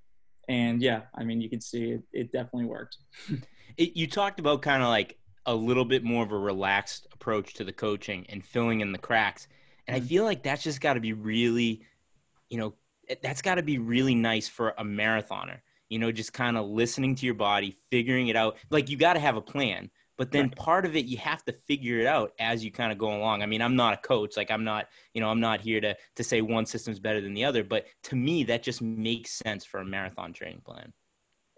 And 0.47 0.81
yeah, 0.81 1.01
I 1.15 1.23
mean, 1.23 1.41
you 1.41 1.49
can 1.49 1.61
see 1.61 1.91
it. 1.91 2.03
It 2.13 2.31
definitely 2.31 2.65
worked. 2.65 2.97
it, 3.77 3.97
you 3.97 4.07
talked 4.07 4.39
about 4.39 4.61
kind 4.61 4.83
of 4.83 4.89
like 4.89 5.17
a 5.45 5.55
little 5.55 5.85
bit 5.85 6.03
more 6.03 6.23
of 6.23 6.31
a 6.31 6.37
relaxed 6.37 7.07
approach 7.13 7.53
to 7.55 7.63
the 7.63 7.73
coaching 7.73 8.25
and 8.29 8.43
filling 8.45 8.81
in 8.81 8.91
the 8.91 8.97
cracks. 8.97 9.47
And 9.87 9.95
I 9.95 9.99
mm-hmm. 9.99 10.07
feel 10.07 10.23
like 10.23 10.43
that's 10.43 10.63
just 10.63 10.81
got 10.81 10.93
to 10.93 10.99
be 10.99 11.13
really 11.13 11.83
you 12.49 12.57
know, 12.57 12.73
that's 13.21 13.41
got 13.41 13.55
to 13.55 13.63
be 13.63 13.77
really 13.77 14.15
nice 14.15 14.47
for 14.47 14.69
a 14.77 14.83
marathoner. 14.83 15.59
You 15.89 15.99
know, 15.99 16.11
just 16.11 16.33
kind 16.33 16.57
of 16.57 16.67
listening 16.67 17.15
to 17.15 17.25
your 17.25 17.35
body, 17.35 17.77
figuring 17.91 18.27
it 18.27 18.35
out. 18.35 18.57
Like 18.71 18.89
you 18.89 18.97
got 18.97 19.13
to 19.13 19.19
have 19.19 19.35
a 19.35 19.41
plan, 19.41 19.91
but 20.17 20.31
then 20.31 20.45
right. 20.45 20.55
part 20.55 20.85
of 20.85 20.95
it 20.95 21.05
you 21.05 21.17
have 21.17 21.43
to 21.45 21.53
figure 21.67 21.99
it 21.99 22.07
out 22.07 22.31
as 22.39 22.63
you 22.63 22.71
kind 22.71 22.91
of 22.91 22.97
go 22.97 23.15
along. 23.15 23.43
I 23.43 23.45
mean, 23.45 23.61
I'm 23.61 23.75
not 23.75 23.93
a 23.93 23.97
coach, 23.97 24.35
like 24.35 24.49
I'm 24.49 24.63
not, 24.63 24.87
you 25.13 25.21
know, 25.21 25.29
I'm 25.29 25.39
not 25.39 25.61
here 25.61 25.79
to 25.81 25.95
to 26.15 26.23
say 26.23 26.41
one 26.41 26.65
system's 26.65 26.99
better 26.99 27.21
than 27.21 27.33
the 27.33 27.45
other, 27.45 27.63
but 27.63 27.85
to 28.03 28.15
me 28.15 28.43
that 28.45 28.63
just 28.63 28.81
makes 28.81 29.31
sense 29.31 29.63
for 29.63 29.79
a 29.79 29.85
marathon 29.85 30.33
training 30.33 30.61
plan. 30.65 30.91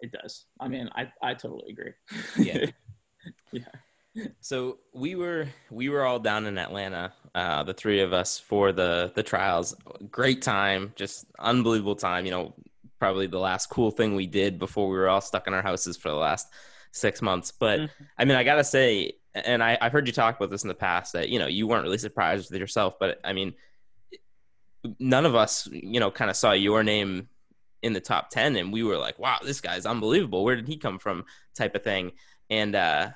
It 0.00 0.12
does. 0.12 0.44
I 0.60 0.68
mean, 0.68 0.90
I 0.94 1.10
I 1.22 1.34
totally 1.34 1.72
agree. 1.72 1.92
Yeah. 2.36 2.66
yeah 3.52 3.64
so 4.40 4.78
we 4.92 5.14
were 5.14 5.48
we 5.70 5.88
were 5.88 6.04
all 6.04 6.18
down 6.18 6.46
in 6.46 6.58
Atlanta, 6.58 7.12
uh, 7.34 7.62
the 7.62 7.74
three 7.74 8.00
of 8.00 8.12
us 8.12 8.38
for 8.38 8.72
the 8.72 9.12
the 9.14 9.22
trials. 9.22 9.74
Great 10.10 10.42
time, 10.42 10.92
just 10.96 11.26
unbelievable 11.38 11.96
time. 11.96 12.24
You 12.24 12.30
know, 12.30 12.54
probably 12.98 13.26
the 13.26 13.38
last 13.38 13.66
cool 13.66 13.90
thing 13.90 14.14
we 14.14 14.26
did 14.26 14.58
before 14.58 14.88
we 14.88 14.96
were 14.96 15.08
all 15.08 15.20
stuck 15.20 15.46
in 15.46 15.54
our 15.54 15.62
houses 15.62 15.96
for 15.96 16.08
the 16.08 16.16
last 16.16 16.48
six 16.92 17.22
months. 17.22 17.52
But 17.52 17.80
mm-hmm. 17.80 18.04
I 18.18 18.24
mean, 18.24 18.36
I 18.36 18.44
gotta 18.44 18.64
say, 18.64 19.12
and 19.34 19.62
I, 19.62 19.78
I've 19.80 19.92
heard 19.92 20.06
you 20.06 20.12
talk 20.12 20.36
about 20.36 20.50
this 20.50 20.64
in 20.64 20.68
the 20.68 20.74
past 20.74 21.12
that 21.12 21.28
you 21.28 21.38
know 21.38 21.46
you 21.46 21.66
weren't 21.66 21.84
really 21.84 21.98
surprised 21.98 22.50
with 22.50 22.60
yourself, 22.60 22.98
but 22.98 23.20
I 23.24 23.32
mean, 23.32 23.54
none 24.98 25.26
of 25.26 25.34
us, 25.34 25.68
you 25.70 26.00
know, 26.00 26.10
kind 26.10 26.30
of 26.30 26.36
saw 26.36 26.52
your 26.52 26.82
name 26.82 27.28
in 27.82 27.92
the 27.92 28.00
top 28.00 28.30
10 28.30 28.56
and 28.56 28.72
we 28.72 28.82
were 28.82 28.98
like 28.98 29.18
wow 29.18 29.38
this 29.42 29.60
guy's 29.60 29.86
unbelievable 29.86 30.44
where 30.44 30.56
did 30.56 30.66
he 30.66 30.76
come 30.76 30.98
from 30.98 31.24
type 31.54 31.74
of 31.74 31.84
thing 31.84 32.12
and 32.50 32.74
uh 32.74 33.08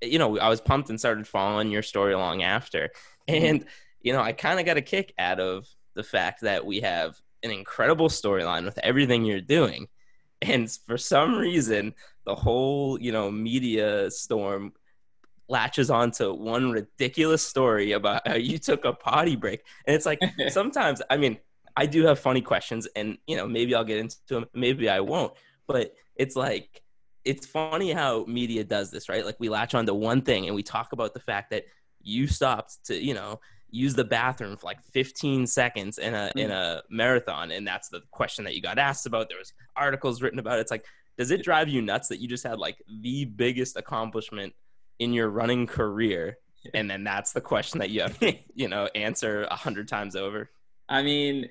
you 0.00 0.18
know, 0.18 0.38
I 0.38 0.48
was 0.48 0.60
pumped 0.60 0.90
and 0.90 0.98
started 0.98 1.26
following 1.26 1.70
your 1.70 1.82
story 1.82 2.14
long 2.14 2.42
after. 2.42 2.90
Mm-hmm. 3.28 3.44
And, 3.44 3.64
you 4.00 4.12
know, 4.12 4.20
I 4.20 4.32
kind 4.32 4.60
of 4.60 4.66
got 4.66 4.76
a 4.76 4.82
kick 4.82 5.14
out 5.18 5.40
of 5.40 5.66
the 5.94 6.02
fact 6.02 6.42
that 6.42 6.64
we 6.66 6.80
have 6.80 7.16
an 7.42 7.50
incredible 7.50 8.08
storyline 8.08 8.64
with 8.64 8.78
everything 8.78 9.24
you're 9.24 9.40
doing. 9.40 9.88
And 10.42 10.70
for 10.86 10.98
some 10.98 11.36
reason, 11.36 11.94
the 12.26 12.34
whole, 12.34 13.00
you 13.00 13.12
know, 13.12 13.30
media 13.30 14.10
storm 14.10 14.72
latches 15.48 15.90
onto 15.90 16.32
one 16.32 16.70
ridiculous 16.70 17.42
story 17.42 17.92
about 17.92 18.26
how 18.26 18.34
you 18.34 18.58
took 18.58 18.84
a 18.84 18.92
potty 18.92 19.36
break. 19.36 19.62
And 19.86 19.94
it's 19.94 20.06
like 20.06 20.20
sometimes, 20.48 21.02
I 21.10 21.16
mean, 21.16 21.38
I 21.76 21.86
do 21.86 22.04
have 22.06 22.18
funny 22.18 22.40
questions 22.40 22.86
and, 22.94 23.18
you 23.26 23.36
know, 23.36 23.46
maybe 23.46 23.74
I'll 23.74 23.84
get 23.84 23.98
into 23.98 24.16
them, 24.28 24.46
maybe 24.54 24.88
I 24.88 25.00
won't. 25.00 25.32
But 25.66 25.94
it's 26.16 26.36
like 26.36 26.82
it's 27.24 27.46
funny 27.46 27.92
how 27.92 28.24
media 28.26 28.64
does 28.64 28.90
this, 28.90 29.08
right? 29.08 29.24
Like 29.24 29.36
we 29.38 29.48
latch 29.48 29.74
on 29.74 29.86
to 29.86 29.94
one 29.94 30.22
thing 30.22 30.46
and 30.46 30.54
we 30.54 30.62
talk 30.62 30.92
about 30.92 31.14
the 31.14 31.20
fact 31.20 31.50
that 31.50 31.64
you 32.02 32.26
stopped 32.26 32.84
to, 32.86 33.02
you 33.02 33.14
know, 33.14 33.40
use 33.70 33.94
the 33.94 34.04
bathroom 34.04 34.56
for 34.56 34.66
like 34.66 34.82
15 34.92 35.46
seconds 35.46 35.98
in 35.98 36.14
a 36.14 36.30
hmm. 36.30 36.38
in 36.38 36.50
a 36.50 36.82
marathon 36.90 37.50
and 37.50 37.66
that's 37.66 37.88
the 37.88 38.02
question 38.10 38.44
that 38.44 38.54
you 38.54 38.62
got 38.62 38.78
asked 38.78 39.06
about. 39.06 39.28
There 39.28 39.38
was 39.38 39.52
articles 39.74 40.22
written 40.22 40.38
about 40.38 40.58
it. 40.58 40.62
It's 40.62 40.70
like 40.70 40.84
does 41.16 41.30
it 41.30 41.42
drive 41.42 41.68
you 41.68 41.80
nuts 41.80 42.08
that 42.08 42.20
you 42.20 42.28
just 42.28 42.44
had 42.44 42.58
like 42.58 42.76
the 43.02 43.24
biggest 43.24 43.76
accomplishment 43.76 44.52
in 44.98 45.12
your 45.12 45.28
running 45.28 45.66
career 45.66 46.38
and 46.72 46.90
then 46.90 47.04
that's 47.04 47.32
the 47.32 47.40
question 47.40 47.80
that 47.80 47.90
you 47.90 48.00
have 48.00 48.18
to, 48.20 48.34
you 48.54 48.68
know, 48.68 48.88
answer 48.94 49.46
a 49.50 49.56
hundred 49.56 49.88
times 49.88 50.16
over? 50.16 50.50
I 50.88 51.02
mean, 51.02 51.48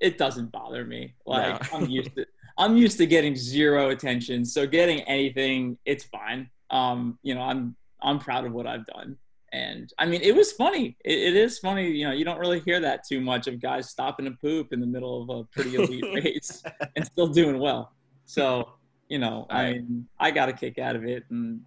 it 0.00 0.18
doesn't 0.18 0.52
bother 0.52 0.84
me. 0.84 1.14
Like 1.26 1.72
no. 1.72 1.78
I'm 1.78 1.90
used 1.90 2.14
to 2.16 2.26
I'm 2.56 2.76
used 2.76 2.98
to 2.98 3.06
getting 3.06 3.34
zero 3.34 3.90
attention, 3.90 4.44
so 4.44 4.66
getting 4.66 5.00
anything, 5.02 5.76
it's 5.84 6.04
fine. 6.04 6.50
Um, 6.70 7.18
you 7.22 7.34
know, 7.34 7.42
I'm 7.42 7.76
I'm 8.00 8.18
proud 8.18 8.44
of 8.44 8.52
what 8.52 8.66
I've 8.66 8.86
done, 8.86 9.16
and 9.52 9.92
I 9.98 10.06
mean, 10.06 10.20
it 10.22 10.34
was 10.34 10.52
funny. 10.52 10.96
It, 11.04 11.18
it 11.18 11.36
is 11.36 11.58
funny. 11.58 11.90
You 11.90 12.06
know, 12.06 12.12
you 12.12 12.24
don't 12.24 12.38
really 12.38 12.60
hear 12.60 12.80
that 12.80 13.06
too 13.06 13.20
much 13.20 13.46
of 13.46 13.60
guys 13.60 13.90
stopping 13.90 14.26
to 14.26 14.32
poop 14.32 14.72
in 14.72 14.80
the 14.80 14.86
middle 14.86 15.22
of 15.22 15.28
a 15.30 15.44
pretty 15.44 15.74
elite 15.74 16.04
race 16.24 16.62
and 16.94 17.04
still 17.04 17.28
doing 17.28 17.58
well. 17.58 17.92
So, 18.24 18.74
you 19.08 19.18
know, 19.18 19.46
I 19.50 19.72
mean, 19.72 20.06
I 20.18 20.30
got 20.30 20.48
a 20.48 20.52
kick 20.52 20.78
out 20.78 20.94
of 20.94 21.04
it, 21.04 21.24
and 21.30 21.60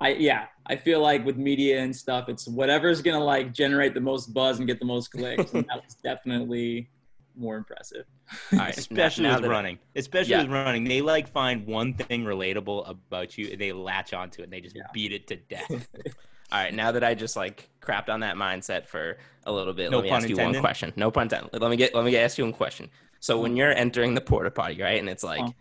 I 0.00 0.10
yeah, 0.10 0.46
I 0.66 0.76
feel 0.76 1.00
like 1.00 1.24
with 1.24 1.36
media 1.36 1.80
and 1.80 1.96
stuff, 1.96 2.28
it's 2.28 2.46
whatever's 2.46 3.00
gonna 3.00 3.24
like 3.24 3.54
generate 3.54 3.94
the 3.94 4.00
most 4.00 4.34
buzz 4.34 4.58
and 4.58 4.66
get 4.66 4.80
the 4.80 4.86
most 4.86 5.12
clicks, 5.12 5.52
and 5.54 5.64
that 5.68 5.82
was 5.82 5.94
definitely 6.04 6.90
more 7.36 7.56
impressive. 7.56 8.06
Right, 8.52 8.76
especially 8.78 9.24
now- 9.24 9.36
now 9.36 9.40
with 9.42 9.50
running. 9.50 9.78
Especially 9.94 10.32
Yeah. 10.32 10.42
with 10.42 10.50
running, 10.50 10.84
they 10.84 11.02
like 11.02 11.28
find 11.28 11.66
one 11.66 11.94
thing 11.94 12.24
relatable 12.24 12.88
about 12.88 13.36
you, 13.38 13.48
and 13.52 13.60
they 13.60 13.72
latch 13.72 14.12
onto 14.14 14.40
it, 14.42 14.44
and 14.44 14.52
they 14.52 14.60
just 14.60 14.76
Yeah. 14.76 14.82
beat 14.92 15.12
it 15.12 15.26
to 15.28 15.36
death. 15.36 15.88
All 16.52 16.60
right, 16.62 16.72
now 16.72 16.92
that 16.92 17.02
I 17.02 17.14
just 17.14 17.36
like 17.36 17.68
crapped 17.80 18.08
on 18.08 18.20
that 18.20 18.36
mindset 18.36 18.86
for 18.86 19.18
a 19.46 19.52
little 19.52 19.72
bit, 19.72 19.90
No 19.90 19.98
let 19.98 20.04
me 20.04 20.10
ask 20.10 20.28
you 20.28 20.36
one 20.36 20.54
question. 20.60 20.92
No 20.96 21.10
pun 21.10 21.24
intended. 21.24 21.60
Let 21.60 21.70
me 21.70 21.76
get 21.76 21.94
let 21.94 22.04
me 22.04 22.10
get 22.12 22.22
ask 22.24 22.38
you 22.38 22.44
one 22.44 22.52
question. 22.52 22.88
So 23.20 23.40
when 23.40 23.56
you're 23.56 23.72
entering 23.72 24.14
the 24.14 24.20
porta 24.20 24.50
potty, 24.50 24.80
right, 24.80 24.98
and 25.00 25.08
it's 25.08 25.24
like, 25.24 25.40
Uh-huh. 25.40 25.52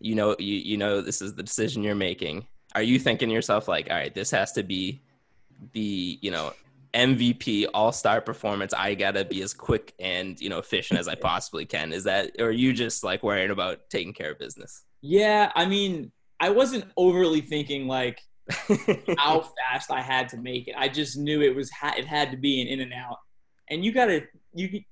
you 0.00 0.14
know, 0.14 0.36
you 0.38 0.54
you 0.56 0.76
know 0.76 1.00
this 1.00 1.22
is 1.22 1.34
the 1.34 1.42
decision 1.42 1.82
you're 1.82 1.94
making. 1.94 2.46
Are 2.74 2.82
you 2.82 2.98
thinking 2.98 3.28
to 3.28 3.34
yourself 3.34 3.68
like, 3.68 3.88
all 3.88 3.96
right, 3.96 4.12
this 4.14 4.30
has 4.32 4.52
to 4.52 4.62
be 4.62 5.00
the 5.72 6.18
you 6.20 6.30
know 6.30 6.52
MVP 6.94 7.66
All 7.74 7.92
Star 7.92 8.20
performance? 8.20 8.72
I 8.72 8.94
gotta 8.94 9.24
be 9.24 9.42
as 9.42 9.52
quick 9.52 9.94
and 9.98 10.40
you 10.40 10.48
know 10.48 10.58
efficient 10.58 10.98
as 11.00 11.08
I 11.08 11.14
possibly 11.30 11.66
can. 11.66 11.92
Is 11.92 12.04
that, 12.04 12.32
or 12.38 12.46
are 12.46 12.52
you 12.52 12.72
just 12.72 13.04
like 13.04 13.22
worrying 13.22 13.50
about 13.50 13.90
taking 13.90 14.12
care 14.12 14.32
of 14.32 14.38
business? 14.38 14.84
Yeah, 15.00 15.52
I 15.54 15.66
mean, 15.66 16.12
I 16.40 16.50
wasn't 16.50 16.84
overly 16.96 17.40
thinking 17.40 17.86
like 17.86 18.20
how 19.18 19.40
fast 19.40 19.90
I 19.90 20.02
had 20.02 20.28
to 20.30 20.36
make 20.36 20.68
it. 20.68 20.74
I 20.76 20.88
just 20.88 21.16
knew 21.16 21.42
it 21.42 21.54
was 21.54 21.70
ha- 21.70 21.94
it 21.96 22.06
had 22.06 22.30
to 22.30 22.36
be 22.36 22.60
an 22.60 22.68
in 22.68 22.80
and 22.80 22.92
out. 22.92 23.18
And 23.68 23.84
you 23.84 23.92
gotta 23.92 24.24
you 24.54 24.82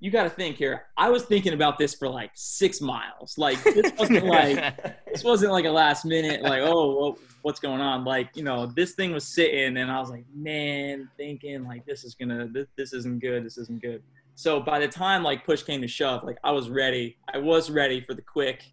you 0.00 0.10
gotta 0.10 0.30
think 0.30 0.56
here. 0.56 0.84
I 0.96 1.10
was 1.10 1.24
thinking 1.24 1.54
about 1.54 1.78
this 1.78 1.94
for 1.94 2.08
like 2.08 2.30
six 2.34 2.80
miles. 2.80 3.36
Like 3.36 3.62
this 3.64 3.92
wasn't 3.98 4.26
like 4.26 5.04
this 5.12 5.24
wasn't 5.24 5.52
like 5.52 5.64
a 5.64 5.70
last 5.70 6.04
minute 6.04 6.42
like 6.42 6.62
oh 6.62 6.96
well, 6.96 7.18
what's 7.42 7.60
going 7.60 7.80
on 7.80 8.04
like 8.04 8.28
you 8.34 8.42
know 8.42 8.66
this 8.66 8.92
thing 8.92 9.12
was 9.12 9.24
sitting 9.24 9.76
and 9.76 9.90
i 9.90 9.98
was 9.98 10.10
like 10.10 10.24
man 10.34 11.08
thinking 11.16 11.64
like 11.64 11.84
this 11.86 12.04
is 12.04 12.14
gonna 12.14 12.48
this, 12.48 12.66
this 12.76 12.92
isn't 12.92 13.20
good 13.20 13.44
this 13.44 13.56
isn't 13.56 13.80
good 13.80 14.02
so 14.34 14.60
by 14.60 14.78
the 14.78 14.88
time 14.88 15.22
like 15.22 15.44
push 15.44 15.62
came 15.62 15.80
to 15.80 15.88
shove 15.88 16.22
like 16.24 16.36
i 16.44 16.50
was 16.50 16.68
ready 16.68 17.16
i 17.32 17.38
was 17.38 17.70
ready 17.70 18.00
for 18.00 18.14
the 18.14 18.22
quick 18.22 18.64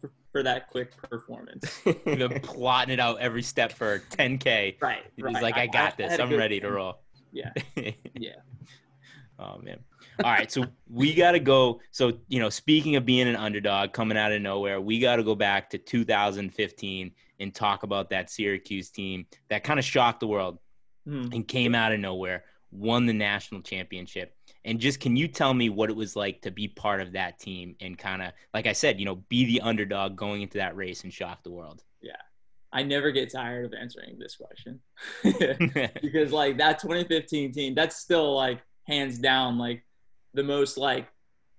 for, 0.00 0.10
for 0.30 0.42
that 0.42 0.68
quick 0.70 0.96
performance 1.02 1.80
You've 2.06 2.42
plotting 2.42 2.92
it 2.92 3.00
out 3.00 3.18
every 3.20 3.42
step 3.42 3.72
for 3.72 4.00
10k. 4.10 4.80
right 4.80 5.02
He's 5.16 5.24
right. 5.24 5.42
like, 5.42 5.56
I 5.56 5.66
got 5.66 5.96
this. 5.96 6.10
had 6.10 6.20
a 6.20 6.22
I'm 6.22 6.28
good 6.28 6.38
ready 6.38 6.60
to 6.60 6.70
roll. 6.70 7.00
yeah 7.32 7.50
yeah 8.14 8.36
Oh 9.42 9.58
man. 9.58 9.78
All 10.22 10.30
right, 10.30 10.52
so 10.52 10.64
we 10.88 11.14
got 11.14 11.32
to 11.32 11.40
go. 11.40 11.80
So 11.90 12.12
you 12.28 12.38
know, 12.38 12.50
speaking 12.50 12.96
of 12.96 13.04
being 13.04 13.26
an 13.26 13.36
underdog 13.36 13.92
coming 13.92 14.16
out 14.16 14.30
of 14.30 14.40
nowhere, 14.40 14.80
we 14.80 14.98
got 15.00 15.16
to 15.16 15.24
go 15.24 15.34
back 15.34 15.70
to 15.70 15.78
2015 15.78 17.10
and 17.40 17.54
talk 17.54 17.82
about 17.82 18.10
that 18.10 18.30
Syracuse 18.30 18.90
team 18.90 19.26
that 19.48 19.64
kind 19.64 19.78
of 19.78 19.84
shocked 19.84 20.20
the 20.20 20.26
world 20.26 20.58
Hmm. 21.04 21.26
and 21.32 21.48
came 21.48 21.74
out 21.74 21.92
of 21.92 21.98
nowhere, 21.98 22.44
won 22.70 23.06
the 23.06 23.12
national 23.12 23.60
championship. 23.62 24.36
And 24.64 24.78
just 24.78 25.00
can 25.00 25.16
you 25.16 25.26
tell 25.26 25.52
me 25.52 25.68
what 25.68 25.90
it 25.90 25.96
was 25.96 26.14
like 26.14 26.40
to 26.42 26.52
be 26.52 26.68
part 26.68 27.00
of 27.00 27.12
that 27.12 27.40
team 27.40 27.74
and 27.80 27.98
kind 27.98 28.22
of, 28.22 28.32
like 28.54 28.68
I 28.68 28.72
said, 28.72 29.00
you 29.00 29.04
know, 29.04 29.16
be 29.28 29.44
the 29.44 29.62
underdog 29.62 30.14
going 30.14 30.42
into 30.42 30.58
that 30.58 30.76
race 30.76 31.02
and 31.02 31.12
shock 31.12 31.42
the 31.42 31.50
world? 31.50 31.82
Yeah. 32.00 32.12
I 32.72 32.84
never 32.84 33.10
get 33.10 33.32
tired 33.32 33.64
of 33.66 33.74
answering 33.74 34.18
this 34.18 34.36
question 34.36 34.80
because 36.00 36.30
like 36.30 36.58
that 36.58 36.78
2015 36.78 37.52
team 37.52 37.74
that's 37.74 37.96
still 37.96 38.34
like 38.36 38.62
hands 38.92 39.18
down 39.18 39.58
like 39.58 39.82
the 40.34 40.42
most 40.42 40.76
like 40.76 41.08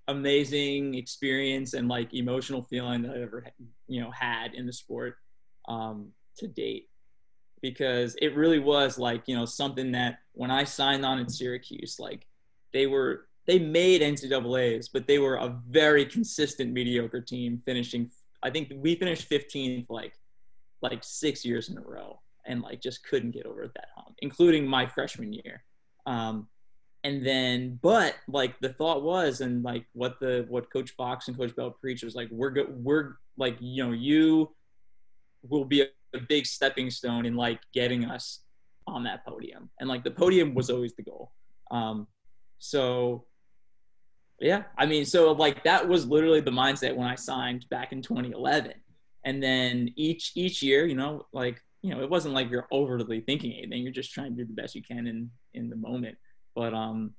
amazing 0.08 0.96
experience 0.96 1.74
and 1.74 1.88
like 1.88 2.14
emotional 2.14 2.62
feeling 2.64 3.02
that 3.02 3.16
i 3.16 3.22
ever 3.22 3.46
you 3.88 4.02
know 4.02 4.12
had 4.12 4.54
in 4.54 4.66
the 4.66 4.74
sport 4.74 5.18
um 5.68 6.10
to 6.38 6.48
date 6.48 6.90
because 7.62 8.16
it 8.22 8.36
really 8.36 8.60
was 8.60 8.98
like 8.98 9.24
you 9.28 9.36
know 9.36 9.46
something 9.46 9.92
that 9.92 10.20
when 10.34 10.52
i 10.52 10.64
signed 10.64 11.06
on 11.06 11.20
in 11.20 11.30
syracuse 11.30 12.00
like 12.00 12.28
they 12.74 12.86
were 12.86 13.28
they 13.48 13.60
made 13.60 14.02
ncaa's 14.02 14.90
but 14.90 15.08
they 15.08 15.20
were 15.20 15.36
a 15.36 15.58
very 15.70 16.06
consistent 16.06 16.72
mediocre 16.72 17.22
team 17.22 17.62
finishing 17.66 18.12
i 18.44 18.50
think 18.50 18.72
we 18.76 18.96
finished 18.96 19.30
15th 19.30 19.86
like 19.90 20.14
like 20.82 21.00
six 21.02 21.46
years 21.46 21.70
in 21.70 21.78
a 21.78 21.82
row 21.82 22.20
and 22.46 22.62
like 22.62 22.82
just 22.82 23.04
couldn't 23.08 23.32
get 23.32 23.46
over 23.46 23.72
that 23.74 23.88
hump, 23.96 24.16
including 24.20 24.68
my 24.68 24.86
freshman 24.86 25.34
year. 25.34 25.64
Um, 26.06 26.48
and 27.04 27.26
then, 27.26 27.80
but 27.82 28.16
like 28.28 28.60
the 28.60 28.70
thought 28.70 29.04
was, 29.04 29.42
and 29.42 29.64
like 29.64 29.86
what 29.94 30.20
the 30.20 30.46
what 30.50 30.72
Coach 30.72 30.92
Fox 30.92 31.28
and 31.28 31.38
Coach 31.38 31.56
Bell 31.56 31.72
preached 31.72 32.04
was 32.04 32.16
like, 32.16 32.30
we're 32.32 32.50
go- 32.50 32.68
we're 32.70 33.16
like 33.38 33.58
you 33.60 33.86
know 33.86 33.92
you 33.92 34.52
will 35.50 35.66
be 35.66 35.82
a, 35.82 35.88
a 36.14 36.20
big 36.20 36.46
stepping 36.46 36.90
stone 36.90 37.26
in 37.26 37.36
like 37.36 37.60
getting 37.74 38.06
us 38.06 38.40
on 38.88 39.04
that 39.04 39.26
podium, 39.26 39.70
and 39.80 39.90
like 39.90 40.04
the 40.04 40.12
podium 40.12 40.54
was 40.54 40.70
always 40.70 40.96
the 40.96 41.04
goal. 41.04 41.32
Um, 41.72 42.08
so 42.60 43.26
yeah, 44.40 44.64
I 44.78 44.86
mean, 44.86 45.06
so 45.06 45.32
like 45.34 45.64
that 45.66 45.88
was 45.88 46.06
literally 46.06 46.42
the 46.42 46.52
mindset 46.52 46.96
when 46.96 47.08
I 47.08 47.16
signed 47.16 47.66
back 47.70 47.92
in 47.92 48.02
2011 48.02 48.74
and 49.26 49.42
then 49.42 49.90
each 49.96 50.34
each 50.36 50.62
year 50.62 50.86
you 50.86 50.96
know 50.96 51.26
like 51.32 51.62
you 51.82 51.94
know 51.94 52.02
it 52.02 52.10
wasn't 52.10 52.34
like 52.34 52.50
you're 52.50 52.68
overly 52.72 53.22
thinking 53.22 53.54
anything. 53.54 53.84
You're 53.84 53.92
just 53.92 54.14
trying 54.14 54.36
to 54.36 54.44
do 54.44 54.46
the 54.46 54.62
best 54.62 54.76
you 54.76 54.82
can 54.82 55.06
in 55.06 55.30
in 55.54 55.70
the 55.70 55.76
moment 55.76 56.18
but 56.56 56.74
um 56.74 57.14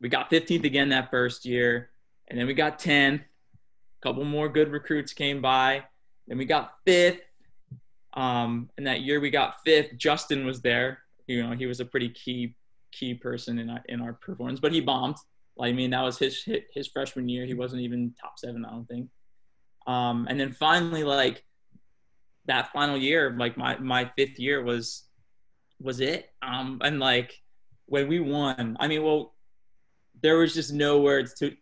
we 0.00 0.08
got 0.08 0.30
15th 0.30 0.64
again 0.64 0.90
that 0.90 1.10
first 1.10 1.44
year 1.44 1.90
and 2.28 2.38
then 2.38 2.46
we 2.46 2.54
got 2.54 2.78
10th 2.78 3.20
a 3.20 4.02
couple 4.02 4.24
more 4.24 4.48
good 4.48 4.70
recruits 4.70 5.12
came 5.12 5.40
by. 5.40 5.84
Then 6.28 6.38
we 6.38 6.44
got 6.44 6.74
fifth. 6.84 7.20
Um 8.14 8.70
and 8.76 8.86
that 8.86 9.00
year 9.00 9.20
we 9.20 9.30
got 9.30 9.56
fifth. 9.64 9.96
Justyn 9.96 10.44
was 10.44 10.60
there. 10.60 10.98
You 11.26 11.42
know 11.42 11.56
he 11.56 11.66
was 11.66 11.80
a 11.80 11.84
pretty 11.84 12.10
key 12.10 12.54
key 12.92 13.14
person 13.14 13.58
in 13.58 13.68
our 13.70 13.82
in 13.88 14.00
our 14.00 14.12
performance 14.12 14.60
but 14.60 14.72
he 14.72 14.80
bombed. 14.80 15.16
Like, 15.58 15.70
i 15.70 15.72
mean 15.72 15.90
that 15.90 16.02
was 16.02 16.18
his 16.18 16.46
his 16.72 16.88
freshman 16.88 17.28
year. 17.28 17.46
He 17.46 17.54
wasn't 17.54 17.82
even 17.82 18.14
top 18.20 18.38
seven 18.38 18.64
i 18.64 18.70
don't 18.70 18.86
think. 18.86 19.08
Um, 19.86 20.26
and 20.28 20.38
then 20.38 20.52
finally, 20.52 21.04
like 21.04 21.44
that 22.46 22.72
final 22.72 22.96
year, 22.96 23.34
like 23.38 23.56
my 23.56 23.78
my 23.78 24.10
fifth 24.16 24.38
year 24.38 24.62
was 24.62 25.04
was 25.80 26.00
it. 26.00 26.30
Um, 26.42 26.80
and 26.82 26.98
like 26.98 27.40
when 27.86 28.08
we 28.08 28.20
won, 28.20 28.76
I 28.78 28.88
mean, 28.88 29.02
well, 29.02 29.34
there 30.22 30.38
was 30.38 30.54
just 30.54 30.72
no 30.72 31.00
words 31.00 31.34
to 31.34 31.54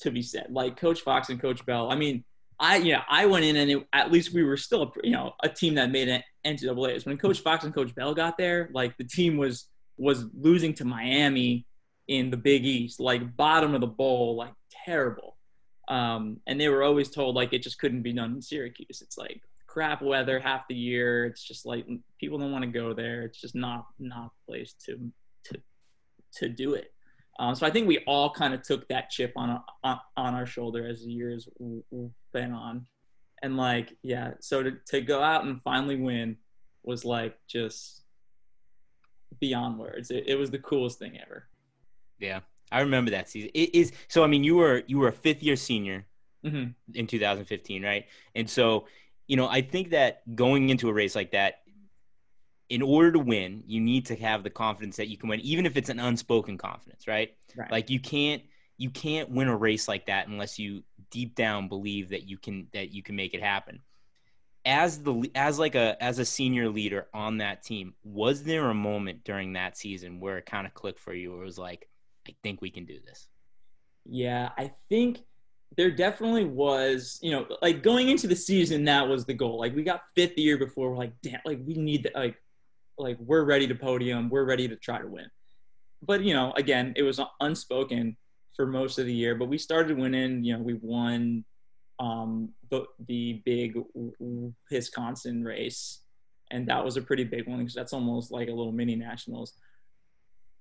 to 0.00 0.10
be 0.10 0.22
said. 0.22 0.46
Like 0.50 0.76
Coach 0.76 1.00
Fox 1.00 1.28
and 1.28 1.40
Coach 1.40 1.64
Bell. 1.64 1.90
I 1.90 1.96
mean, 1.96 2.24
I 2.58 2.76
yeah, 2.76 3.02
I 3.08 3.26
went 3.26 3.44
in 3.44 3.56
and 3.56 3.70
it, 3.70 3.86
at 3.92 4.12
least 4.12 4.32
we 4.32 4.44
were 4.44 4.56
still 4.56 4.82
a, 4.82 4.90
you 5.02 5.12
know 5.12 5.34
a 5.42 5.48
team 5.48 5.74
that 5.74 5.90
made 5.90 6.08
it 6.08 6.22
NCAA's. 6.46 7.04
When 7.04 7.18
Coach 7.18 7.40
Fox 7.40 7.64
and 7.64 7.74
Coach 7.74 7.94
Bell 7.94 8.14
got 8.14 8.38
there, 8.38 8.70
like 8.72 8.96
the 8.96 9.04
team 9.04 9.36
was 9.36 9.68
was 9.96 10.24
losing 10.34 10.74
to 10.74 10.84
Miami 10.84 11.66
in 12.08 12.30
the 12.30 12.36
Big 12.36 12.64
East, 12.64 13.00
like 13.00 13.36
bottom 13.36 13.74
of 13.74 13.80
the 13.80 13.86
bowl, 13.86 14.36
like 14.36 14.52
terrible. 14.84 15.36
Um, 15.88 16.38
and 16.46 16.60
they 16.60 16.68
were 16.68 16.82
always 16.82 17.10
told 17.10 17.34
like 17.34 17.52
it 17.52 17.62
just 17.62 17.78
couldn't 17.78 18.02
be 18.02 18.12
done 18.12 18.34
in 18.34 18.42
Syracuse. 18.42 19.02
It's 19.02 19.18
like 19.18 19.42
crap 19.66 20.02
weather 20.02 20.38
half 20.38 20.68
the 20.68 20.74
year. 20.74 21.26
It's 21.26 21.42
just 21.42 21.64
like 21.66 21.86
people 22.18 22.38
don't 22.38 22.52
want 22.52 22.64
to 22.64 22.70
go 22.70 22.92
there. 22.92 23.22
It's 23.22 23.40
just 23.40 23.54
not 23.54 23.86
not 23.98 24.26
a 24.26 24.50
place 24.50 24.74
to 24.86 25.10
to 26.36 26.48
do 26.48 26.74
it. 26.74 26.92
Um, 27.38 27.54
so 27.54 27.66
I 27.66 27.70
think 27.70 27.88
we 27.88 27.98
all 28.06 28.30
kind 28.30 28.54
of 28.54 28.62
took 28.62 28.86
that 28.88 29.10
chip 29.10 29.32
on 29.36 29.50
our, 29.50 29.64
on, 29.82 29.98
on 30.16 30.34
our 30.34 30.46
shoulder 30.46 30.86
as 30.86 31.04
the 31.04 31.12
years 31.12 31.48
went 31.58 32.52
on, 32.54 32.86
and 33.42 33.56
like 33.56 33.96
yeah, 34.02 34.32
so 34.40 34.62
to 34.62 34.72
to 34.88 35.00
go 35.00 35.22
out 35.22 35.44
and 35.44 35.60
finally 35.62 35.96
win 35.96 36.36
was 36.84 37.04
like 37.04 37.36
just 37.48 38.02
beyond 39.40 39.78
words. 39.78 40.10
It, 40.10 40.24
it 40.26 40.34
was 40.36 40.50
the 40.50 40.58
coolest 40.58 40.98
thing 40.98 41.18
ever. 41.20 41.48
Yeah, 42.18 42.40
I 42.70 42.80
remember 42.80 43.10
that 43.12 43.28
season. 43.28 43.50
It 43.54 43.74
is 43.74 43.92
so. 44.08 44.22
I 44.24 44.26
mean, 44.26 44.44
you 44.44 44.56
were 44.56 44.82
you 44.86 44.98
were 44.98 45.08
a 45.08 45.12
fifth 45.12 45.42
year 45.42 45.56
senior 45.56 46.06
hmm 46.44 46.66
in 46.94 47.06
2015, 47.06 47.82
right? 47.82 48.06
And 48.34 48.48
so, 48.48 48.86
you 49.26 49.36
know, 49.36 49.48
I 49.48 49.62
think 49.62 49.90
that 49.90 50.22
going 50.34 50.70
into 50.70 50.88
a 50.88 50.92
race 50.92 51.14
like 51.14 51.32
that, 51.32 51.61
in 52.72 52.80
order 52.80 53.12
to 53.12 53.18
win, 53.18 53.62
you 53.66 53.82
need 53.82 54.06
to 54.06 54.16
have 54.16 54.42
the 54.42 54.48
confidence 54.48 54.96
that 54.96 55.08
you 55.08 55.18
can 55.18 55.28
win, 55.28 55.40
even 55.40 55.66
if 55.66 55.76
it's 55.76 55.90
an 55.90 56.00
unspoken 56.00 56.56
confidence, 56.56 57.06
right? 57.06 57.36
Right. 57.54 57.70
Like 57.70 57.90
you 57.90 58.00
can't 58.00 58.42
you 58.78 58.88
can't 58.88 59.28
win 59.28 59.48
a 59.48 59.56
race 59.56 59.88
like 59.88 60.06
that 60.06 60.26
unless 60.26 60.58
you 60.58 60.82
deep 61.10 61.34
down 61.34 61.68
believe 61.68 62.08
that 62.08 62.26
you 62.26 62.38
can 62.38 62.68
that 62.72 62.90
you 62.90 63.02
can 63.02 63.14
make 63.14 63.34
it 63.34 63.42
happen. 63.42 63.80
As 64.64 65.02
the 65.02 65.30
as 65.34 65.58
like 65.58 65.74
a 65.74 66.02
as 66.02 66.18
a 66.18 66.24
senior 66.24 66.70
leader 66.70 67.08
on 67.12 67.36
that 67.38 67.62
team, 67.62 67.92
was 68.04 68.42
there 68.42 68.70
a 68.70 68.74
moment 68.74 69.22
during 69.22 69.52
that 69.52 69.76
season 69.76 70.18
where 70.18 70.38
it 70.38 70.46
kind 70.46 70.66
of 70.66 70.72
clicked 70.72 70.98
for 70.98 71.12
you, 71.12 71.34
or 71.34 71.42
it 71.42 71.44
was 71.44 71.58
like, 71.58 71.90
I 72.26 72.34
think 72.42 72.62
we 72.62 72.70
can 72.70 72.86
do 72.86 72.98
this? 73.04 73.28
Yeah, 74.06 74.48
I 74.56 74.72
think 74.88 75.18
there 75.76 75.90
definitely 75.90 76.44
was, 76.44 77.18
you 77.22 77.32
know, 77.32 77.46
like 77.60 77.82
going 77.82 78.08
into 78.08 78.26
the 78.26 78.36
season, 78.36 78.84
that 78.84 79.06
was 79.06 79.26
the 79.26 79.34
goal. 79.34 79.58
Like 79.58 79.76
we 79.76 79.82
got 79.82 80.02
fifth 80.14 80.36
the 80.36 80.42
year 80.42 80.56
before, 80.58 80.90
we're 80.90 80.96
like, 80.96 81.12
damn, 81.22 81.40
like 81.44 81.60
we 81.66 81.74
need 81.74 82.04
that, 82.04 82.14
like, 82.14 82.36
like 82.98 83.18
we're 83.18 83.44
ready 83.44 83.66
to 83.66 83.74
podium, 83.74 84.28
we're 84.28 84.44
ready 84.44 84.68
to 84.68 84.76
try 84.76 84.98
to 84.98 85.06
win. 85.06 85.26
But 86.02 86.22
you 86.22 86.34
know, 86.34 86.52
again, 86.56 86.94
it 86.96 87.02
was 87.02 87.20
unspoken 87.40 88.16
for 88.54 88.66
most 88.66 88.98
of 88.98 89.06
the 89.06 89.14
year. 89.14 89.34
But 89.34 89.48
we 89.48 89.58
started 89.58 89.96
winning. 89.96 90.44
You 90.44 90.56
know, 90.56 90.62
we 90.62 90.74
won 90.74 91.44
um, 91.98 92.50
the 92.70 92.84
the 93.06 93.42
big 93.44 93.78
Wisconsin 94.70 95.44
race, 95.44 96.00
and 96.50 96.68
that 96.68 96.84
was 96.84 96.96
a 96.96 97.02
pretty 97.02 97.24
big 97.24 97.46
one 97.46 97.58
because 97.58 97.74
that's 97.74 97.92
almost 97.92 98.32
like 98.32 98.48
a 98.48 98.52
little 98.52 98.72
mini 98.72 98.96
nationals. 98.96 99.54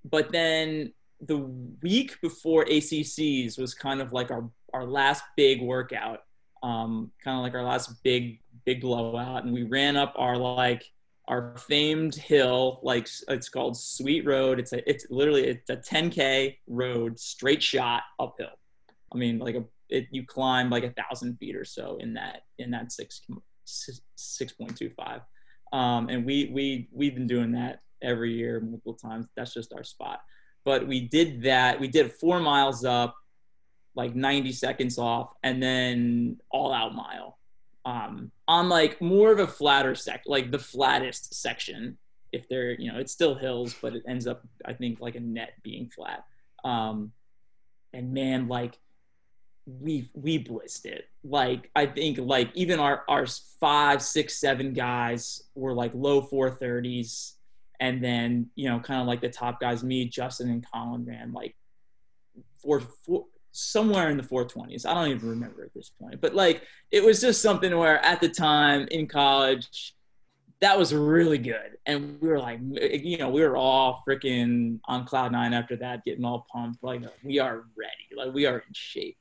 But 0.06 0.32
then 0.32 0.94
the 1.20 1.38
week 1.82 2.20
before 2.22 2.66
ACCs 2.66 3.60
was 3.60 3.74
kind 3.74 4.02
of 4.02 4.14
like 4.14 4.32
our 4.32 4.50
our 4.74 4.86
last 4.86 5.24
big 5.36 5.62
workout, 5.62 6.20
um, 6.64 7.12
kind 7.24 7.38
of 7.38 7.44
like 7.44 7.54
our 7.54 7.64
last 7.64 8.04
big 8.04 8.40
big 8.66 8.82
blowout, 8.82 9.44
and 9.44 9.54
we 9.54 9.64
ran 9.64 9.98
up 9.98 10.14
our 10.18 10.38
like 10.38 10.84
our 11.28 11.56
famed 11.58 12.16
hill, 12.16 12.80
like 12.84 13.08
it's 13.28 13.50
called 13.50 13.78
Sweet 13.78 14.26
Road. 14.26 14.60
It's 14.60 14.74
a 14.74 14.90
it's 14.90 15.06
literally 15.10 15.48
it's 15.48 15.70
a 15.70 15.78
10k 15.78 16.58
road, 16.68 17.20
straight 17.20 17.62
shot 17.62 18.04
uphill. 18.20 18.58
I 19.14 19.18
mean, 19.18 19.40
like 19.40 19.56
a 19.56 19.64
it, 19.90 20.08
you 20.12 20.26
climb 20.26 20.70
like 20.70 20.84
a 20.84 20.94
thousand 20.94 21.38
feet 21.38 21.56
or 21.56 21.66
so 21.66 21.98
in 22.00 22.14
that 22.14 22.44
in 22.58 22.72
that 22.72 22.92
six 22.92 23.22
six 24.16 24.54
point 24.54 24.76
two 24.78 24.90
five. 24.90 25.22
Um, 25.74 26.10
and 26.10 26.26
we 26.26 26.50
we 26.54 26.90
we've 26.92 27.14
been 27.14 27.28
doing 27.28 27.52
that 27.54 27.82
every 28.02 28.34
year 28.34 28.60
multiple 28.60 28.96
times. 28.96 29.28
That's 29.36 29.54
just 29.54 29.74
our 29.74 29.84
spot. 29.84 30.22
But 30.66 30.88
we 30.88 31.08
did 31.08 31.44
that. 31.44 31.80
We 31.80 31.88
did 31.88 32.12
four 32.12 32.40
miles 32.40 32.86
up, 32.86 33.16
like 33.96 34.16
90 34.16 34.52
seconds 34.52 34.98
off, 34.98 35.32
and 35.44 35.62
then 35.62 36.38
all 36.52 36.74
out 36.74 36.94
mile. 36.94 37.38
Um, 37.84 38.32
on 38.48 38.70
like 38.70 39.02
more 39.02 39.32
of 39.32 39.40
a 39.40 39.48
flatter 39.48 39.96
sec, 39.96 40.24
like 40.26 40.52
the 40.52 40.60
flattest 40.60 41.34
section. 41.34 41.98
If 42.32 42.48
they're, 42.48 42.80
you 42.80 42.92
know, 42.92 43.00
it's 43.00 43.12
still 43.12 43.36
hills, 43.36 43.76
but 43.82 43.94
it 43.94 44.04
ends 44.08 44.26
up, 44.26 44.42
I 44.64 44.74
think, 44.74 45.02
like 45.02 45.16
a 45.16 45.20
net 45.20 45.54
being 45.64 45.90
flat. 45.90 46.24
Um, 46.64 47.12
and 47.94 48.14
man, 48.14 48.48
like 48.48 48.78
we 49.66 50.10
we 50.14 50.44
blitzed 50.44 50.86
it. 50.86 51.08
Like 51.24 51.70
I 51.76 51.86
think 51.86 52.18
like 52.18 52.50
even 52.56 52.80
our 52.80 53.04
our 53.08 53.26
five, 53.60 54.02
six, 54.02 54.40
seven 54.40 54.74
guys 54.74 55.44
were 55.56 55.74
like 55.74 55.92
low 55.94 56.22
four 56.22 56.50
thirties, 56.50 57.36
and 57.80 58.04
then 58.04 58.50
you 58.56 58.70
know 58.70 58.80
kind 58.80 59.02
of 59.02 59.08
like 59.08 59.22
the 59.22 59.30
top 59.30 59.60
guys, 59.60 59.84
me, 59.84 60.10
Justyn, 60.10 60.50
and 60.50 60.66
Colin 60.72 61.06
ran 61.06 61.34
like 61.34 61.56
four 62.62 62.82
four 63.06 63.26
somewhere 63.52 64.10
in 64.10 64.18
the 64.18 64.24
420s. 64.24 64.86
I 64.86 64.94
don't 64.94 65.10
even 65.10 65.30
remember 65.30 65.64
at 65.64 65.74
this 65.74 65.92
point, 66.00 66.22
but 66.22 66.36
like 66.36 66.64
it 66.92 67.04
was 67.04 67.22
just 67.22 67.42
something 67.42 67.76
where 67.78 68.04
at 68.04 68.22
the 68.22 68.30
time 68.30 68.88
in 68.92 69.08
college. 69.08 69.96
That 70.60 70.78
was 70.78 70.94
really 70.94 71.40
good, 71.40 71.80
and 71.88 72.22
we 72.22 72.28
were 72.28 72.38
like, 72.38 72.60
you 72.62 73.18
know, 73.18 73.32
we 73.32 73.42
were 73.42 73.58
all 73.58 74.04
freaking 74.08 74.80
on 74.86 75.08
cloud 75.08 75.32
nine 75.32 75.54
after 75.54 75.76
that, 75.78 76.06
getting 76.06 76.24
all 76.24 76.46
pumped. 76.54 76.84
Like, 76.84 77.02
we 77.24 77.40
are 77.40 77.66
ready, 77.76 78.16
like 78.16 78.32
we 78.32 78.46
are 78.46 78.60
in 78.60 78.74
shape 78.74 79.18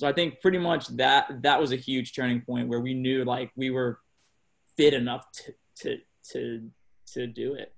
so 0.00 0.08
I 0.08 0.14
think 0.14 0.40
pretty 0.40 0.56
much 0.56 0.88
that 0.96 1.42
that 1.42 1.60
was 1.60 1.72
a 1.72 1.76
huge 1.76 2.14
turning 2.14 2.40
point 2.40 2.68
where 2.68 2.80
we 2.80 2.94
knew 2.94 3.22
like 3.22 3.50
we 3.54 3.68
were 3.68 3.98
fit 4.74 4.94
enough 4.94 5.30
to 5.32 5.52
to 5.80 5.98
to 6.30 6.70
to 7.12 7.26
do 7.26 7.52
it. 7.52 7.74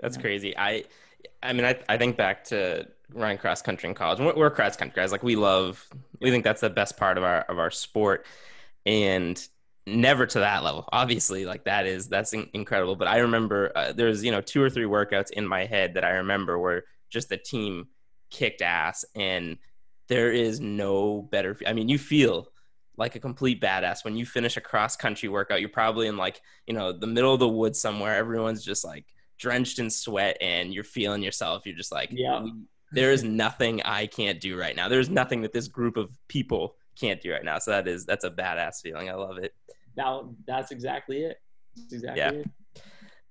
That's 0.00 0.16
yeah. 0.16 0.22
crazy. 0.22 0.58
I 0.58 0.84
I 1.42 1.52
mean 1.52 1.64
I 1.64 1.78
I 1.88 1.96
think 1.98 2.16
back 2.16 2.44
to 2.44 2.86
running 3.12 3.38
cross 3.38 3.62
country 3.62 3.88
in 3.88 3.94
college. 3.94 4.20
We're, 4.20 4.34
we're 4.34 4.50
cross 4.50 4.76
country 4.76 5.00
guys. 5.00 5.12
Like 5.12 5.22
we 5.22 5.36
love 5.36 5.86
we 6.20 6.30
think 6.30 6.44
that's 6.44 6.60
the 6.60 6.70
best 6.70 6.96
part 6.96 7.18
of 7.18 7.24
our 7.24 7.40
of 7.42 7.58
our 7.58 7.70
sport 7.70 8.26
and 8.86 9.46
never 9.86 10.26
to 10.26 10.38
that 10.40 10.62
level 10.62 10.86
obviously 10.92 11.46
like 11.46 11.64
that 11.64 11.84
is 11.84 12.06
that's 12.06 12.32
incredible 12.32 12.94
but 12.94 13.08
i 13.08 13.16
remember 13.18 13.72
uh, 13.74 13.92
there's 13.92 14.22
you 14.22 14.30
know 14.30 14.40
two 14.40 14.62
or 14.62 14.70
three 14.70 14.84
workouts 14.84 15.30
in 15.30 15.44
my 15.44 15.64
head 15.64 15.94
that 15.94 16.04
i 16.04 16.10
remember 16.10 16.58
where 16.58 16.84
just 17.08 17.28
the 17.28 17.36
team 17.36 17.88
kicked 18.30 18.62
ass 18.62 19.04
and 19.14 19.58
there 20.10 20.32
is 20.32 20.60
no 20.60 21.22
better. 21.22 21.56
I 21.66 21.72
mean, 21.72 21.88
you 21.88 21.96
feel 21.96 22.48
like 22.96 23.14
a 23.14 23.20
complete 23.20 23.62
badass 23.62 24.04
when 24.04 24.16
you 24.16 24.26
finish 24.26 24.56
a 24.56 24.60
cross 24.60 24.96
country 24.96 25.28
workout. 25.28 25.60
You're 25.60 25.70
probably 25.70 26.08
in 26.08 26.16
like 26.16 26.42
you 26.66 26.74
know 26.74 26.92
the 26.92 27.06
middle 27.06 27.32
of 27.32 27.40
the 27.40 27.48
woods 27.48 27.80
somewhere. 27.80 28.16
Everyone's 28.16 28.64
just 28.64 28.84
like 28.84 29.06
drenched 29.40 29.78
in 29.78 29.90
sweat, 29.90 30.36
and 30.40 30.72
you're 30.72 30.84
feeling 30.84 31.22
yourself. 31.22 31.66
You're 31.66 31.76
just 31.76 31.92
like, 31.92 32.10
yeah. 32.12 32.46
There 32.92 33.12
is 33.12 33.22
nothing 33.22 33.80
I 33.82 34.06
can't 34.06 34.40
do 34.40 34.58
right 34.58 34.74
now. 34.74 34.88
There's 34.88 35.08
nothing 35.08 35.42
that 35.42 35.52
this 35.52 35.68
group 35.68 35.96
of 35.96 36.10
people 36.26 36.74
can't 36.98 37.20
do 37.20 37.32
right 37.32 37.44
now. 37.44 37.60
So 37.60 37.70
that 37.70 37.86
is 37.86 38.04
that's 38.04 38.24
a 38.24 38.30
badass 38.30 38.82
feeling. 38.82 39.08
I 39.08 39.14
love 39.14 39.38
it. 39.38 39.54
That 39.94 40.28
that's 40.44 40.72
exactly 40.72 41.22
it. 41.22 41.40
That's 41.76 41.92
exactly 41.92 42.20
yeah. 42.20 42.30
it. 42.30 42.50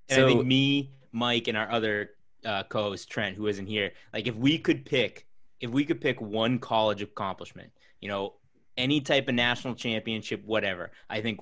And 0.08 0.16
so, 0.16 0.26
I 0.26 0.30
think 0.30 0.46
me, 0.46 0.94
Mike, 1.12 1.50
and 1.50 1.58
our 1.58 1.70
other 1.70 2.12
uh, 2.46 2.64
co-host 2.64 3.10
Trent, 3.10 3.36
who 3.36 3.48
isn't 3.48 3.68
here, 3.68 3.92
like 4.14 4.28
if 4.28 4.36
we 4.36 4.58
could 4.58 4.86
pick 4.86 5.28
if 5.60 5.70
we 5.70 5.84
could 5.84 6.00
pick 6.00 6.22
one 6.22 6.58
college 6.58 7.02
accomplishment, 7.02 7.72
you 8.00 8.08
know, 8.08 8.36
any 8.78 9.02
type 9.02 9.28
of 9.28 9.36
national 9.36 9.76
championship, 9.76 10.42
whatever, 10.46 10.92
I 11.10 11.22
think 11.22 11.42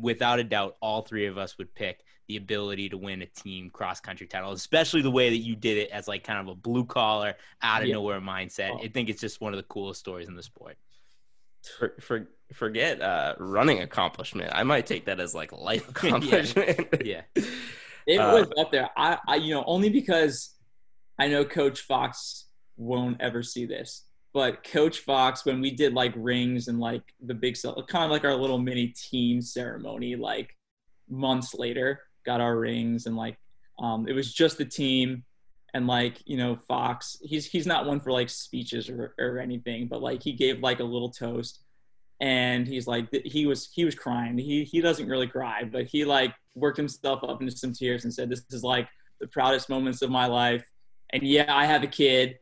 without 0.00 0.38
a 0.38 0.44
doubt, 0.44 0.76
all 0.80 1.02
three 1.02 1.26
of 1.26 1.36
us 1.36 1.58
would 1.58 1.74
pick 1.74 2.04
the 2.28 2.36
ability 2.36 2.88
to 2.88 2.98
win 2.98 3.22
a 3.22 3.26
team 3.26 3.70
cross 3.70 4.00
country 4.00 4.26
title, 4.26 4.52
especially 4.52 5.02
the 5.02 5.10
way 5.10 5.30
that 5.30 5.38
you 5.38 5.54
did 5.54 5.78
it 5.78 5.90
as 5.90 6.08
like 6.08 6.24
kind 6.24 6.40
of 6.40 6.48
a 6.48 6.54
blue 6.54 6.84
collar, 6.84 7.34
out 7.62 7.82
of 7.82 7.88
yeah. 7.88 7.94
nowhere 7.94 8.20
mindset. 8.20 8.70
Oh. 8.72 8.80
I 8.82 8.88
think 8.88 9.08
it's 9.08 9.20
just 9.20 9.40
one 9.40 9.52
of 9.52 9.56
the 9.58 9.64
coolest 9.64 10.00
stories 10.00 10.28
in 10.28 10.34
the 10.34 10.42
sport. 10.42 10.76
For, 11.78 11.94
for 12.00 12.28
forget 12.52 13.00
uh, 13.00 13.34
running 13.38 13.80
accomplishment. 13.80 14.52
I 14.54 14.62
might 14.62 14.86
take 14.86 15.06
that 15.06 15.20
as 15.20 15.34
like 15.34 15.52
life 15.52 15.88
accomplishment. 15.88 16.88
yeah. 17.04 17.22
yeah. 17.34 17.44
It 18.06 18.18
uh, 18.18 18.34
was 18.34 18.46
up 18.56 18.70
there. 18.70 18.88
I, 18.96 19.18
I, 19.26 19.34
you 19.34 19.52
know, 19.52 19.64
only 19.66 19.88
because 19.88 20.54
I 21.18 21.26
know 21.26 21.44
Coach 21.44 21.80
Fox 21.80 22.46
won't 22.76 23.20
ever 23.20 23.42
see 23.42 23.66
this. 23.66 24.04
But 24.32 24.62
Coach 24.62 25.00
Fox, 25.00 25.44
when 25.44 25.60
we 25.60 25.72
did 25.72 25.92
like 25.92 26.12
rings 26.14 26.68
and 26.68 26.78
like 26.78 27.02
the 27.20 27.34
big, 27.34 27.56
kind 27.88 28.04
of 28.04 28.10
like 28.10 28.24
our 28.24 28.36
little 28.36 28.58
mini 28.58 28.88
team 28.88 29.40
ceremony, 29.40 30.14
like 30.14 30.54
months 31.08 31.54
later, 31.54 32.02
got 32.26 32.40
our 32.40 32.58
rings 32.58 33.06
and 33.06 33.16
like 33.16 33.38
um, 33.78 34.08
it 34.08 34.12
was 34.12 34.32
just 34.32 34.58
the 34.58 34.64
team 34.64 35.24
and 35.74 35.86
like 35.86 36.22
you 36.24 36.36
know 36.36 36.56
Fox, 36.68 37.18
he's 37.22 37.46
he's 37.46 37.66
not 37.66 37.86
one 37.86 38.00
for 38.00 38.12
like 38.12 38.28
speeches 38.30 38.88
or 38.88 39.14
or 39.18 39.38
anything, 39.38 39.88
but 39.88 40.02
like 40.02 40.22
he 40.22 40.32
gave 40.32 40.60
like 40.60 40.80
a 40.80 40.84
little 40.84 41.10
toast 41.10 41.60
and 42.20 42.66
he's 42.66 42.86
like 42.86 43.08
he 43.24 43.46
was 43.46 43.68
he 43.72 43.84
was 43.84 43.94
crying. 43.94 44.38
He 44.38 44.64
he 44.64 44.80
doesn't 44.80 45.08
really 45.08 45.26
cry, 45.26 45.64
but 45.64 45.86
he 45.86 46.04
like 46.04 46.34
worked 46.54 46.78
himself 46.78 47.22
up 47.24 47.40
into 47.40 47.56
some 47.56 47.72
tears 47.72 48.04
and 48.04 48.12
said, 48.12 48.30
"This 48.30 48.42
is 48.50 48.64
like 48.64 48.88
the 49.20 49.26
proudest 49.26 49.68
moments 49.68 50.02
of 50.02 50.10
my 50.10 50.26
life." 50.26 50.64
And 51.10 51.22
yeah, 51.22 51.54
I 51.54 51.66
have 51.66 51.82
a 51.82 51.86
kid, 51.86 52.38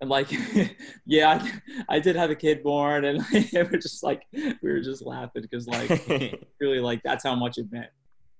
and 0.00 0.08
like 0.08 0.28
yeah 1.06 1.42
I, 1.88 1.96
I, 1.96 2.00
did 2.00 2.16
have 2.16 2.30
a 2.30 2.34
kid 2.34 2.62
born 2.62 3.04
and 3.04 3.18
like, 3.32 3.52
we 3.52 3.62
were 3.62 3.78
just 3.78 4.02
like 4.02 4.22
we 4.32 4.56
were 4.62 4.80
just 4.80 5.04
laughing 5.04 5.42
because 5.42 5.66
like 5.66 5.90
really 6.60 6.80
like 6.80 7.02
that's 7.02 7.24
how 7.24 7.34
much 7.34 7.58
it 7.58 7.66
meant 7.70 7.90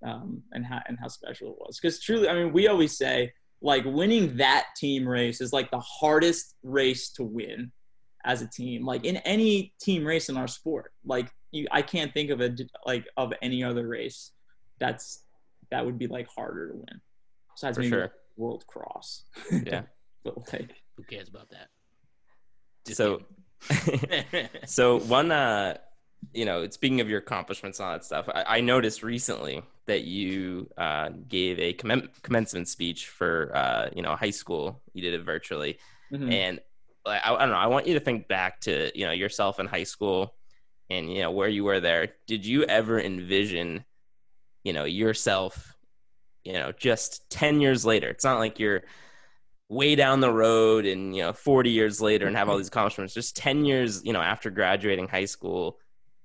um, 0.04 0.42
and 0.52 0.64
how 0.64 0.80
and 0.86 0.98
how 1.00 1.08
special 1.08 1.50
it 1.52 1.56
was. 1.58 1.78
Because 1.80 2.00
truly 2.00 2.28
i 2.28 2.34
mean 2.34 2.52
we 2.52 2.68
always 2.68 2.96
say 2.96 3.32
like 3.60 3.84
winning 3.84 4.36
that 4.36 4.66
team 4.76 5.06
race 5.06 5.40
is 5.40 5.52
like 5.52 5.70
the 5.70 5.80
hardest 5.80 6.54
race 6.62 7.10
to 7.10 7.24
win 7.24 7.72
as 8.24 8.42
a 8.42 8.46
team 8.46 8.84
like 8.84 9.04
in 9.04 9.16
any 9.18 9.72
team 9.80 10.04
race 10.04 10.28
in 10.28 10.36
our 10.36 10.48
sport. 10.48 10.92
Like 11.04 11.30
you 11.50 11.66
i 11.72 11.82
can't 11.82 12.12
think 12.12 12.30
of 12.30 12.40
a 12.40 12.54
like 12.86 13.06
of 13.16 13.32
any 13.40 13.64
other 13.64 13.88
race 13.88 14.32
that's 14.78 15.24
that 15.70 15.84
would 15.84 15.98
be 15.98 16.06
like 16.06 16.28
harder 16.28 16.68
to 16.68 16.74
win 16.76 17.00
besides 17.54 17.76
For 17.76 17.80
maybe 17.80 17.90
sure. 17.90 18.12
world 18.36 18.66
cross. 18.66 19.24
Yeah. 19.50 19.82
But 20.24 20.52
like 20.52 20.74
who 20.96 21.04
cares 21.04 21.28
about 21.28 21.48
that? 21.50 21.68
Just 22.84 22.96
so, 22.96 23.20
so 24.66 24.98
one, 24.98 25.30
uh, 25.30 25.76
you 26.32 26.44
know, 26.44 26.68
speaking 26.70 27.00
of 27.00 27.08
your 27.08 27.18
accomplishments 27.18 27.78
and 27.78 27.86
all 27.86 27.92
that 27.92 28.04
stuff, 28.04 28.28
I, 28.28 28.58
I 28.58 28.60
noticed 28.60 29.02
recently 29.02 29.62
that 29.86 30.04
you 30.04 30.68
uh, 30.76 31.10
gave 31.28 31.58
a 31.58 31.72
comm- 31.72 32.08
commencement 32.22 32.68
speech 32.68 33.08
for, 33.08 33.52
uh, 33.54 33.88
you 33.94 34.02
know, 34.02 34.14
high 34.14 34.30
school. 34.30 34.80
You 34.92 35.02
did 35.02 35.14
it 35.14 35.24
virtually, 35.24 35.78
mm-hmm. 36.12 36.30
and 36.30 36.60
I, 37.06 37.20
I 37.24 37.38
don't 37.38 37.50
know. 37.50 37.56
I 37.56 37.66
want 37.66 37.86
you 37.86 37.94
to 37.94 38.00
think 38.00 38.28
back 38.28 38.60
to, 38.62 38.90
you 38.98 39.06
know, 39.06 39.12
yourself 39.12 39.60
in 39.60 39.66
high 39.66 39.84
school, 39.84 40.34
and 40.90 41.12
you 41.12 41.22
know 41.22 41.30
where 41.30 41.48
you 41.48 41.64
were 41.64 41.80
there. 41.80 42.08
Did 42.26 42.44
you 42.44 42.64
ever 42.64 43.00
envision, 43.00 43.84
you 44.64 44.72
know, 44.72 44.84
yourself, 44.84 45.76
you 46.44 46.52
know, 46.52 46.72
just 46.72 47.30
ten 47.30 47.60
years 47.60 47.86
later? 47.86 48.08
It's 48.08 48.24
not 48.24 48.38
like 48.38 48.58
you're 48.58 48.82
way 49.70 49.94
down 49.94 50.20
the 50.20 50.32
road 50.32 50.86
and 50.86 51.14
you 51.14 51.20
know 51.20 51.34
40 51.34 51.68
years 51.68 52.00
later 52.00 52.26
and 52.26 52.34
have 52.34 52.48
all 52.48 52.56
these 52.56 52.68
accomplishments 52.68 53.12
just 53.12 53.36
10 53.36 53.66
years 53.66 54.02
you 54.02 54.14
know 54.14 54.20
after 54.22 54.48
graduating 54.48 55.08
high 55.08 55.26
school 55.26 55.78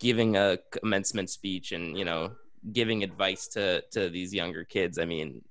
giving 0.04 0.36
a 0.36 0.58
commencement 0.70 1.30
speech 1.30 1.72
and 1.72 1.98
you 1.98 2.04
know 2.04 2.30
giving 2.74 3.04
advice 3.04 3.48
to 3.48 3.82
to 3.90 4.10
these 4.10 4.34
younger 4.34 4.66
kids 4.66 5.00
i 5.00 5.06
mean 5.06 5.42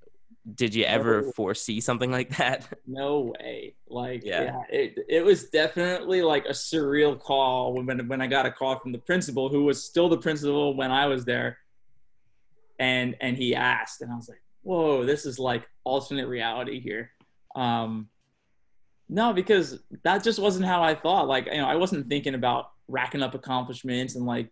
did 0.53 0.75
you 0.75 0.83
ever 0.83 1.23
no. 1.23 1.31
foresee 1.31 1.81
something 1.81 2.11
like 2.11 2.29
that 2.37 2.67
no 2.87 3.33
way 3.33 3.73
like 3.89 4.21
yeah, 4.23 4.43
yeah 4.43 4.61
it, 4.69 4.99
it 5.09 5.25
was 5.25 5.49
definitely 5.49 6.21
like 6.21 6.45
a 6.45 6.55
surreal 6.67 7.19
call 7.19 7.73
when 7.73 8.07
when 8.07 8.21
i 8.21 8.27
got 8.27 8.45
a 8.45 8.51
call 8.51 8.77
from 8.77 8.91
the 8.91 8.99
principal 8.99 9.49
who 9.49 9.63
was 9.63 9.83
still 9.83 10.07
the 10.07 10.17
principal 10.17 10.77
when 10.77 10.91
i 10.91 11.07
was 11.07 11.25
there 11.25 11.57
and 12.77 13.15
and 13.21 13.37
he 13.37 13.55
asked 13.55 14.01
and 14.01 14.11
i 14.11 14.15
was 14.15 14.29
like 14.29 14.43
whoa 14.61 15.03
this 15.03 15.25
is 15.25 15.39
like 15.39 15.67
alternate 15.83 16.27
reality 16.27 16.79
here 16.79 17.09
um, 17.55 18.09
no, 19.09 19.33
because 19.33 19.79
that 20.03 20.23
just 20.23 20.39
wasn't 20.39 20.65
how 20.65 20.81
I 20.81 20.95
thought. 20.95 21.27
Like, 21.27 21.45
you 21.45 21.57
know, 21.57 21.67
I 21.67 21.75
wasn't 21.75 22.07
thinking 22.07 22.33
about 22.33 22.71
racking 22.87 23.23
up 23.23 23.35
accomplishments 23.35 24.15
and 24.15 24.25
like 24.25 24.51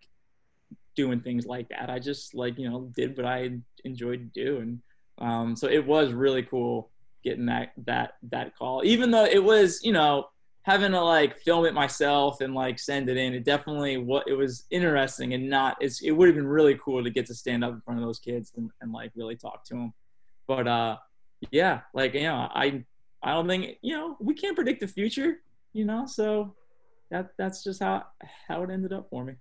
doing 0.96 1.22
things 1.22 1.46
like 1.46 1.70
that. 1.70 1.90
I 1.90 2.00
just 2.00 2.36
like 2.36 2.58
you 2.58 2.70
know 2.70 2.92
did 2.96 3.18
what 3.18 3.26
I 3.26 3.52
enjoyed 3.84 4.32
doing. 4.34 4.82
um, 5.20 5.56
so 5.56 5.68
it 5.68 5.86
was 5.86 6.14
really 6.14 6.44
cool 6.44 6.90
getting 7.24 7.46
that 7.48 7.72
that 7.86 8.14
that 8.30 8.56
call. 8.56 8.84
Even 8.84 9.12
though 9.12 9.26
it 9.26 9.44
was 9.44 9.80
you 9.84 9.94
know 9.94 10.28
having 10.64 10.92
to 10.92 11.02
like 11.02 11.38
film 11.40 11.66
it 11.66 11.74
myself 11.74 12.42
and 12.42 12.54
like 12.54 12.78
send 12.78 13.10
it 13.10 13.18
in, 13.18 13.34
it 13.34 13.44
definitely 13.44 13.98
what 13.98 14.28
it 14.28 14.34
was 14.34 14.66
interesting 14.70 15.34
and 15.34 15.50
not. 15.50 15.78
It's 15.80 16.02
it 16.02 16.12
would 16.12 16.28
have 16.28 16.36
been 16.36 16.48
really 16.48 16.78
cool 16.84 17.04
to 17.04 17.10
get 17.10 17.26
to 17.28 17.36
stand 17.36 17.64
up 17.64 17.74
in 17.74 17.82
front 17.82 18.00
of 18.00 18.06
those 18.06 18.20
kids 18.20 18.52
and, 18.58 18.70
and 18.82 18.92
like 18.92 19.12
really 19.16 19.36
talk 19.36 19.64
to 19.66 19.76
them. 19.76 19.94
But 20.48 20.68
uh, 20.68 20.98
yeah, 21.52 21.82
like 21.94 22.14
you 22.14 22.24
know 22.24 22.50
I 22.54 22.84
I 23.24 23.34
don't 23.34 23.48
think 23.48 23.78
you 23.82 23.96
know 23.96 24.18
we 24.20 24.34
can't 24.34 24.56
predict 24.56 24.82
the 24.82 24.88
future, 24.88 25.38
you 25.74 25.86
know. 25.86 26.06
So 26.06 26.56
that 27.12 27.32
that's 27.38 27.64
just 27.64 27.82
how 27.82 28.06
how 28.48 28.64
it 28.64 28.72
ended 28.72 28.94
up 28.94 29.10
for 29.10 29.24
me. 29.24 29.36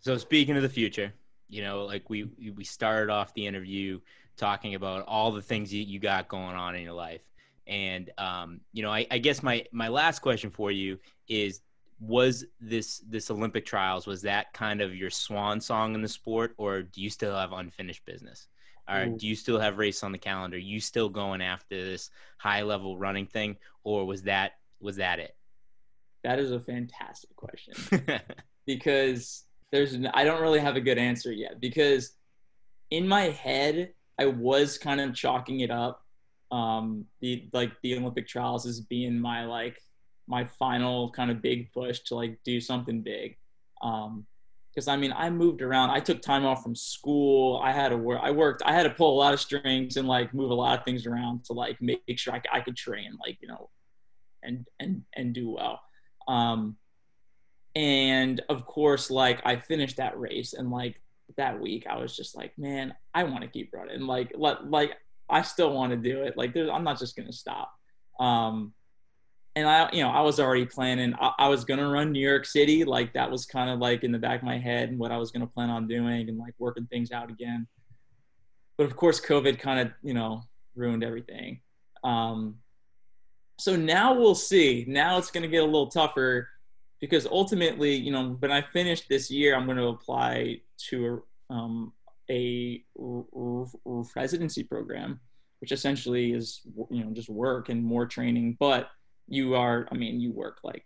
So 0.00 0.18
speaking 0.18 0.56
of 0.56 0.62
the 0.62 0.68
future, 0.68 1.12
you 1.48 1.62
know, 1.62 1.84
like 1.84 2.10
we 2.10 2.24
we 2.54 2.64
started 2.64 3.10
off 3.10 3.32
the 3.34 3.46
interview 3.46 4.00
talking 4.36 4.74
about 4.74 5.06
all 5.06 5.32
the 5.32 5.42
things 5.42 5.70
that 5.70 5.76
you 5.76 5.98
got 5.98 6.28
going 6.28 6.56
on 6.56 6.74
in 6.74 6.82
your 6.82 6.92
life, 6.92 7.22
and 7.66 8.10
um, 8.18 8.60
you 8.72 8.82
know, 8.82 8.90
I, 8.90 9.06
I 9.10 9.18
guess 9.18 9.42
my 9.42 9.64
my 9.72 9.88
last 9.88 10.18
question 10.18 10.50
for 10.50 10.70
you 10.70 10.98
is 11.28 11.62
was 12.00 12.44
this 12.60 12.98
this 13.08 13.30
olympic 13.30 13.64
trials 13.64 14.08
was 14.08 14.22
that 14.22 14.52
kind 14.52 14.80
of 14.80 14.92
your 14.92 15.08
swan 15.08 15.60
song 15.60 15.94
in 15.94 16.02
the 16.02 16.08
sport 16.08 16.52
or 16.58 16.82
do 16.82 17.00
you 17.00 17.08
still 17.08 17.34
have 17.34 17.52
unfinished 17.52 18.04
business? 18.04 18.48
Or 18.88 19.06
do 19.06 19.28
you 19.28 19.36
still 19.36 19.60
have 19.60 19.78
race 19.78 20.02
on 20.02 20.10
the 20.10 20.18
calendar? 20.18 20.58
You 20.58 20.80
still 20.80 21.08
going 21.08 21.40
after 21.40 21.82
this 21.82 22.10
high 22.38 22.62
level 22.62 22.98
running 22.98 23.26
thing 23.26 23.56
or 23.84 24.04
was 24.04 24.22
that 24.24 24.54
was 24.80 24.96
that 24.96 25.20
it 25.20 25.36
That 26.24 26.38
is 26.38 26.52
a 26.52 26.60
fantastic 26.60 27.34
question. 27.36 27.74
because 28.66 29.44
there's 29.70 29.96
I 30.14 30.24
don't 30.24 30.40
really 30.40 30.60
have 30.60 30.76
a 30.76 30.80
good 30.80 30.98
answer 30.98 31.32
yet. 31.32 31.60
Because 31.60 32.14
in 32.90 33.08
my 33.08 33.22
head 33.22 33.92
I 34.18 34.26
was 34.26 34.78
kind 34.78 35.00
of 35.00 35.14
chalking 35.14 35.60
it 35.60 35.70
up 35.70 36.04
um 36.50 37.06
the 37.20 37.48
like 37.52 37.72
the 37.82 37.96
Olympic 37.96 38.28
trials 38.28 38.66
as 38.66 38.80
being 38.80 39.18
my 39.18 39.46
like 39.46 39.80
my 40.28 40.44
final 40.44 41.10
kind 41.10 41.30
of 41.30 41.42
big 41.42 41.72
push 41.72 42.00
to 42.00 42.14
like 42.14 42.38
do 42.44 42.60
something 42.60 43.02
big. 43.02 43.36
Um 43.82 44.26
because 44.72 44.88
I 44.88 44.96
mean 44.96 45.12
I 45.12 45.28
moved 45.28 45.60
around. 45.60 45.90
I 45.90 46.00
took 46.00 46.22
time 46.22 46.46
off 46.46 46.62
from 46.62 46.74
school. 46.74 47.60
I 47.62 47.72
had 47.72 47.88
to 47.88 47.96
work 47.96 48.20
I 48.22 48.30
worked 48.30 48.62
I 48.64 48.72
had 48.72 48.84
to 48.84 48.90
pull 48.90 49.14
a 49.14 49.18
lot 49.18 49.34
of 49.34 49.40
strings 49.40 49.96
and 49.96 50.06
like 50.06 50.32
move 50.32 50.50
a 50.50 50.54
lot 50.54 50.78
of 50.78 50.84
things 50.84 51.06
around 51.06 51.44
to 51.46 51.52
like 51.52 51.78
make 51.80 52.00
sure 52.16 52.38
I 52.52 52.60
could 52.60 52.76
train 52.76 53.18
like 53.24 53.38
you 53.40 53.48
know 53.48 53.70
and 54.42 54.66
and 54.78 55.02
and 55.14 55.34
do 55.34 55.50
well 55.50 55.80
um 56.28 56.76
and 57.74 58.42
of 58.48 58.66
course 58.66 59.10
like 59.10 59.40
i 59.44 59.56
finished 59.56 59.96
that 59.96 60.18
race 60.18 60.52
and 60.52 60.70
like 60.70 61.00
that 61.36 61.58
week 61.58 61.86
i 61.88 61.96
was 61.96 62.14
just 62.14 62.36
like 62.36 62.56
man 62.58 62.94
i 63.14 63.24
want 63.24 63.42
to 63.42 63.48
keep 63.48 63.72
running. 63.72 64.02
Like 64.02 64.32
let 64.36 64.68
like 64.68 64.96
i 65.28 65.42
still 65.42 65.72
want 65.72 65.90
to 65.90 65.96
do 65.96 66.22
it. 66.22 66.36
Like 66.36 66.56
i'm 66.56 66.84
not 66.84 66.98
just 66.98 67.16
gonna 67.16 67.32
stop. 67.32 67.72
Um 68.18 68.72
and 69.54 69.68
i 69.68 69.90
you 69.92 70.02
know 70.02 70.08
i 70.08 70.22
was 70.22 70.40
already 70.40 70.64
planning 70.64 71.14
I, 71.20 71.32
I 71.38 71.48
was 71.48 71.64
gonna 71.64 71.88
run 71.88 72.12
new 72.12 72.26
york 72.26 72.46
city. 72.46 72.84
Like 72.84 73.12
that 73.14 73.30
was 73.30 73.46
kind 73.46 73.70
of 73.70 73.78
like 73.78 74.04
in 74.04 74.12
the 74.12 74.18
back 74.18 74.40
of 74.40 74.46
my 74.46 74.58
head 74.58 74.88
and 74.88 74.98
what 74.98 75.12
i 75.12 75.18
was 75.18 75.30
gonna 75.30 75.46
plan 75.46 75.70
on 75.70 75.86
doing 75.86 76.28
and 76.28 76.38
like 76.38 76.54
working 76.58 76.86
things 76.86 77.12
out 77.12 77.30
again. 77.30 77.66
But 78.78 78.84
of 78.84 78.96
course 78.96 79.20
covid 79.20 79.58
kind 79.58 79.80
of 79.80 79.92
you 80.02 80.14
know 80.14 80.42
ruined 80.74 81.04
everything. 81.04 81.60
Um 82.04 82.56
so 83.58 83.76
now 83.76 84.14
we'll 84.14 84.34
see 84.34 84.84
now 84.88 85.18
it's 85.18 85.30
going 85.30 85.42
to 85.42 85.48
get 85.48 85.62
a 85.62 85.66
little 85.66 85.88
tougher 85.88 86.48
because 87.02 87.26
ultimately, 87.26 87.94
you 87.96 88.12
know, 88.12 88.36
when 88.38 88.52
I 88.52 88.62
finish 88.62 89.08
this 89.08 89.28
year, 89.28 89.56
I'm 89.56 89.66
going 89.66 89.76
to 89.76 89.88
apply 89.88 90.60
to 90.90 91.22
a, 91.50 91.52
um, 91.52 91.92
a 92.30 92.84
r- 92.96 94.04
residency 94.14 94.62
program, 94.62 95.18
which 95.60 95.72
essentially 95.72 96.32
is, 96.32 96.60
you 96.90 97.04
know, 97.04 97.10
just 97.10 97.28
work 97.28 97.70
and 97.70 97.82
more 97.82 98.06
training. 98.06 98.56
But 98.58 98.88
you 99.26 99.56
are, 99.56 99.88
I 99.90 99.96
mean, 99.96 100.20
you 100.20 100.32
work 100.32 100.58
like 100.62 100.84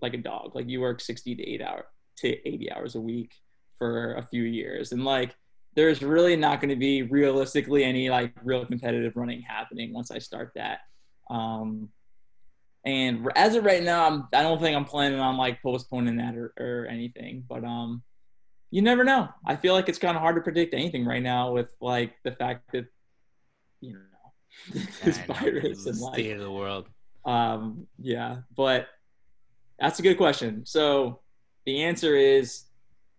like 0.00 0.14
a 0.14 0.18
dog. 0.18 0.54
Like 0.54 0.68
you 0.68 0.80
work 0.80 1.00
60 1.00 1.34
to 1.34 1.42
eight 1.42 1.62
hour 1.62 1.86
to 2.18 2.48
80 2.48 2.72
hours 2.72 2.94
a 2.94 3.00
week 3.00 3.34
for 3.76 4.14
a 4.14 4.22
few 4.22 4.44
years, 4.44 4.92
and 4.92 5.04
like 5.04 5.36
there's 5.76 6.02
really 6.02 6.36
not 6.36 6.60
going 6.60 6.70
to 6.70 6.76
be 6.76 7.02
realistically 7.02 7.84
any 7.84 8.08
like 8.08 8.32
real 8.42 8.64
competitive 8.64 9.16
running 9.16 9.42
happening 9.42 9.92
once 9.92 10.10
I 10.10 10.18
start 10.18 10.52
that. 10.54 10.78
Um, 11.30 11.88
and 12.84 13.28
as 13.34 13.54
of 13.54 13.64
right 13.64 13.82
now, 13.82 14.06
I'm, 14.06 14.28
I 14.32 14.42
don't 14.42 14.60
think 14.60 14.76
I'm 14.76 14.84
planning 14.84 15.20
on 15.20 15.36
like 15.36 15.62
postponing 15.62 16.16
that 16.18 16.34
or, 16.36 16.52
or 16.58 16.86
anything. 16.90 17.44
But 17.48 17.64
um, 17.64 18.02
you 18.70 18.82
never 18.82 19.04
know. 19.04 19.28
I 19.46 19.56
feel 19.56 19.74
like 19.74 19.88
it's 19.88 19.98
kind 19.98 20.16
of 20.16 20.22
hard 20.22 20.36
to 20.36 20.42
predict 20.42 20.74
anything 20.74 21.06
right 21.06 21.22
now 21.22 21.52
with 21.52 21.72
like 21.80 22.14
the 22.24 22.32
fact 22.32 22.72
that 22.72 22.86
you 23.80 23.94
know 23.94 24.80
this 25.02 25.18
know, 25.18 25.34
virus 25.34 25.84
the 25.84 25.90
and 25.90 25.98
state 25.98 26.28
like 26.28 26.36
of 26.36 26.40
the 26.40 26.50
world 26.50 26.88
um, 27.24 27.86
yeah. 28.00 28.38
But 28.56 28.88
that's 29.78 29.98
a 29.98 30.02
good 30.02 30.16
question. 30.16 30.64
So 30.66 31.20
the 31.66 31.82
answer 31.82 32.14
is 32.16 32.64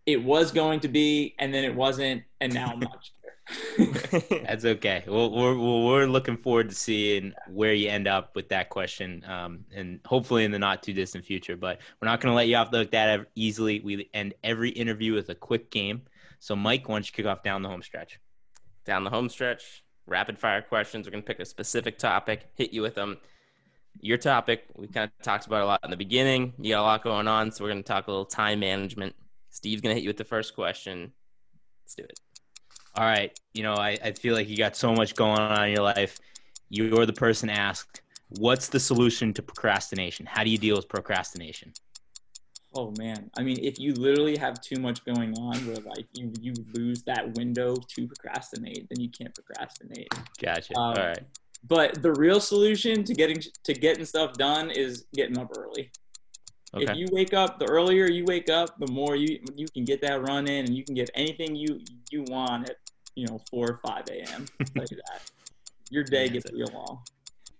it 0.05 0.23
was 0.23 0.51
going 0.51 0.81
to 0.81 0.87
be, 0.87 1.35
and 1.39 1.53
then 1.53 1.63
it 1.63 1.75
wasn't, 1.75 2.23
and 2.39 2.53
now 2.53 2.67
I'm 2.73 2.79
not. 2.79 3.09
That's 3.77 4.65
okay. 4.65 5.03
Well, 5.07 5.29
we're 5.31 5.57
we're 5.57 6.07
looking 6.07 6.37
forward 6.37 6.69
to 6.69 6.75
seeing 6.75 7.33
where 7.47 7.73
you 7.73 7.89
end 7.89 8.07
up 8.07 8.35
with 8.35 8.49
that 8.49 8.69
question, 8.69 9.23
um, 9.27 9.65
and 9.73 9.99
hopefully 10.05 10.45
in 10.45 10.51
the 10.51 10.59
not 10.59 10.81
too 10.81 10.93
distant 10.93 11.25
future. 11.25 11.55
But 11.55 11.79
we're 12.01 12.07
not 12.07 12.21
going 12.21 12.31
to 12.31 12.35
let 12.35 12.47
you 12.47 12.55
off 12.55 12.71
the 12.71 12.79
hook 12.79 12.91
that 12.91 13.27
easily. 13.35 13.81
We 13.81 14.09
end 14.13 14.33
every 14.43 14.69
interview 14.69 15.13
with 15.13 15.29
a 15.29 15.35
quick 15.35 15.69
game. 15.69 16.01
So, 16.39 16.55
Mike, 16.55 16.89
why 16.89 16.95
don't 16.95 17.07
you 17.07 17.13
kick 17.13 17.25
off 17.25 17.43
down 17.43 17.61
the 17.61 17.69
home 17.69 17.83
stretch? 17.83 18.19
down 18.85 19.03
the 19.03 19.09
home 19.09 19.27
stretch, 19.29 19.83
rapid 20.07 20.39
fire 20.39 20.61
questions. 20.61 21.05
We're 21.05 21.11
going 21.11 21.23
to 21.23 21.27
pick 21.27 21.39
a 21.39 21.45
specific 21.45 21.97
topic, 21.97 22.47
hit 22.55 22.71
you 22.71 22.81
with 22.81 22.95
them. 22.95 23.17
Your 23.99 24.17
topic, 24.17 24.65
we 24.75 24.87
kind 24.87 25.09
of 25.17 25.23
talked 25.23 25.47
about 25.47 25.61
a 25.61 25.65
lot 25.65 25.79
in 25.83 25.89
the 25.89 25.97
beginning. 25.97 26.53
You 26.59 26.73
got 26.73 26.81
a 26.81 26.83
lot 26.83 27.03
going 27.03 27.27
on, 27.27 27.51
so 27.51 27.63
we're 27.63 27.71
going 27.71 27.83
to 27.83 27.87
talk 27.87 28.07
a 28.07 28.11
little 28.11 28.25
time 28.25 28.59
management. 28.59 29.15
Steve's 29.49 29.81
going 29.81 29.93
to 29.93 29.95
hit 29.95 30.03
you 30.03 30.09
with 30.09 30.17
the 30.17 30.25
first 30.25 30.53
question. 30.53 31.13
Let's 31.83 31.95
do 31.95 32.03
it. 32.03 32.19
All 32.95 33.05
right. 33.05 33.37
You 33.53 33.63
know, 33.63 33.73
I, 33.73 33.97
I 34.03 34.11
feel 34.11 34.35
like 34.35 34.47
you 34.47 34.57
got 34.57 34.75
so 34.75 34.93
much 34.93 35.15
going 35.15 35.39
on 35.39 35.67
in 35.67 35.75
your 35.75 35.83
life. 35.83 36.19
You're 36.69 37.05
the 37.05 37.13
person 37.13 37.49
asked, 37.49 38.01
what's 38.29 38.69
the 38.69 38.79
solution 38.79 39.33
to 39.33 39.41
procrastination? 39.41 40.25
How 40.25 40.43
do 40.43 40.49
you 40.49 40.57
deal 40.57 40.75
with 40.75 40.89
procrastination? 40.89 41.73
Oh 42.77 42.93
man, 42.97 43.31
I 43.37 43.41
mean, 43.41 43.57
if 43.61 43.79
you 43.79 43.93
literally 43.93 44.35
have 44.35 44.59
too 44.59 44.81
much 44.81 45.05
going 45.05 45.33
on, 45.37 45.55
where 45.65 45.77
like 45.77 46.07
you 46.11 46.33
you 46.41 46.53
lose 46.73 47.03
that 47.03 47.33
window 47.37 47.75
to 47.75 48.07
procrastinate, 48.07 48.89
then 48.89 48.99
you 48.99 49.09
can't 49.09 49.33
procrastinate. 49.33 50.09
Gotcha. 50.41 50.77
Um, 50.77 50.83
All 50.83 50.93
right. 50.95 51.23
But 51.67 52.01
the 52.01 52.11
real 52.13 52.41
solution 52.41 53.05
to 53.05 53.13
getting 53.13 53.41
to 53.63 53.73
getting 53.73 54.03
stuff 54.03 54.33
done 54.33 54.71
is 54.71 55.05
getting 55.13 55.37
up 55.37 55.51
early. 55.57 55.89
Okay. 56.73 56.91
If 56.91 56.97
you 56.97 57.07
wake 57.13 57.33
up, 57.33 57.59
the 57.59 57.65
earlier 57.65 58.09
you 58.09 58.25
wake 58.25 58.49
up, 58.49 58.77
the 58.77 58.91
more 58.91 59.15
you 59.15 59.39
you 59.55 59.67
can 59.73 59.85
get 59.85 60.01
that 60.01 60.27
run 60.27 60.47
in, 60.47 60.65
and 60.65 60.75
you 60.75 60.83
can 60.83 60.95
get 60.95 61.09
anything 61.15 61.55
you 61.55 61.79
you 62.11 62.23
want 62.27 62.69
at 62.69 62.75
you 63.15 63.27
know 63.27 63.39
four 63.49 63.71
or 63.71 63.79
five 63.85 64.05
a.m. 64.09 64.45
I'll 64.59 64.67
tell 64.67 64.85
you 64.89 64.97
that. 65.07 65.21
Your 65.89 66.03
day 66.03 66.29
gets 66.29 66.51
real 66.51 66.67
long. 66.73 67.01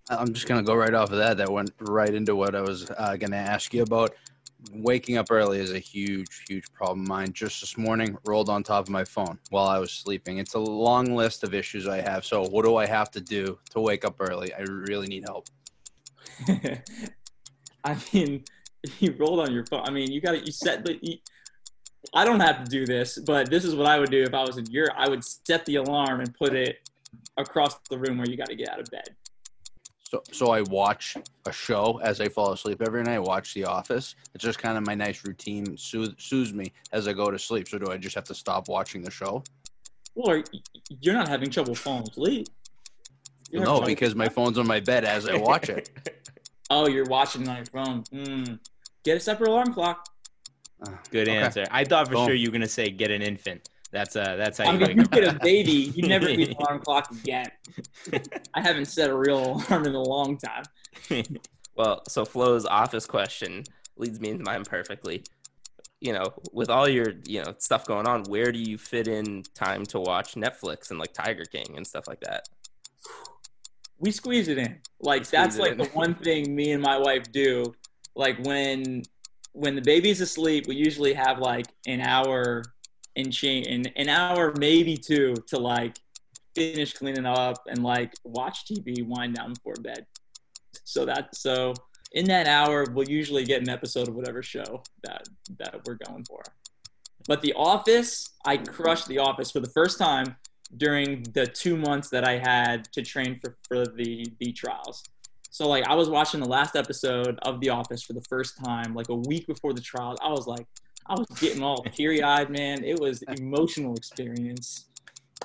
I'm 0.09 0.33
just 0.33 0.47
gonna 0.47 0.63
go 0.63 0.75
right 0.75 0.93
off 0.93 1.11
of 1.11 1.17
that. 1.17 1.37
That 1.37 1.51
went 1.51 1.71
right 1.79 2.13
into 2.13 2.35
what 2.35 2.55
I 2.55 2.61
was 2.61 2.89
uh, 2.97 3.15
gonna 3.17 3.37
ask 3.37 3.73
you 3.73 3.83
about. 3.83 4.15
Waking 4.71 5.17
up 5.17 5.27
early 5.29 5.59
is 5.59 5.71
a 5.73 5.79
huge, 5.79 6.43
huge 6.47 6.71
problem 6.73 7.01
of 7.01 7.07
mine. 7.07 7.33
Just 7.33 7.61
this 7.61 7.77
morning, 7.77 8.17
rolled 8.25 8.49
on 8.49 8.63
top 8.63 8.85
of 8.85 8.89
my 8.89 9.03
phone 9.03 9.37
while 9.49 9.67
I 9.67 9.77
was 9.77 9.91
sleeping. 9.91 10.39
It's 10.39 10.55
a 10.55 10.59
long 10.59 11.15
list 11.15 11.43
of 11.43 11.53
issues 11.53 11.87
I 11.87 12.01
have. 12.01 12.25
So, 12.25 12.47
what 12.47 12.65
do 12.65 12.75
I 12.75 12.85
have 12.85 13.11
to 13.11 13.21
do 13.21 13.59
to 13.71 13.79
wake 13.79 14.05
up 14.05 14.15
early? 14.19 14.53
I 14.53 14.61
really 14.61 15.07
need 15.07 15.23
help. 15.23 15.49
I 17.83 17.97
mean, 18.11 18.43
you 18.99 19.15
rolled 19.17 19.39
on 19.39 19.53
your 19.53 19.65
phone. 19.65 19.83
I 19.85 19.91
mean, 19.91 20.11
you 20.11 20.21
got 20.21 20.31
to 20.31 20.39
you 20.39 20.51
set 20.51 20.83
the. 20.83 21.19
I 22.13 22.25
don't 22.25 22.39
have 22.39 22.63
to 22.63 22.69
do 22.69 22.85
this, 22.85 23.17
but 23.17 23.49
this 23.49 23.65
is 23.65 23.75
what 23.75 23.87
I 23.87 23.99
would 23.99 24.11
do 24.11 24.23
if 24.23 24.33
I 24.33 24.43
was 24.43 24.57
in 24.57 24.65
your. 24.67 24.89
I 24.95 25.07
would 25.07 25.23
set 25.23 25.65
the 25.65 25.75
alarm 25.75 26.21
and 26.21 26.33
put 26.33 26.53
it 26.53 26.89
across 27.37 27.75
the 27.89 27.97
room 27.97 28.17
where 28.17 28.27
you 28.27 28.37
got 28.37 28.47
to 28.47 28.55
get 28.55 28.69
out 28.69 28.79
of 28.79 28.89
bed. 28.89 29.15
So, 30.09 30.21
so 30.31 30.51
I 30.51 30.61
watch 30.61 31.17
a 31.45 31.51
show 31.51 31.99
as 32.03 32.21
I 32.21 32.29
fall 32.29 32.51
asleep 32.51 32.81
every 32.85 33.03
night. 33.03 33.15
I 33.15 33.19
watch 33.19 33.53
The 33.53 33.65
Office. 33.65 34.15
It's 34.33 34.43
just 34.43 34.59
kind 34.59 34.77
of 34.77 34.85
my 34.85 34.95
nice 34.95 35.25
routine, 35.25 35.77
soothe, 35.77 36.19
soothes 36.19 36.53
me 36.53 36.71
as 36.91 37.07
I 37.07 37.13
go 37.13 37.31
to 37.31 37.39
sleep. 37.39 37.67
So, 37.67 37.79
do 37.79 37.91
I 37.91 37.97
just 37.97 38.15
have 38.15 38.25
to 38.25 38.35
stop 38.35 38.67
watching 38.67 39.01
the 39.01 39.11
show? 39.11 39.43
Or 40.15 40.43
you're 41.01 41.15
not 41.15 41.27
having 41.27 41.49
trouble 41.49 41.75
falling 41.75 42.07
asleep. 42.07 42.47
You're 43.51 43.63
No, 43.63 43.81
because 43.81 44.15
my 44.15 44.29
phone's 44.29 44.57
on 44.57 44.67
my 44.67 44.79
bed 44.79 45.05
as 45.05 45.27
I 45.27 45.37
watch 45.37 45.69
it. 45.69 45.89
oh, 46.69 46.87
you're 46.87 47.05
watching 47.05 47.47
on 47.47 47.57
your 47.57 47.65
phone. 47.65 48.03
Mm. 48.05 48.59
Get 49.03 49.17
a 49.17 49.19
separate 49.19 49.49
alarm 49.49 49.73
clock. 49.73 50.07
Good 51.11 51.27
Okay. 51.27 51.35
answer. 51.37 51.67
I 51.71 51.83
thought 51.85 52.07
for 52.07 52.15
Boom. 52.15 52.25
sure 52.25 52.33
you 52.35 52.49
were 52.49 52.53
gonna 52.53 52.67
say 52.67 52.89
get 52.89 53.11
an 53.11 53.21
infant. 53.21 53.69
That's 53.91 54.15
uh 54.15 54.35
that's 54.35 54.57
how 54.57 54.65
I 54.65 54.71
you 54.73 54.79
mean, 54.79 54.97
you 54.97 55.07
get 55.07 55.23
a 55.23 55.39
baby, 55.43 55.91
you 55.95 56.07
never 56.07 56.29
need 56.29 56.49
an 56.49 56.55
alarm 56.59 56.79
clock 56.81 57.09
again. 57.11 57.49
I 58.53 58.61
haven't 58.61 58.85
set 58.87 59.09
a 59.09 59.15
real 59.15 59.61
alarm 59.69 59.85
in 59.85 59.95
a 59.95 60.01
long 60.03 60.37
time. 60.37 60.65
Well, 61.77 62.03
so 62.07 62.23
Flo's 62.23 62.65
office 62.65 63.05
question 63.05 63.63
leads 63.97 64.21
me 64.21 64.29
into 64.29 64.45
mine 64.45 64.63
perfectly. 64.63 65.23
you 65.99 66.13
know, 66.13 66.33
with 66.53 66.69
all 66.69 66.87
your 66.87 67.07
you 67.25 67.43
know 67.43 67.53
stuff 67.57 67.85
going 67.85 68.07
on, 68.07 68.23
where 68.29 68.51
do 68.51 68.59
you 68.59 68.77
fit 68.77 69.07
in 69.09 69.43
time 69.55 69.83
to 69.87 69.99
watch 69.99 70.35
Netflix 70.35 70.89
and 70.91 70.99
like 70.99 71.13
Tiger 71.13 71.43
King 71.45 71.73
and 71.75 71.85
stuff 71.85 72.07
like 72.07 72.21
that? 72.21 72.47
we 73.99 74.11
squeeze 74.11 74.47
it 74.47 74.57
in. 74.57 74.79
Like 74.99 75.25
Squeeze 75.25 75.31
that's 75.31 75.57
like 75.57 75.73
in. 75.73 75.77
the 75.79 75.85
one 75.85 76.15
thing 76.15 76.55
me 76.55 76.71
and 76.71 76.81
my 76.81 76.97
wife 76.97 77.31
do. 77.31 77.73
Like 78.15 78.37
when 78.45 79.03
when 79.55 79.73
the 79.73 79.81
baby's 79.81 80.19
asleep, 80.19 80.67
we 80.67 80.75
usually 80.75 81.13
have 81.13 81.39
like 81.39 81.65
an 81.87 82.01
hour 82.01 82.61
and 83.15 83.31
change, 83.31 83.67
an, 83.67 83.85
an 83.95 84.09
hour 84.09 84.53
maybe 84.59 84.97
two 84.97 85.33
to 85.47 85.57
like 85.57 85.97
finish 86.53 86.93
cleaning 86.93 87.25
up 87.25 87.63
and 87.67 87.81
like 87.81 88.13
watch 88.25 88.65
TV, 88.65 89.05
wind 89.07 89.35
down 89.35 89.53
before 89.53 89.75
bed. 89.75 90.05
So 90.83 91.05
that 91.05 91.33
so 91.33 91.73
in 92.11 92.25
that 92.25 92.47
hour, 92.47 92.85
we'll 92.91 93.09
usually 93.09 93.45
get 93.45 93.61
an 93.61 93.69
episode 93.69 94.09
of 94.09 94.15
whatever 94.15 94.43
show 94.43 94.83
that 95.03 95.27
that 95.57 95.81
we're 95.85 95.99
going 96.05 96.25
for. 96.25 96.43
But 97.25 97.41
The 97.41 97.53
Office, 97.53 98.31
I 98.45 98.57
crushed 98.57 99.07
The 99.07 99.19
Office 99.19 99.51
for 99.51 99.61
the 99.61 99.69
first 99.69 99.97
time 99.97 100.35
during 100.75 101.23
the 101.33 101.47
two 101.47 101.77
months 101.77 102.09
that 102.09 102.27
I 102.27 102.39
had 102.39 102.91
to 102.91 103.01
train 103.01 103.39
for, 103.41 103.55
for 103.69 103.85
the 103.85 104.25
the 104.39 104.51
trials. 104.51 105.03
So 105.55 105.69
like 105.69 105.87
I 105.87 105.95
was 105.95 106.09
watching 106.09 106.41
the 106.41 106.49
last 106.49 106.75
episode 106.75 107.39
of 107.43 107.61
The 107.61 107.69
Office 107.69 108.03
for 108.03 108.11
the 108.11 108.21
first 108.23 108.61
time, 108.61 108.93
like 108.93 109.07
a 109.07 109.15
week 109.15 109.47
before 109.47 109.71
the 109.71 109.79
trial. 109.79 110.17
I 110.21 110.27
was 110.27 110.47
like, 110.47 110.67
I 111.05 111.13
was 111.13 111.27
getting 111.39 111.63
all 111.63 111.81
teary 111.93 112.21
eyed, 112.21 112.49
man. 112.49 112.83
It 112.83 112.99
was 112.99 113.23
an 113.29 113.41
emotional 113.41 113.95
experience, 113.95 114.89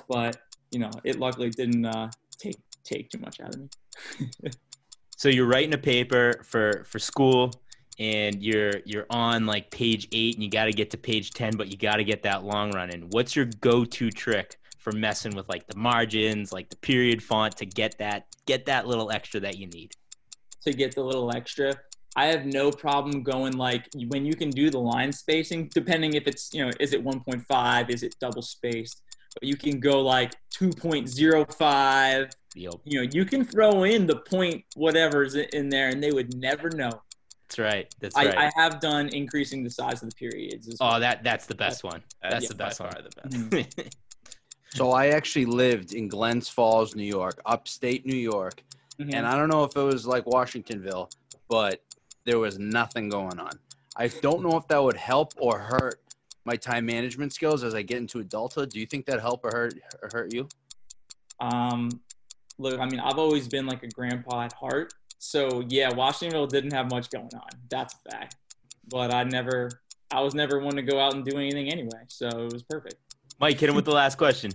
but 0.09 0.35
you 0.71 0.79
know, 0.79 0.91
it 1.05 1.17
luckily 1.17 1.49
didn't 1.49 1.85
uh, 1.85 2.09
take 2.37 2.57
take 2.83 3.09
too 3.09 3.19
much 3.19 3.39
out 3.39 3.55
of 3.55 3.61
me. 3.61 3.69
So 5.15 5.29
you're 5.29 5.45
writing 5.45 5.73
a 5.75 5.77
paper 5.77 6.41
for 6.43 6.83
for 6.83 6.99
school, 6.99 7.53
and 7.97 8.43
you're 8.43 8.81
you're 8.83 9.05
on 9.09 9.45
like 9.45 9.71
page 9.71 10.09
eight, 10.11 10.33
and 10.33 10.43
you 10.43 10.49
got 10.49 10.65
to 10.65 10.73
get 10.73 10.89
to 10.91 10.97
page 10.97 11.31
ten, 11.31 11.55
but 11.55 11.69
you 11.69 11.77
got 11.77 11.97
to 11.97 12.03
get 12.03 12.23
that 12.23 12.43
long 12.43 12.71
run 12.71 12.89
in. 12.89 13.03
What's 13.11 13.33
your 13.33 13.45
go-to 13.45 14.09
trick 14.09 14.57
for 14.77 14.91
messing 14.91 15.35
with 15.35 15.47
like 15.47 15.67
the 15.67 15.77
margins, 15.77 16.51
like 16.51 16.69
the 16.69 16.75
period 16.75 17.23
font, 17.23 17.55
to 17.57 17.65
get 17.65 17.97
that 17.99 18.25
get 18.45 18.65
that 18.65 18.87
little 18.87 19.09
extra 19.09 19.39
that 19.39 19.57
you 19.57 19.67
need? 19.67 19.95
To 20.63 20.73
get 20.73 20.95
the 20.95 21.03
little 21.03 21.35
extra. 21.35 21.73
I 22.15 22.25
have 22.25 22.45
no 22.45 22.71
problem 22.71 23.23
going 23.23 23.53
like 23.53 23.87
when 24.07 24.25
you 24.25 24.35
can 24.35 24.49
do 24.49 24.69
the 24.69 24.79
line 24.79 25.11
spacing, 25.11 25.69
depending 25.73 26.13
if 26.13 26.27
it's, 26.27 26.53
you 26.53 26.65
know, 26.65 26.71
is 26.79 26.93
it 26.93 27.03
1.5, 27.03 27.89
is 27.89 28.03
it 28.03 28.15
double 28.19 28.41
spaced? 28.41 29.03
But 29.33 29.43
you 29.43 29.55
can 29.55 29.79
go 29.79 30.01
like 30.01 30.33
2.05. 30.53 32.31
Yep. 32.53 32.73
You 32.83 33.01
know, 33.01 33.09
you 33.13 33.23
can 33.23 33.45
throw 33.45 33.83
in 33.83 34.05
the 34.05 34.17
point 34.17 34.65
whatever's 34.75 35.35
in 35.35 35.69
there 35.69 35.87
and 35.87 36.03
they 36.03 36.11
would 36.11 36.35
never 36.35 36.69
know. 36.69 37.01
That's 37.47 37.59
right. 37.59 37.95
That's 38.01 38.15
I, 38.15 38.25
right. 38.25 38.37
I 38.37 38.51
have 38.61 38.81
done 38.81 39.07
increasing 39.09 39.63
the 39.63 39.69
size 39.69 40.03
of 40.03 40.09
the 40.09 40.15
periods 40.15 40.67
as 40.67 40.77
oh, 40.81 40.85
well. 40.85 40.95
oh, 40.95 40.99
that 40.99 41.23
that's 41.23 41.45
the 41.45 41.55
best 41.55 41.83
one. 41.83 42.01
That's 42.21 42.43
yeah, 42.43 42.49
the 42.49 42.55
best 42.55 42.79
one. 42.79 42.91
the 43.23 43.65
best. 43.75 43.95
So 44.73 44.91
I 44.91 45.07
actually 45.07 45.45
lived 45.45 45.93
in 45.93 46.07
Glens 46.07 46.47
Falls, 46.47 46.95
New 46.95 47.03
York, 47.03 47.41
upstate 47.45 48.05
New 48.05 48.15
York, 48.15 48.63
Mhm. 49.01 49.13
and 49.13 49.25
I 49.25 49.35
don't 49.35 49.49
know 49.49 49.63
if 49.63 49.75
it 49.75 49.81
was 49.81 50.05
like 50.05 50.25
Washingtonville, 50.25 51.11
but 51.49 51.81
there 52.25 52.39
was 52.39 52.59
nothing 52.59 53.09
going 53.09 53.39
on. 53.39 53.51
I 53.95 54.07
don't 54.07 54.41
know 54.43 54.57
if 54.57 54.67
that 54.67 54.81
would 54.81 54.97
help 54.97 55.33
or 55.37 55.59
hurt 55.59 55.99
my 56.45 56.55
time 56.55 56.85
management 56.85 57.33
skills 57.33 57.63
as 57.63 57.75
I 57.75 57.81
get 57.81 57.97
into 57.97 58.19
adulthood. 58.19 58.69
Do 58.69 58.79
you 58.79 58.85
think 58.85 59.05
that 59.07 59.19
help 59.19 59.43
or 59.43 59.51
hurt 59.51 59.73
or 60.01 60.09
hurt 60.11 60.33
you? 60.33 60.47
Um, 61.39 61.89
look, 62.57 62.79
I 62.79 62.85
mean, 62.85 62.99
I've 62.99 63.17
always 63.17 63.47
been 63.47 63.65
like 63.65 63.83
a 63.83 63.87
grandpa 63.87 64.43
at 64.43 64.53
heart. 64.53 64.93
So 65.19 65.63
yeah, 65.67 65.89
Washingtonville 65.91 66.49
didn't 66.49 66.73
have 66.73 66.89
much 66.89 67.09
going 67.09 67.29
on. 67.33 67.49
That's 67.69 67.93
a 67.93 68.11
fact. 68.11 68.35
But 68.87 69.13
I 69.13 69.23
never, 69.23 69.69
I 70.11 70.21
was 70.21 70.33
never 70.33 70.59
one 70.59 70.75
to 70.75 70.81
go 70.81 70.99
out 70.99 71.13
and 71.13 71.23
do 71.23 71.37
anything 71.37 71.71
anyway. 71.71 72.05
So 72.07 72.27
it 72.27 72.53
was 72.53 72.63
perfect. 72.63 72.95
Mike, 73.39 73.59
hit 73.59 73.69
him 73.69 73.75
with 73.75 73.85
the 73.85 73.91
last 73.91 74.17
question. 74.17 74.51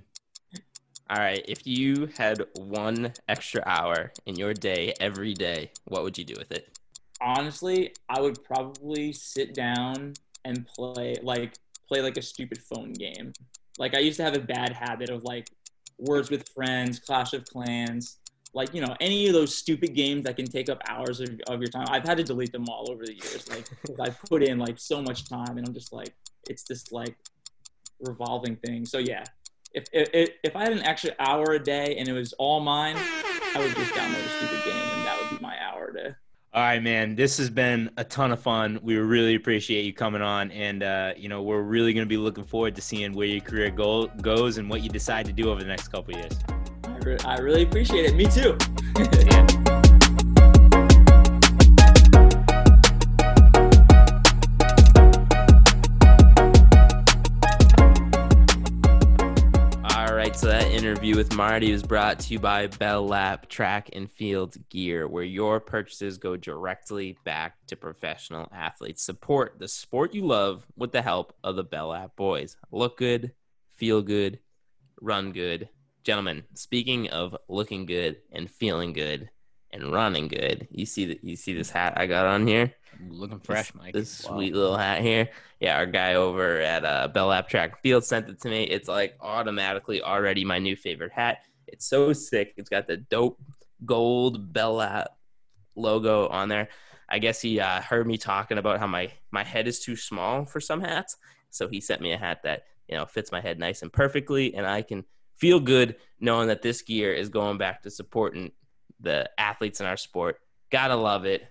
All 1.09 1.19
right, 1.19 1.45
if 1.47 1.65
you 1.65 2.09
had 2.19 2.45
one 2.57 3.13
extra 3.29 3.63
hour 3.65 4.13
in 4.27 4.35
your 4.35 4.53
day 4.53 4.93
every 4.99 5.35
day, 5.35 5.71
what 5.85 6.03
would 6.03 6.19
you 6.19 6.25
do 6.25 6.35
with 6.37 6.51
it? 6.51 6.77
Honestly, 7.21 7.95
I 8.09 8.21
would 8.21 8.43
probably 8.43 9.13
sit 9.13 9.55
down 9.55 10.15
and 10.45 10.67
play 10.67 11.15
like 11.23 11.55
play 11.87 12.03
like 12.03 12.17
a 12.17 12.23
stupid 12.23 12.61
phone 12.61 12.93
game. 12.93 13.33
Like 13.79 13.95
I 13.95 14.01
used 14.01 14.17
to 14.17 14.25
have 14.25 14.37
a 14.37 14.41
bad 14.41 14.73
habit 14.73 15.09
of 15.09 15.23
like 15.23 15.49
Words 15.99 16.29
with 16.29 16.49
Friends, 16.49 16.99
Clash 16.99 17.35
of 17.35 17.45
Clans, 17.45 18.19
like 18.53 18.75
you 18.75 18.81
know 18.81 18.97
any 19.01 19.29
of 19.29 19.33
those 19.33 19.55
stupid 19.55 19.95
games 19.95 20.25
that 20.25 20.35
can 20.35 20.47
take 20.47 20.69
up 20.69 20.83
hours 20.89 21.21
of, 21.21 21.29
of 21.47 21.61
your 21.61 21.71
time. 21.71 21.87
I've 21.89 22.05
had 22.05 22.17
to 22.17 22.25
delete 22.25 22.51
them 22.51 22.65
all 22.69 22.91
over 22.91 23.05
the 23.05 23.15
years. 23.15 23.49
Like 23.49 23.69
I 24.01 24.11
put 24.29 24.43
in 24.43 24.59
like 24.59 24.81
so 24.81 25.01
much 25.01 25.29
time, 25.29 25.57
and 25.57 25.69
I'm 25.69 25.73
just 25.73 25.93
like 25.93 26.15
it's 26.49 26.65
this 26.65 26.91
like 26.91 27.17
revolving 28.01 28.57
thing. 28.57 28.85
So 28.87 28.99
yeah, 28.99 29.23
if 29.73 29.85
if 29.93 30.31
if 30.43 30.57
I 30.57 30.65
had 30.65 30.73
an 30.73 30.83
extra 30.83 31.13
hour 31.19 31.53
a 31.53 31.59
day 31.59 31.97
and 31.99 32.09
it 32.09 32.13
was 32.13 32.33
all 32.35 32.61
mine, 32.61 32.97
I 32.97 33.59
would 33.59 33.75
just 33.75 33.93
download 33.93 34.25
a 34.25 34.29
stupid 34.29 34.65
game, 34.65 34.75
and 34.75 35.07
that 35.07 35.19
would 35.21 35.39
be 35.39 35.43
my 35.43 35.57
hour 35.61 35.93
to 35.93 36.17
All 36.53 36.63
right, 36.63 36.83
man. 36.83 37.15
This 37.15 37.39
has 37.39 37.51
been 37.51 37.91
a 37.97 38.05
ton 38.05 38.33
of 38.33 38.41
fun. 38.41 38.79
We 38.83 38.97
really 38.97 39.35
appreciate 39.35 39.85
you 39.85 39.93
coming 39.93 40.23
on, 40.23 40.51
and 40.51 40.83
uh, 40.83 41.15
you 41.17 41.29
know 41.29 41.43
we're 41.43 41.63
really 41.63 41.93
going 41.93 42.07
to 42.07 42.09
be 42.09 42.17
looking 42.17 42.45
forward 42.45 42.75
to 42.77 42.83
seeing 42.83 43.13
where 43.13 43.27
your 43.27 43.41
career 43.41 43.71
go- 43.71 44.09
goes 44.23 44.59
and 44.59 44.69
what 44.71 44.83
you 44.83 44.89
decide 44.89 45.27
to 45.27 45.33
do 45.33 45.51
over 45.51 45.61
the 45.61 45.69
next 45.69 45.89
couple 45.89 46.15
of 46.15 46.21
years. 46.21 46.39
I, 46.85 46.99
re- 46.99 47.19
I 47.25 47.39
really 47.39 47.63
appreciate 47.63 48.07
it. 48.07 48.15
Me 48.15 48.27
too. 48.27 48.57
All 48.97 49.83
with 61.17 61.35
Marty 61.35 61.73
was 61.73 61.83
brought 61.83 62.19
to 62.19 62.35
you 62.35 62.39
by 62.39 62.67
Bell 62.67 63.07
Lap 63.07 63.49
Track 63.49 63.89
and 63.95 64.11
Field 64.11 64.55
Gear, 64.69 65.09
where 65.09 65.25
your 65.25 65.61
purchases 65.61 66.19
go 66.19 66.37
directly 66.37 67.17
back 67.25 67.55
to 67.69 67.77
professional 67.77 68.47
athletes. 68.53 69.03
Support 69.03 69.59
the 69.59 69.67
sport 69.67 70.13
you 70.13 70.27
love 70.27 70.67
with 70.77 70.93
the 70.93 71.01
help 71.01 71.35
of 71.43 71.57
the 71.57 71.65
Bell 71.65 71.89
Lap 71.89 72.11
boys. 72.17 72.59
Look 72.71 72.99
good, 72.99 73.33
feel 73.77 74.03
good, 74.03 74.41
run 75.01 75.33
good. 75.33 75.71
Gentlemen, 76.05 76.43
speaking 76.53 77.09
of 77.09 77.35
looking 77.49 77.87
good 77.87 78.19
and 78.31 78.51
feeling 78.51 78.93
good 78.93 79.31
and 79.77 79.93
running 79.93 80.29
good, 80.29 80.67
you 80.71 80.87
see 80.87 81.07
that 81.07 81.23
you 81.23 81.37
see 81.37 81.53
this 81.55 81.71
hat 81.71 81.95
I 81.97 82.07
got 82.07 82.27
on 82.27 82.47
here? 82.47 82.73
Looking 83.09 83.41
fresh, 83.41 83.75
Mike. 83.75 83.93
This 83.93 84.25
Wow. 84.25 84.37
sweet 84.37 84.55
little 84.55 84.77
hat 84.77 85.03
here. 85.03 85.29
Yeah, 85.61 85.77
our 85.77 85.87
guy 85.87 86.15
over 86.15 86.61
at 86.61 86.85
uh, 86.85 87.09
Bell 87.09 87.27
Lap 87.27 87.49
Track 87.49 87.83
Field 87.83 88.05
sent 88.05 88.29
it 88.29 88.41
to 88.41 88.49
me. 88.49 88.65
It's 88.65 88.89
like 88.89 89.17
automatically 89.21 90.03
already 90.03 90.45
my 90.45 90.59
new 90.59 90.77
favorite 90.77 91.13
hat. 91.13 91.39
It's 91.67 91.87
so 91.87 92.13
sick. 92.13 92.55
It's 92.57 92.71
got 92.71 92.87
the 92.87 92.97
dope 92.97 93.39
gold 93.85 94.53
Bell 94.53 94.75
Lap 94.75 95.09
logo 95.75 96.27
on 96.29 96.49
there. 96.49 96.69
I 97.09 97.19
guess 97.19 97.41
he 97.41 97.61
uh, 97.61 97.81
heard 97.83 98.07
me 98.07 98.17
talking 98.17 98.59
about 98.59 98.81
how 98.81 98.87
my 98.87 99.13
my 99.31 99.45
head 99.45 99.69
is 99.69 99.79
too 99.79 99.95
small 99.97 100.45
for 100.45 100.61
some 100.61 100.81
hats, 100.81 101.17
so 101.51 101.69
he 101.69 101.81
sent 101.81 102.01
me 102.01 102.13
a 102.13 102.19
hat 102.19 102.43
that 102.45 102.65
you 102.89 102.97
know 102.97 103.05
fits 103.05 103.31
my 103.31 103.41
head 103.41 103.59
nice 103.59 103.83
and 103.83 103.93
perfectly, 103.93 104.55
and 104.55 104.67
I 104.67 104.83
can 104.83 105.05
feel 105.37 105.61
good 105.61 105.97
knowing 106.19 106.49
that 106.49 106.63
this 106.63 106.81
gear 106.83 107.13
is 107.13 107.29
going 107.29 107.59
back 107.59 107.83
to 107.83 107.91
supporting 107.91 108.53
the 109.01 109.29
athletes 109.39 109.81
in 109.81 109.87
our 109.87 109.97
sport. 109.97 110.39
Gotta 110.71 110.97
love 110.97 111.25
it. 111.25 111.45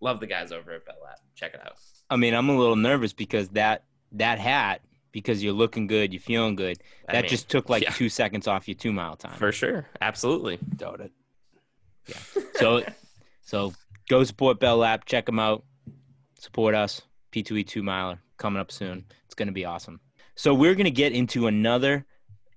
Love 0.00 0.20
the 0.20 0.26
guys 0.26 0.52
over 0.52 0.72
at 0.72 0.84
Bell 0.84 0.96
Lap. 1.04 1.18
Check 1.34 1.54
it 1.54 1.60
out. 1.64 1.74
I 2.08 2.16
mean, 2.16 2.34
I'm 2.34 2.48
a 2.48 2.56
little 2.56 2.76
nervous 2.76 3.12
because 3.12 3.48
that 3.50 3.84
that 4.12 4.38
hat, 4.38 4.80
because 5.12 5.42
you're 5.42 5.52
looking 5.52 5.86
good, 5.86 6.12
you're 6.12 6.20
feeling 6.20 6.56
good. 6.56 6.78
I 7.08 7.12
that 7.12 7.22
mean, 7.22 7.30
just 7.30 7.48
took 7.48 7.68
like 7.68 7.82
yeah. 7.82 7.90
two 7.90 8.08
seconds 8.08 8.46
off 8.46 8.68
your 8.68 8.74
two 8.74 8.92
mile 8.92 9.16
time. 9.16 9.36
For 9.36 9.52
sure. 9.52 9.86
Absolutely. 10.00 10.58
Doubt 10.76 11.00
it. 11.00 11.12
Yeah. 12.06 12.42
So, 12.54 12.82
so 13.42 13.72
go 14.08 14.24
support 14.24 14.60
Bell 14.60 14.78
Lap. 14.78 15.04
Check 15.04 15.26
them 15.26 15.38
out. 15.38 15.64
Support 16.38 16.74
us. 16.74 17.02
P2E 17.32 17.66
two 17.66 17.82
miler 17.82 18.18
coming 18.38 18.60
up 18.60 18.72
soon. 18.72 19.04
It's 19.24 19.34
to 19.46 19.52
be 19.52 19.64
awesome. 19.64 20.00
So 20.34 20.54
we're 20.54 20.74
to 20.84 20.90
get 20.90 21.12
into 21.12 21.46
another 21.46 22.06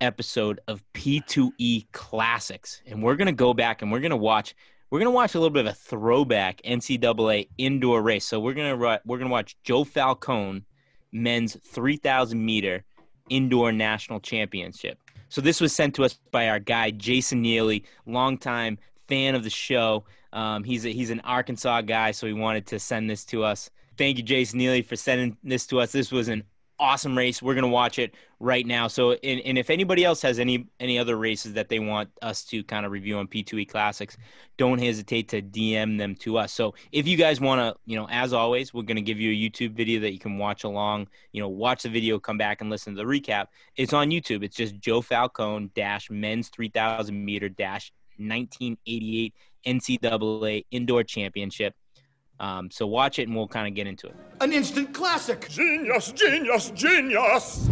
episode 0.01 0.59
of 0.67 0.83
P2E 0.93 1.91
classics, 1.91 2.81
and 2.85 3.01
we're 3.03 3.15
going 3.15 3.27
to 3.27 3.31
go 3.31 3.53
back 3.53 3.81
and 3.81 3.91
we're 3.91 3.99
going 3.99 4.11
to 4.11 4.17
watch. 4.17 4.55
We're 4.89 4.99
to 4.99 5.09
watch 5.11 5.33
a 5.33 5.39
little 5.39 5.53
bit 5.53 5.65
of 5.65 5.71
a 5.71 5.75
throwback 5.75 6.61
NCAA 6.63 7.49
indoor 7.57 8.01
race. 8.01 8.25
So 8.25 8.39
we're 8.39 8.53
going 8.53 8.79
to 8.79 9.01
we're 9.05 9.17
to 9.19 9.27
watch 9.27 9.57
Joe 9.63 9.83
Falcon 9.83 10.65
men's 11.11 11.57
3,000 11.65 12.43
meter 12.43 12.83
indoor 13.29 13.71
national 13.71 14.19
championship. 14.19 14.99
So 15.29 15.41
this 15.41 15.61
was 15.61 15.73
sent 15.73 15.95
to 15.95 16.03
us 16.03 16.19
by 16.31 16.49
our 16.49 16.59
guy 16.59 16.91
Jason 16.91 17.41
Neely, 17.41 17.85
longtime 18.05 18.77
fan 19.07 19.35
of 19.35 19.43
the 19.43 19.49
show. 19.49 20.05
Um, 20.31 20.63
he's 20.63 20.85
a, 20.85 20.89
he's 20.89 21.09
an 21.09 21.21
Arkansas 21.21 21.81
guy, 21.81 22.11
so 22.11 22.27
he 22.27 22.33
wanted 22.33 22.67
to 22.67 22.79
send 22.79 23.09
this 23.09 23.25
to 23.25 23.43
us. 23.43 23.69
Thank 23.97 24.17
you, 24.17 24.23
Jason 24.23 24.59
Neely, 24.59 24.81
for 24.81 24.95
sending 24.95 25.37
this 25.43 25.65
to 25.67 25.79
us. 25.79 25.91
This 25.91 26.11
was 26.11 26.27
an 26.27 26.43
awesome 26.84 27.17
race. 27.17 27.41
We're 27.41 27.55
gonna 27.55 27.67
watch 27.69 27.97
it 27.97 28.13
right 28.39 28.65
now. 28.65 28.89
So, 28.89 29.13
and, 29.13 29.39
and 29.41 29.57
if 29.57 29.69
anybody 29.69 30.03
else 30.03 30.21
has 30.21 30.38
any 30.38 30.67
any 30.79 30.99
other 30.99 31.15
races 31.15 31.53
that 31.53 31.69
they 31.69 31.79
want 31.79 32.09
us 32.21 32.43
to 32.45 32.61
kind 32.65 32.86
of 32.86 32.91
review 32.91 33.17
on 33.17 33.27
P2E 33.27 33.69
Classics, 33.69 34.17
don't 34.57 34.77
hesitate 34.77 35.29
to 35.29 35.41
DM 35.41 35.97
them 35.97 36.13
to 36.15 36.38
us. 36.38 36.51
So, 36.51 36.75
if 36.91 37.07
you 37.07 37.15
guys 37.15 37.39
want 37.39 37.59
to, 37.61 37.79
you 37.86 37.95
know, 37.95 38.07
as 38.11 38.34
always, 38.34 38.73
we're 38.73 38.84
gonna 38.84 39.01
give 39.01 39.19
you 39.19 39.31
a 39.31 39.49
YouTube 39.49 39.73
video 39.73 40.01
that 40.01 40.11
you 40.11 40.19
can 40.19 40.38
watch 40.38 40.65
along. 40.65 41.07
You 41.31 41.41
know, 41.41 41.47
watch 41.47 41.84
the 41.84 41.89
video, 41.89 42.19
come 42.19 42.38
back 42.38 42.59
and 42.59 42.69
listen 42.69 42.95
to 42.95 42.97
the 42.97 43.07
recap. 43.07 43.47
It's 43.77 43.93
on 43.93 44.09
YouTube. 44.09 44.43
It's 44.43 44.55
just 44.55 44.77
Joe 44.79 45.01
Falcon 45.01 45.71
dash 45.73 46.11
men's 46.11 46.49
3000 46.49 47.25
meter 47.25 47.47
dash 47.47 47.93
1988 48.17 49.34
NCAA 49.65 50.65
Indoor 50.71 51.03
Championship. 51.03 51.75
Um, 52.43 52.69
so 52.69 52.85
watch 52.85 53.19
it 53.19 53.29
and 53.29 53.37
we'll 53.37 53.47
kind 53.47 53.69
of 53.69 53.73
get 53.73 53.87
into 53.87 54.07
it. 54.07 54.15
An 54.41 54.51
instant 54.51 54.93
classic. 54.93 55.47
Genius, 55.49 56.11
genius, 56.11 56.71
genius. 56.71 57.69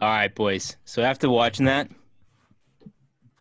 All 0.00 0.08
right, 0.08 0.34
boys. 0.34 0.76
So 0.84 1.02
after 1.02 1.30
watching 1.30 1.66
that, 1.66 1.88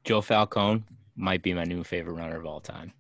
Joe 0.04 0.22
Falcon 0.22 0.86
might 1.16 1.42
be 1.42 1.56
my 1.56 1.64
new 1.64 1.84
favorite 1.84 2.14
runner 2.14 2.38
of 2.38 2.46
all 2.46 2.60
time. 2.60 2.94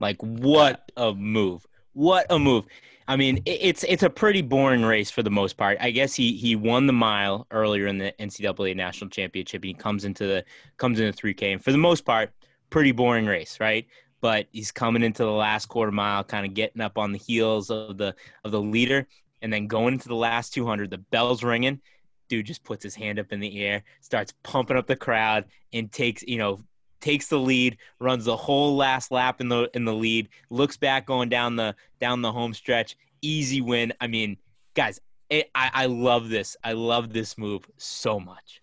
Like, 0.00 0.16
what 0.22 0.90
a 0.96 1.12
move! 1.12 1.66
What 1.92 2.24
a 2.30 2.38
move! 2.38 2.64
I 3.06 3.16
mean, 3.16 3.42
it's 3.44 3.84
it's 3.84 4.02
a 4.02 4.08
pretty 4.08 4.40
boring 4.40 4.82
race 4.82 5.10
for 5.10 5.22
the 5.22 5.30
most 5.30 5.58
part. 5.58 5.76
I 5.82 5.90
guess 5.90 6.14
he 6.14 6.32
he 6.32 6.56
won 6.56 6.86
the 6.86 6.94
mile 6.94 7.46
earlier 7.50 7.88
in 7.88 7.98
the 7.98 8.14
NCAA 8.18 8.74
national 8.74 9.10
championship, 9.10 9.62
and 9.62 9.68
he 9.68 9.74
comes 9.74 10.06
into 10.06 10.26
the 10.26 10.44
comes 10.78 10.98
into 10.98 11.12
three 11.12 11.34
K, 11.34 11.52
and 11.52 11.62
for 11.62 11.72
the 11.72 11.78
most 11.78 12.06
part, 12.06 12.30
pretty 12.70 12.92
boring 12.92 13.26
race, 13.26 13.60
right? 13.60 13.86
But 14.20 14.46
he's 14.52 14.70
coming 14.70 15.02
into 15.02 15.24
the 15.24 15.30
last 15.30 15.66
quarter 15.66 15.92
mile, 15.92 16.24
kind 16.24 16.44
of 16.44 16.54
getting 16.54 16.82
up 16.82 16.98
on 16.98 17.12
the 17.12 17.18
heels 17.18 17.70
of 17.70 17.96
the 17.96 18.14
of 18.44 18.52
the 18.52 18.60
leader, 18.60 19.06
and 19.42 19.52
then 19.52 19.66
going 19.66 19.94
into 19.94 20.08
the 20.08 20.14
last 20.14 20.52
200, 20.52 20.90
the 20.90 20.98
bell's 20.98 21.42
ringing. 21.42 21.80
Dude 22.28 22.46
just 22.46 22.62
puts 22.62 22.82
his 22.82 22.94
hand 22.94 23.18
up 23.18 23.32
in 23.32 23.40
the 23.40 23.64
air, 23.64 23.82
starts 24.00 24.34
pumping 24.42 24.76
up 24.76 24.86
the 24.86 24.96
crowd, 24.96 25.46
and 25.72 25.90
takes 25.90 26.22
you 26.22 26.38
know 26.38 26.60
takes 27.00 27.28
the 27.28 27.38
lead, 27.38 27.78
runs 27.98 28.24
the 28.24 28.36
whole 28.36 28.76
last 28.76 29.10
lap 29.10 29.40
in 29.40 29.48
the 29.48 29.70
in 29.74 29.84
the 29.84 29.94
lead, 29.94 30.28
looks 30.50 30.76
back 30.76 31.06
going 31.06 31.28
down 31.28 31.56
the 31.56 31.74
down 31.98 32.22
the 32.22 32.32
home 32.32 32.54
stretch, 32.54 32.96
easy 33.22 33.60
win. 33.60 33.92
I 34.00 34.06
mean, 34.06 34.36
guys, 34.74 35.00
it, 35.28 35.50
I 35.54 35.70
I 35.72 35.86
love 35.86 36.28
this. 36.28 36.56
I 36.62 36.72
love 36.72 37.12
this 37.12 37.38
move 37.38 37.68
so 37.78 38.20
much. 38.20 38.62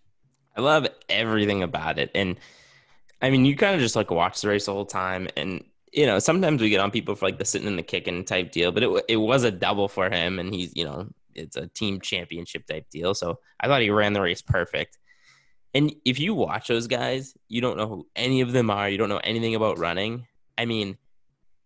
I 0.55 0.61
love 0.61 0.87
everything 1.09 1.63
about 1.63 1.99
it, 1.99 2.11
and 2.15 2.39
I 3.21 3.29
mean, 3.29 3.45
you 3.45 3.55
kind 3.55 3.75
of 3.75 3.81
just 3.81 3.95
like 3.95 4.11
watch 4.11 4.41
the 4.41 4.49
race 4.49 4.65
the 4.65 4.73
whole 4.73 4.85
time, 4.85 5.27
and 5.35 5.63
you 5.91 6.05
know, 6.05 6.19
sometimes 6.19 6.61
we 6.61 6.69
get 6.69 6.79
on 6.79 6.91
people 6.91 7.15
for 7.15 7.25
like 7.25 7.39
the 7.39 7.45
sitting 7.45 7.67
in 7.67 7.75
the 7.75 7.83
kicking 7.83 8.23
type 8.23 8.51
deal, 8.51 8.71
but 8.71 8.83
it 8.83 9.05
it 9.07 9.17
was 9.17 9.43
a 9.43 9.51
double 9.51 9.87
for 9.87 10.09
him, 10.09 10.39
and 10.39 10.53
he's 10.53 10.75
you 10.75 10.85
know, 10.85 11.07
it's 11.35 11.55
a 11.55 11.67
team 11.67 11.99
championship 12.01 12.65
type 12.67 12.85
deal. 12.91 13.13
So 13.13 13.39
I 13.59 13.67
thought 13.67 13.81
he 13.81 13.89
ran 13.89 14.13
the 14.13 14.21
race 14.21 14.41
perfect. 14.41 14.97
And 15.73 15.93
if 16.05 16.19
you 16.19 16.33
watch 16.33 16.67
those 16.67 16.87
guys, 16.87 17.35
you 17.49 17.61
don't 17.61 17.77
know 17.77 17.87
who 17.87 18.07
any 18.15 18.41
of 18.41 18.51
them 18.51 18.69
are. 18.69 18.89
You 18.89 18.97
don't 18.97 19.09
know 19.09 19.21
anything 19.23 19.53
about 19.53 19.77
running. 19.77 20.25
I 20.57 20.65
mean, 20.65 20.97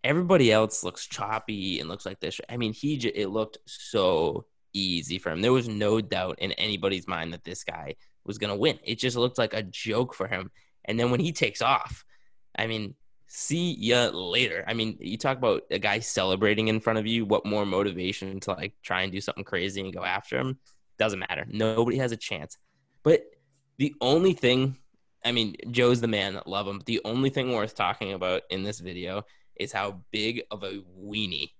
everybody 0.04 0.52
else 0.52 0.84
looks 0.84 1.08
choppy 1.08 1.80
and 1.80 1.88
looks 1.88 2.06
like 2.06 2.20
this. 2.20 2.42
I 2.50 2.58
mean, 2.58 2.74
he 2.74 2.96
it 2.96 3.30
looked 3.30 3.60
so 3.66 4.46
easy 4.74 5.18
for 5.18 5.32
him. 5.32 5.42
There 5.42 5.54
was 5.54 5.70
no 5.70 6.02
doubt 6.02 6.40
in 6.40 6.52
anybody's 6.54 7.08
mind 7.08 7.34
that 7.34 7.44
this 7.44 7.64
guy 7.64 7.96
was 8.26 8.38
going 8.38 8.52
to 8.52 8.60
win. 8.60 8.80
It 8.84 9.00
just 9.00 9.18
looked 9.18 9.38
like 9.38 9.54
a 9.54 9.64
joke 9.64 10.14
for 10.14 10.28
him. 10.28 10.52
And 10.86 11.00
then 11.00 11.12
when 11.12 11.20
he 11.20 11.32
takes 11.32 11.62
off, 11.62 12.04
I 12.58 12.68
mean, 12.68 12.96
see 13.28 13.74
ya 13.80 14.10
later. 14.14 14.64
I 14.68 14.74
mean, 14.74 14.98
you 15.00 15.18
talk 15.18 15.38
about 15.38 15.64
a 15.72 15.80
guy 15.80 16.00
celebrating 16.00 16.68
in 16.68 16.80
front 16.80 17.00
of 17.00 17.08
you. 17.08 17.26
What 17.26 17.46
more 17.46 17.66
motivation 17.66 18.40
to 18.42 18.52
like 18.52 18.74
try 18.84 19.02
and 19.04 19.12
do 19.12 19.22
something 19.22 19.44
crazy 19.44 19.82
and 19.82 19.94
go 19.94 20.04
after 20.04 20.38
him? 20.38 20.60
Doesn't 20.98 21.20
matter. 21.20 21.46
Nobody 21.50 21.98
has 21.98 22.12
a 22.12 22.18
chance. 22.18 22.58
But 23.04 23.24
the 23.78 23.96
only 24.02 24.34
thing, 24.34 24.78
I 25.24 25.32
mean, 25.32 25.56
Joe's 25.72 26.02
the 26.02 26.08
man. 26.08 26.40
Love 26.46 26.68
him. 26.68 26.82
The 26.86 27.00
only 27.06 27.30
thing 27.30 27.54
worth 27.54 27.74
talking 27.76 28.14
about 28.14 28.42
in 28.50 28.64
this 28.64 28.80
video 28.80 29.24
is 29.56 29.72
how 29.72 30.02
big 30.12 30.44
of 30.52 30.64
a 30.64 30.80
weenie 31.00 31.52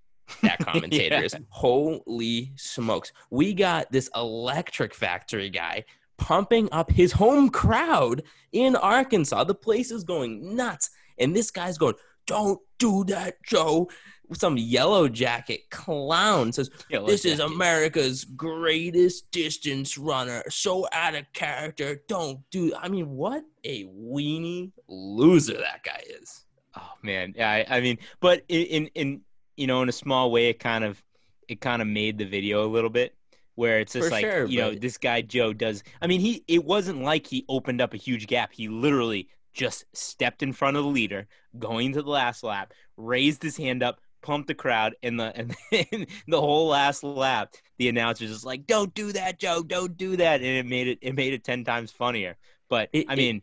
that 0.42 0.58
commentator 0.64 1.16
Yeah. 1.16 1.22
is. 1.22 1.36
Holy 1.48 2.52
smokes. 2.56 3.12
We 3.30 3.54
got 3.54 3.90
this 3.90 4.10
electric 4.14 4.94
factory 4.94 5.50
guy 5.50 5.84
pumping 6.22 6.68
up 6.70 6.88
his 6.88 7.10
home 7.10 7.48
crowd 7.48 8.22
in 8.52 8.76
Arkansas. 8.76 9.42
The 9.42 9.56
place 9.56 9.90
is 9.90 10.04
going 10.04 10.54
nuts. 10.54 10.90
And 11.18 11.34
this 11.34 11.50
guy's 11.50 11.78
going, 11.78 11.94
Don't 12.28 12.60
do 12.78 13.04
that, 13.04 13.42
Joe. 13.44 13.90
Some 14.32 14.56
yellow 14.56 15.08
jacket 15.08 15.68
clown 15.70 16.52
says, 16.52 16.70
Yellow 16.88 17.08
This 17.08 17.24
is. 17.24 17.40
America's 17.40 18.24
greatest 18.24 19.30
distance 19.32 19.98
runner. 19.98 20.44
So 20.48 20.86
out 20.92 21.16
of 21.16 21.24
character. 21.32 22.02
Don't 22.06 22.38
do. 22.52 22.72
I 22.80 22.88
mean, 22.88 23.10
what 23.10 23.42
a 23.64 23.84
weenie 23.86 24.70
loser 24.86 25.58
that 25.58 25.82
guy 25.82 26.02
is. 26.20 26.44
Oh 26.78 26.92
man, 27.02 27.34
yeah. 27.36 27.50
I, 27.50 27.66
I 27.68 27.80
mean, 27.80 27.98
but 28.20 28.44
in 28.48 28.86
in 28.94 29.22
you 29.56 29.66
know, 29.66 29.82
in 29.82 29.88
a 29.88 29.92
small 29.92 30.30
way, 30.30 30.48
it 30.48 30.60
kind 30.60 30.84
of 30.84 31.02
it 31.48 31.60
kind 31.60 31.82
of 31.82 31.88
made 31.88 32.16
the 32.16 32.24
video 32.24 32.64
a 32.64 32.70
little 32.70 32.90
bit 32.90 33.14
where 33.54 33.80
it's 33.80 33.92
just 33.92 34.06
For 34.06 34.10
like 34.10 34.24
sure, 34.24 34.44
you 34.46 34.58
know 34.60 34.70
but- 34.70 34.80
this 34.80 34.98
guy 34.98 35.22
Joe 35.22 35.52
does. 35.52 35.82
I 36.00 36.06
mean, 36.06 36.20
he 36.20 36.44
it 36.48 36.64
wasn't 36.64 37.02
like 37.02 37.26
he 37.26 37.44
opened 37.48 37.80
up 37.80 37.94
a 37.94 37.98
huge 37.98 38.26
gap. 38.26 38.52
He 38.52 38.68
literally 38.68 39.28
just 39.52 39.84
stepped 39.92 40.42
in 40.42 40.52
front 40.52 40.76
of 40.76 40.84
the 40.84 40.90
leader, 40.90 41.26
going 41.58 41.92
to 41.92 42.02
the 42.02 42.08
last 42.10 42.42
lap, 42.42 42.72
raised 42.96 43.42
his 43.42 43.56
hand 43.56 43.82
up, 43.82 44.00
pumped 44.22 44.48
the 44.48 44.54
crowd, 44.54 44.94
and 45.02 45.20
the 45.20 45.36
and 45.36 45.54
then 45.70 46.06
the 46.26 46.40
whole 46.40 46.68
last 46.68 47.04
lap, 47.04 47.54
the 47.78 47.88
announcer 47.88 48.26
just 48.26 48.46
like, 48.46 48.66
"Don't 48.66 48.94
do 48.94 49.12
that, 49.12 49.38
Joe! 49.38 49.62
Don't 49.62 49.96
do 49.96 50.16
that!" 50.16 50.40
And 50.40 50.46
it 50.46 50.66
made 50.66 50.88
it 50.88 50.98
it 51.02 51.14
made 51.14 51.32
it 51.34 51.44
ten 51.44 51.64
times 51.64 51.90
funnier. 51.92 52.36
But 52.70 52.88
It- 52.92 53.06
I 53.08 53.12
it- 53.12 53.16
mean, 53.16 53.42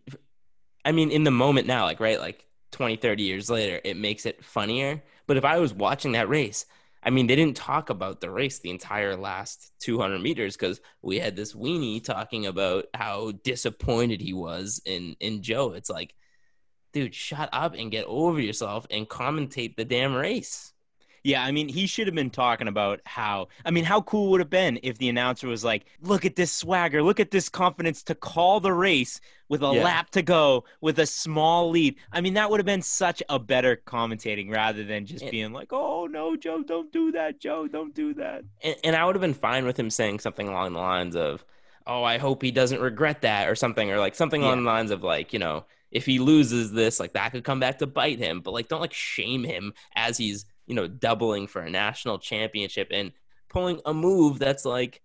I 0.85 0.91
mean, 0.91 1.11
in 1.11 1.23
the 1.23 1.31
moment 1.31 1.67
now, 1.67 1.83
like, 1.85 1.99
right, 1.99 2.19
like 2.19 2.43
20, 2.71 2.95
30 2.95 3.23
years 3.23 3.49
later, 3.49 3.79
it 3.83 3.97
makes 3.97 4.25
it 4.25 4.43
funnier. 4.43 5.03
But 5.27 5.37
if 5.37 5.45
I 5.45 5.59
was 5.59 5.73
watching 5.73 6.13
that 6.13 6.29
race, 6.29 6.65
I 7.01 7.11
mean, 7.11 7.27
they 7.27 7.35
didn't 7.35 7.55
talk 7.55 7.89
about 7.89 8.19
the 8.19 8.29
race 8.29 8.59
the 8.59 8.71
entire 8.71 9.15
last 9.15 9.71
200 9.79 10.19
meters 10.19 10.57
because 10.57 10.81
we 11.01 11.17
had 11.17 11.35
this 11.35 11.53
weenie 11.53 12.03
talking 12.03 12.45
about 12.45 12.87
how 12.93 13.31
disappointed 13.43 14.21
he 14.21 14.33
was 14.33 14.81
in, 14.85 15.15
in 15.19 15.41
Joe. 15.41 15.73
It's 15.73 15.89
like, 15.89 16.13
dude, 16.91 17.15
shut 17.15 17.49
up 17.53 17.73
and 17.73 17.91
get 17.91 18.05
over 18.05 18.41
yourself 18.41 18.85
and 18.89 19.07
commentate 19.07 19.75
the 19.75 19.85
damn 19.85 20.13
race. 20.13 20.73
Yeah, 21.23 21.43
I 21.43 21.51
mean, 21.51 21.67
he 21.67 21.87
should 21.87 22.07
have 22.07 22.15
been 22.15 22.29
talking 22.29 22.67
about 22.67 23.01
how. 23.05 23.47
I 23.65 23.71
mean, 23.71 23.83
how 23.83 24.01
cool 24.01 24.31
would 24.31 24.39
have 24.39 24.49
been 24.49 24.79
if 24.83 24.97
the 24.97 25.09
announcer 25.09 25.47
was 25.47 25.63
like, 25.63 25.85
"Look 26.01 26.25
at 26.25 26.35
this 26.35 26.51
swagger, 26.51 27.03
look 27.03 27.19
at 27.19 27.31
this 27.31 27.49
confidence 27.49 28.03
to 28.03 28.15
call 28.15 28.59
the 28.59 28.73
race 28.73 29.19
with 29.49 29.63
a 29.63 29.73
Yeah. 29.73 29.83
lap 29.83 30.11
to 30.11 30.21
go, 30.21 30.63
with 30.81 30.99
a 30.99 31.05
small 31.05 31.69
lead." 31.69 31.95
I 32.11 32.21
mean, 32.21 32.35
that 32.35 32.49
would 32.49 32.59
have 32.59 32.65
been 32.65 32.81
such 32.81 33.21
a 33.29 33.39
better 33.39 33.75
commentating 33.85 34.49
rather 34.51 34.83
than 34.83 35.05
just 35.05 35.23
And- 35.23 35.31
being 35.31 35.51
like, 35.53 35.73
"Oh 35.73 36.07
no, 36.07 36.35
Joe, 36.35 36.63
don't 36.63 36.91
do 36.91 37.11
that, 37.13 37.39
Joe, 37.39 37.67
don't 37.67 37.93
do 37.93 38.13
that." 38.15 38.43
and, 38.63 38.75
and 38.83 38.95
I 38.95 39.05
would 39.05 39.15
have 39.15 39.21
been 39.21 39.33
fine 39.33 39.65
with 39.65 39.77
him 39.77 39.89
saying 39.89 40.19
something 40.19 40.47
along 40.47 40.73
the 40.73 40.79
lines 40.79 41.15
of, 41.15 41.43
"Oh, 41.87 42.03
I 42.03 42.17
hope 42.17 42.41
he 42.41 42.51
doesn't 42.51 42.79
regret 42.79 43.21
that," 43.23 43.47
or 43.49 43.55
something, 43.55 43.91
or 43.91 43.99
like 43.99 44.15
something 44.15 44.41
along 44.43 44.63
the 44.63 44.69
lines 44.69 44.91
of 44.91 45.03
like, 45.03 45.33
you 45.33 45.39
know, 45.39 45.65
if 45.91 46.05
he 46.05 46.19
loses 46.19 46.71
this, 46.71 46.99
like 46.99 47.13
that 47.13 47.31
could 47.31 47.43
come 47.43 47.59
back 47.59 47.79
to 47.79 47.87
bite 47.87 48.19
him. 48.19 48.41
But 48.41 48.51
like, 48.51 48.67
don't 48.67 48.79
like 48.81 48.93
shame 48.93 49.43
him 49.43 49.73
as 49.95 50.17
he's 50.17 50.45
you 50.69 50.75
know 50.75 50.87
doubling 50.87 51.47
for 51.47 51.61
a 51.61 51.69
national 51.69 52.19
championship 52.19 52.87
and 52.91 53.11
pulling 53.49 53.81
a 53.85 53.93
move 53.93 54.39
that's 54.39 54.63
like, 54.63 55.01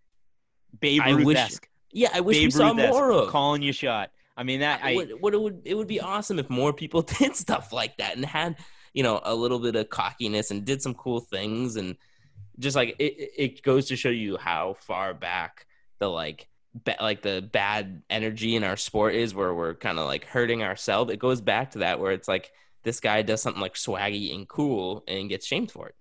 Babe 0.78 1.02
Ruth-esque. 1.04 1.68
yeah, 1.92 2.10
I 2.14 2.20
wish 2.20 2.36
we 2.38 2.50
saw 2.50 2.72
more 2.72 3.10
of. 3.10 3.28
calling 3.30 3.62
you 3.62 3.72
shot. 3.72 4.10
I 4.36 4.42
mean, 4.42 4.60
that 4.60 4.80
I 4.82 4.94
would, 4.96 5.12
would, 5.22 5.34
it 5.34 5.40
would 5.40 5.62
it 5.64 5.74
would 5.74 5.86
be 5.88 6.00
awesome 6.00 6.38
if 6.38 6.48
more 6.50 6.72
people 6.72 7.02
did 7.18 7.34
stuff 7.36 7.72
like 7.72 7.96
that 7.98 8.16
and 8.16 8.24
had 8.24 8.56
you 8.92 9.02
know 9.02 9.20
a 9.24 9.34
little 9.34 9.58
bit 9.58 9.74
of 9.76 9.88
cockiness 9.90 10.50
and 10.50 10.64
did 10.64 10.82
some 10.82 10.94
cool 10.94 11.20
things 11.20 11.76
and 11.76 11.96
just 12.58 12.76
like 12.76 12.94
it, 12.98 13.04
it- 13.18 13.30
it 13.36 13.62
goes 13.62 13.86
to 13.88 13.96
show 13.96 14.10
you 14.10 14.36
how 14.36 14.76
far 14.80 15.14
back 15.14 15.66
the 16.00 16.08
like 16.08 16.48
ba- 16.74 16.96
like 17.00 17.22
the 17.22 17.40
bad 17.52 18.02
energy 18.10 18.56
in 18.56 18.64
our 18.64 18.76
sport 18.76 19.14
is 19.14 19.34
where 19.34 19.54
we're 19.54 19.74
kind 19.74 19.98
of 19.98 20.06
like 20.06 20.24
hurting 20.26 20.62
ourselves 20.62 21.12
it 21.12 21.18
goes 21.18 21.40
back 21.40 21.70
to 21.72 21.78
that 21.78 21.98
where 22.00 22.12
it's 22.12 22.28
like 22.28 22.50
this 22.84 23.00
guy 23.00 23.22
does 23.22 23.42
something 23.42 23.62
like 23.62 23.74
swaggy 23.74 24.34
and 24.34 24.48
cool 24.48 25.04
and 25.08 25.28
gets 25.28 25.46
shamed 25.46 25.70
for 25.72 25.88
it 25.88 25.96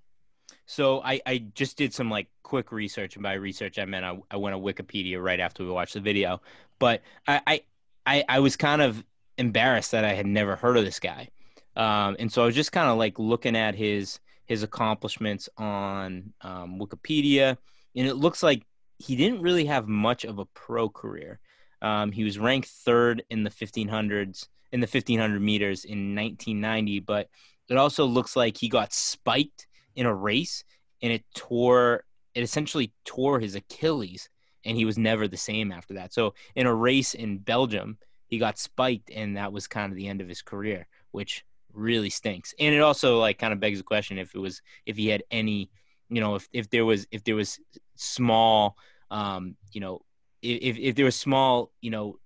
So 0.66 1.02
I, 1.04 1.22
I 1.26 1.38
just 1.56 1.78
did 1.78 1.94
some 1.94 2.10
like 2.10 2.28
quick 2.44 2.72
research, 2.72 3.16
and 3.16 3.24
by 3.24 3.34
research 3.34 3.80
I 3.80 3.86
meant 3.86 4.06
I, 4.06 4.18
I 4.32 4.38
went 4.38 4.56
to 4.56 4.60
Wikipedia 4.60 5.22
right 5.24 5.40
after 5.40 5.64
we 5.64 5.72
watched 5.72 5.96
the 5.96 6.00
video. 6.02 6.42
But 6.80 7.02
I, 7.28 7.42
I 7.48 7.62
I 8.06 8.26
I 8.30 8.40
was 8.40 8.56
kind 8.58 8.82
of 8.82 9.04
embarrassed 9.38 9.92
that 9.92 10.06
I 10.06 10.14
had 10.14 10.28
never 10.28 10.56
heard 10.56 10.78
of 10.78 10.86
this 10.86 11.00
guy, 11.00 11.30
um, 11.76 12.16
and 12.20 12.32
so 12.32 12.44
I 12.44 12.46
was 12.46 12.56
just 12.56 12.72
kind 12.72 12.90
of 12.90 12.98
like 12.98 13.20
looking 13.20 13.56
at 13.56 13.76
his 13.76 14.20
his 14.46 14.64
accomplishments 14.64 15.50
on 15.58 16.34
um, 16.42 16.80
Wikipedia, 16.80 17.58
and 17.96 18.08
it 18.08 18.16
looks 18.16 18.44
like 18.44 18.64
he 19.00 19.16
didn't 19.16 19.42
really 19.42 19.66
have 19.66 19.88
much 19.88 20.24
of 20.26 20.40
a 20.40 20.46
pro 20.48 20.90
career. 20.90 21.40
Um, 21.82 22.12
he 22.12 22.24
was 22.24 22.40
ranked 22.40 22.70
third 22.70 23.24
in 23.30 23.44
the 23.44 23.50
1500s 23.50 24.48
in 24.74 24.82
the 24.82 24.88
1500 24.88 25.40
meters 25.40 25.86
in 25.86 26.16
1990, 26.16 27.00
but 27.02 27.30
it 27.70 27.78
also 27.78 28.06
looks 28.06 28.36
like 28.36 28.58
he 28.58 28.68
got 28.68 28.92
spiked 28.92 29.68
in 29.96 30.06
a 30.06 30.14
race 30.14 30.66
and 31.02 31.14
it 31.14 31.24
tore 31.36 32.04
it 32.34 32.42
essentially 32.42 32.92
tore 33.06 33.40
his 33.40 33.54
Achilles 33.54 34.28
and 34.66 34.76
he 34.76 34.84
was 34.84 34.98
never 34.98 35.28
the 35.28 35.38
same 35.38 35.72
after 35.72 35.94
that. 35.94 36.12
So 36.12 36.34
in 36.56 36.66
a 36.66 36.74
race 36.74 37.14
in 37.14 37.38
Belgium, 37.38 38.00
he 38.28 38.40
got 38.40 38.58
spiked, 38.58 39.12
and 39.12 39.38
that 39.38 39.54
was 39.54 39.68
kind 39.68 39.92
of 39.92 39.96
the 39.96 40.08
end 40.08 40.20
of 40.20 40.28
his 40.28 40.42
career, 40.42 40.88
which 41.12 41.46
really 41.72 42.10
stinks. 42.10 42.56
And 42.60 42.74
it 42.74 42.80
also 42.80 43.20
like 43.20 43.38
kind 43.38 43.54
of 43.54 43.60
begs 43.60 43.78
the 43.78 43.84
question 43.84 44.18
if 44.18 44.34
it 44.34 44.40
was 44.40 44.62
if 44.88 44.98
he 44.98 45.08
had 45.08 45.24
any, 45.30 45.70
you 46.10 46.20
know, 46.20 46.36
if 46.36 46.48
if 46.52 46.70
there 46.72 46.86
was 46.86 47.06
if 47.12 47.24
there 47.24 47.36
was 47.36 47.60
small, 47.96 48.76
um, 49.12 49.56
you 49.72 49.82
know, 49.82 50.02
if 50.42 50.78
if 50.80 50.96
there 50.96 51.06
was 51.06 51.16
small, 51.16 51.72
you 51.82 51.92
know, 51.92 52.18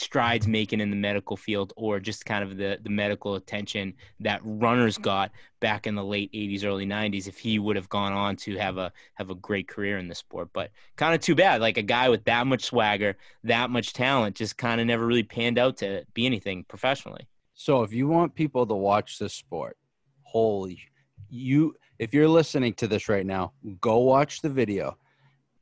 strides 0.00 0.46
making 0.46 0.80
in 0.80 0.90
the 0.90 0.96
medical 0.96 1.36
field 1.36 1.72
or 1.76 2.00
just 2.00 2.24
kind 2.24 2.42
of 2.42 2.56
the 2.56 2.78
the 2.82 2.90
medical 2.90 3.34
attention 3.34 3.94
that 4.20 4.40
runners 4.44 4.98
got 4.98 5.30
back 5.60 5.86
in 5.86 5.94
the 5.94 6.04
late 6.04 6.32
80s 6.32 6.64
early 6.64 6.86
90s 6.86 7.28
if 7.28 7.38
he 7.38 7.58
would 7.58 7.76
have 7.76 7.88
gone 7.88 8.12
on 8.12 8.36
to 8.36 8.56
have 8.56 8.78
a 8.78 8.92
have 9.14 9.30
a 9.30 9.34
great 9.34 9.68
career 9.68 9.98
in 9.98 10.08
the 10.08 10.14
sport 10.14 10.48
but 10.52 10.70
kind 10.96 11.14
of 11.14 11.20
too 11.20 11.34
bad 11.34 11.60
like 11.60 11.76
a 11.76 11.82
guy 11.82 12.08
with 12.08 12.24
that 12.24 12.46
much 12.46 12.64
swagger 12.64 13.16
that 13.44 13.70
much 13.70 13.92
talent 13.92 14.36
just 14.36 14.56
kind 14.56 14.80
of 14.80 14.86
never 14.86 15.06
really 15.06 15.22
panned 15.22 15.58
out 15.58 15.76
to 15.76 16.04
be 16.14 16.26
anything 16.26 16.64
professionally 16.64 17.26
So 17.54 17.82
if 17.82 17.92
you 17.92 18.08
want 18.08 18.34
people 18.34 18.66
to 18.66 18.74
watch 18.74 19.18
this 19.18 19.34
sport, 19.34 19.76
holy 20.22 20.80
you 21.28 21.74
if 21.98 22.14
you're 22.14 22.28
listening 22.28 22.72
to 22.74 22.88
this 22.88 23.08
right 23.08 23.26
now, 23.26 23.52
go 23.80 23.98
watch 23.98 24.40
the 24.40 24.48
video. 24.48 24.96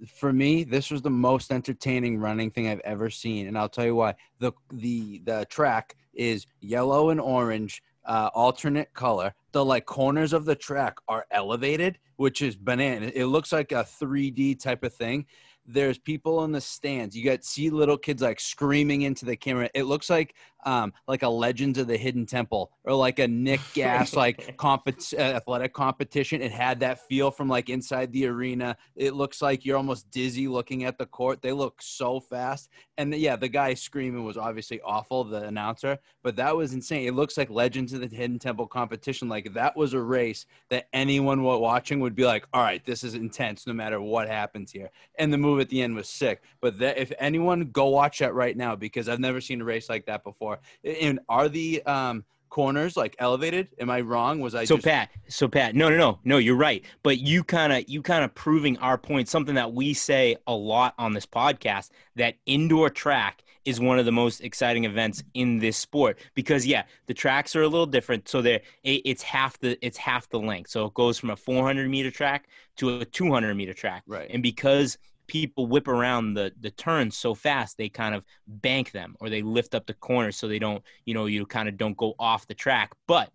For 0.07 0.33
me, 0.33 0.65
this 0.65 0.91
was 0.91 1.03
the 1.03 1.11
most 1.11 1.51
entertaining 1.51 2.19
running 2.19 2.51
thing 2.51 2.69
I've 2.69 2.81
ever 2.81 3.11
seen, 3.11 3.49
and 3.49 3.59
I'll 3.59 3.69
tell 3.69 3.85
you 3.85 3.97
why. 3.97 4.15
the 4.39 4.53
the 4.73 5.21
The 5.25 5.47
track 5.51 5.97
is 6.15 6.47
yellow 6.61 7.11
and 7.11 7.21
orange, 7.21 7.83
uh, 8.05 8.31
alternate 8.35 8.93
color. 8.95 9.35
The 9.53 9.65
like 9.65 9.87
corners 9.87 10.33
of 10.33 10.45
the 10.45 10.55
track 10.55 10.97
are 11.09 11.27
elevated, 11.31 11.99
which 12.17 12.43
is 12.43 12.57
banana. 12.57 13.11
It 13.15 13.27
looks 13.27 13.53
like 13.53 13.73
a 13.73 13.85
3D 13.85 14.61
type 14.61 14.85
of 14.85 14.95
thing. 14.95 15.27
There's 15.71 15.99
people 15.99 16.45
in 16.45 16.53
the 16.53 16.61
stands. 16.61 17.15
You 17.15 17.25
got 17.25 17.45
see 17.45 17.69
little 17.69 17.99
kids 17.99 18.23
like 18.23 18.41
screaming 18.41 19.03
into 19.03 19.25
the 19.27 19.37
camera. 19.37 19.69
It 19.75 19.85
looks 19.85 20.09
like 20.09 20.35
um 20.65 20.93
like 21.07 21.23
a 21.23 21.29
Legends 21.29 21.79
of 21.79 21.87
the 21.87 21.97
Hidden 21.97 22.27
Temple 22.27 22.73
or 22.85 22.95
like 22.95 23.19
a 23.19 23.29
Nick 23.29 23.61
Gas 23.75 24.17
like 24.17 24.57
compet- 24.57 25.17
uh, 25.17 25.37
athletic 25.37 25.75
competition. 25.75 26.43
It 26.43 26.53
had 26.53 26.81
that 26.81 27.07
feel 27.07 27.31
from 27.31 27.49
like 27.49 27.69
inside 27.69 28.13
the 28.13 28.27
arena. 28.27 28.77
It 28.97 29.15
looks 29.15 29.43
like 29.43 29.65
you're 29.65 29.77
almost 29.77 30.11
dizzy 30.11 30.49
looking 30.49 30.85
at 30.85 30.99
the 30.99 31.07
court. 31.07 31.43
They 31.43 31.53
look 31.53 31.83
so 31.83 32.19
fast. 32.19 32.71
And 32.97 33.15
yeah, 33.15 33.37
the 33.37 33.49
guy 33.49 33.75
screaming 33.75 34.25
was 34.25 34.37
obviously 34.37 34.81
awful, 34.81 35.23
the 35.23 35.45
announcer, 35.45 35.99
but 36.23 36.37
that 36.37 36.57
was 36.57 36.73
insane. 36.73 37.07
It 37.07 37.15
looks 37.15 37.37
like 37.37 37.51
Legends 37.51 37.93
of 37.93 38.01
the 38.01 38.09
Hidden 38.09 38.39
Temple 38.39 38.67
competition. 38.67 39.29
Like 39.29 39.53
that 39.55 39.77
was 39.77 39.93
a 39.93 40.01
race 40.01 40.47
that 40.71 40.89
anyone 40.93 41.43
watching 41.43 42.01
would 42.01 42.15
be 42.15 42.25
like, 42.25 42.47
all 42.53 42.63
right, 42.63 42.85
this 42.85 43.05
is 43.05 43.15
intense 43.15 43.67
no 43.67 43.73
matter 43.73 44.01
what 44.01 44.29
happens 44.29 44.73
here. 44.73 44.91
And 45.19 45.33
the 45.33 45.39
move 45.59 45.65
at 45.65 45.69
the 45.71 45.83
end 45.83 45.95
was 45.97 46.09
sick. 46.09 46.43
But 46.61 46.79
that, 46.79 46.99
if 46.99 47.13
anyone 47.19 47.71
go 47.73 47.89
watch 47.89 48.19
that 48.21 48.35
right 48.35 48.57
now 48.57 48.77
because 48.77 49.09
I've 49.09 49.21
never 49.21 49.41
seen 49.41 49.61
a 49.61 49.65
race 49.65 49.89
like 49.89 50.07
that 50.07 50.25
before. 50.25 50.61
And 50.85 51.21
are 51.29 51.49
the 51.49 51.83
um, 51.85 52.25
corners 52.49 52.97
like 52.97 53.17
elevated? 53.19 53.69
Am 53.79 53.91
I 53.91 54.01
wrong? 54.01 54.41
Was 54.41 54.55
I 54.55 54.65
so 54.65 54.77
just, 54.77 54.87
Pat, 54.87 55.11
so 55.29 55.49
Pat, 55.49 55.75
no, 55.75 55.89
no, 55.89 55.97
no, 55.97 56.19
no, 56.25 56.39
you're 56.39 56.57
right. 56.57 56.85
But 57.03 57.19
you 57.19 57.45
kind 57.45 57.73
of, 57.73 57.89
you 57.89 58.03
kind 58.03 58.25
of 58.25 58.35
proving 58.35 58.79
our 58.79 58.99
point, 58.99 59.29
something 59.29 59.55
that 59.57 59.73
we 59.73 59.95
say 59.95 60.37
a 60.47 60.55
lot 60.55 60.95
on 60.99 61.13
this 61.13 61.27
podcast, 61.27 61.91
that 62.17 62.35
indoor 62.47 62.91
track 62.91 63.43
is 63.65 63.81
one 63.81 63.99
of 63.99 64.07
the 64.07 64.13
most 64.13 64.41
exciting 64.41 64.85
events 64.85 65.23
in 65.35 65.59
this 65.59 65.77
sport 65.77 66.19
because 66.35 66.67
yeah, 66.67 66.85
the 67.07 67.13
tracks 67.13 67.55
are 67.55 67.63
a 67.63 67.69
little 67.69 67.85
different. 67.87 68.27
So 68.27 68.41
they're, 68.41 68.61
it- 68.83 69.03
it's 69.05 69.23
half 69.23 69.59
the, 69.59 69.77
it's 69.85 69.99
half 69.99 70.29
the 70.31 70.39
length. 70.39 70.71
So 70.71 70.87
it 70.87 70.95
goes 70.95 71.19
from 71.19 71.31
a 71.31 71.37
400 71.37 71.91
meter 71.91 72.11
track 72.11 72.49
to 72.77 73.01
a 73.01 73.05
200 73.05 73.55
meter 73.55 73.75
track. 73.75 74.05
Right. 74.07 74.31
And 74.31 74.43
because 74.43 74.97
people 75.29 75.67
whip 75.67 75.87
around 75.87 76.35
the 76.35 76.53
the 76.61 76.71
turns 76.73 77.17
so 77.17 77.35
fast 77.35 77.79
they 77.79 77.89
kind 77.89 78.15
of 78.15 78.25
bank 78.47 78.91
them 78.91 79.15
or 79.21 79.31
they 79.31 79.43
lift 79.43 79.75
up 79.75 79.87
the 79.87 79.95
corners 79.95 80.37
so 80.37 80.49
they 80.49 80.59
don't 80.59 80.83
you 81.05 81.15
know 81.15 81.27
you 81.27 81.47
kind 81.47 81.69
of 81.69 81.77
don't 81.77 81.97
go 81.97 82.15
off 82.19 82.47
the 82.47 82.55
track. 82.55 82.91
But 83.07 83.31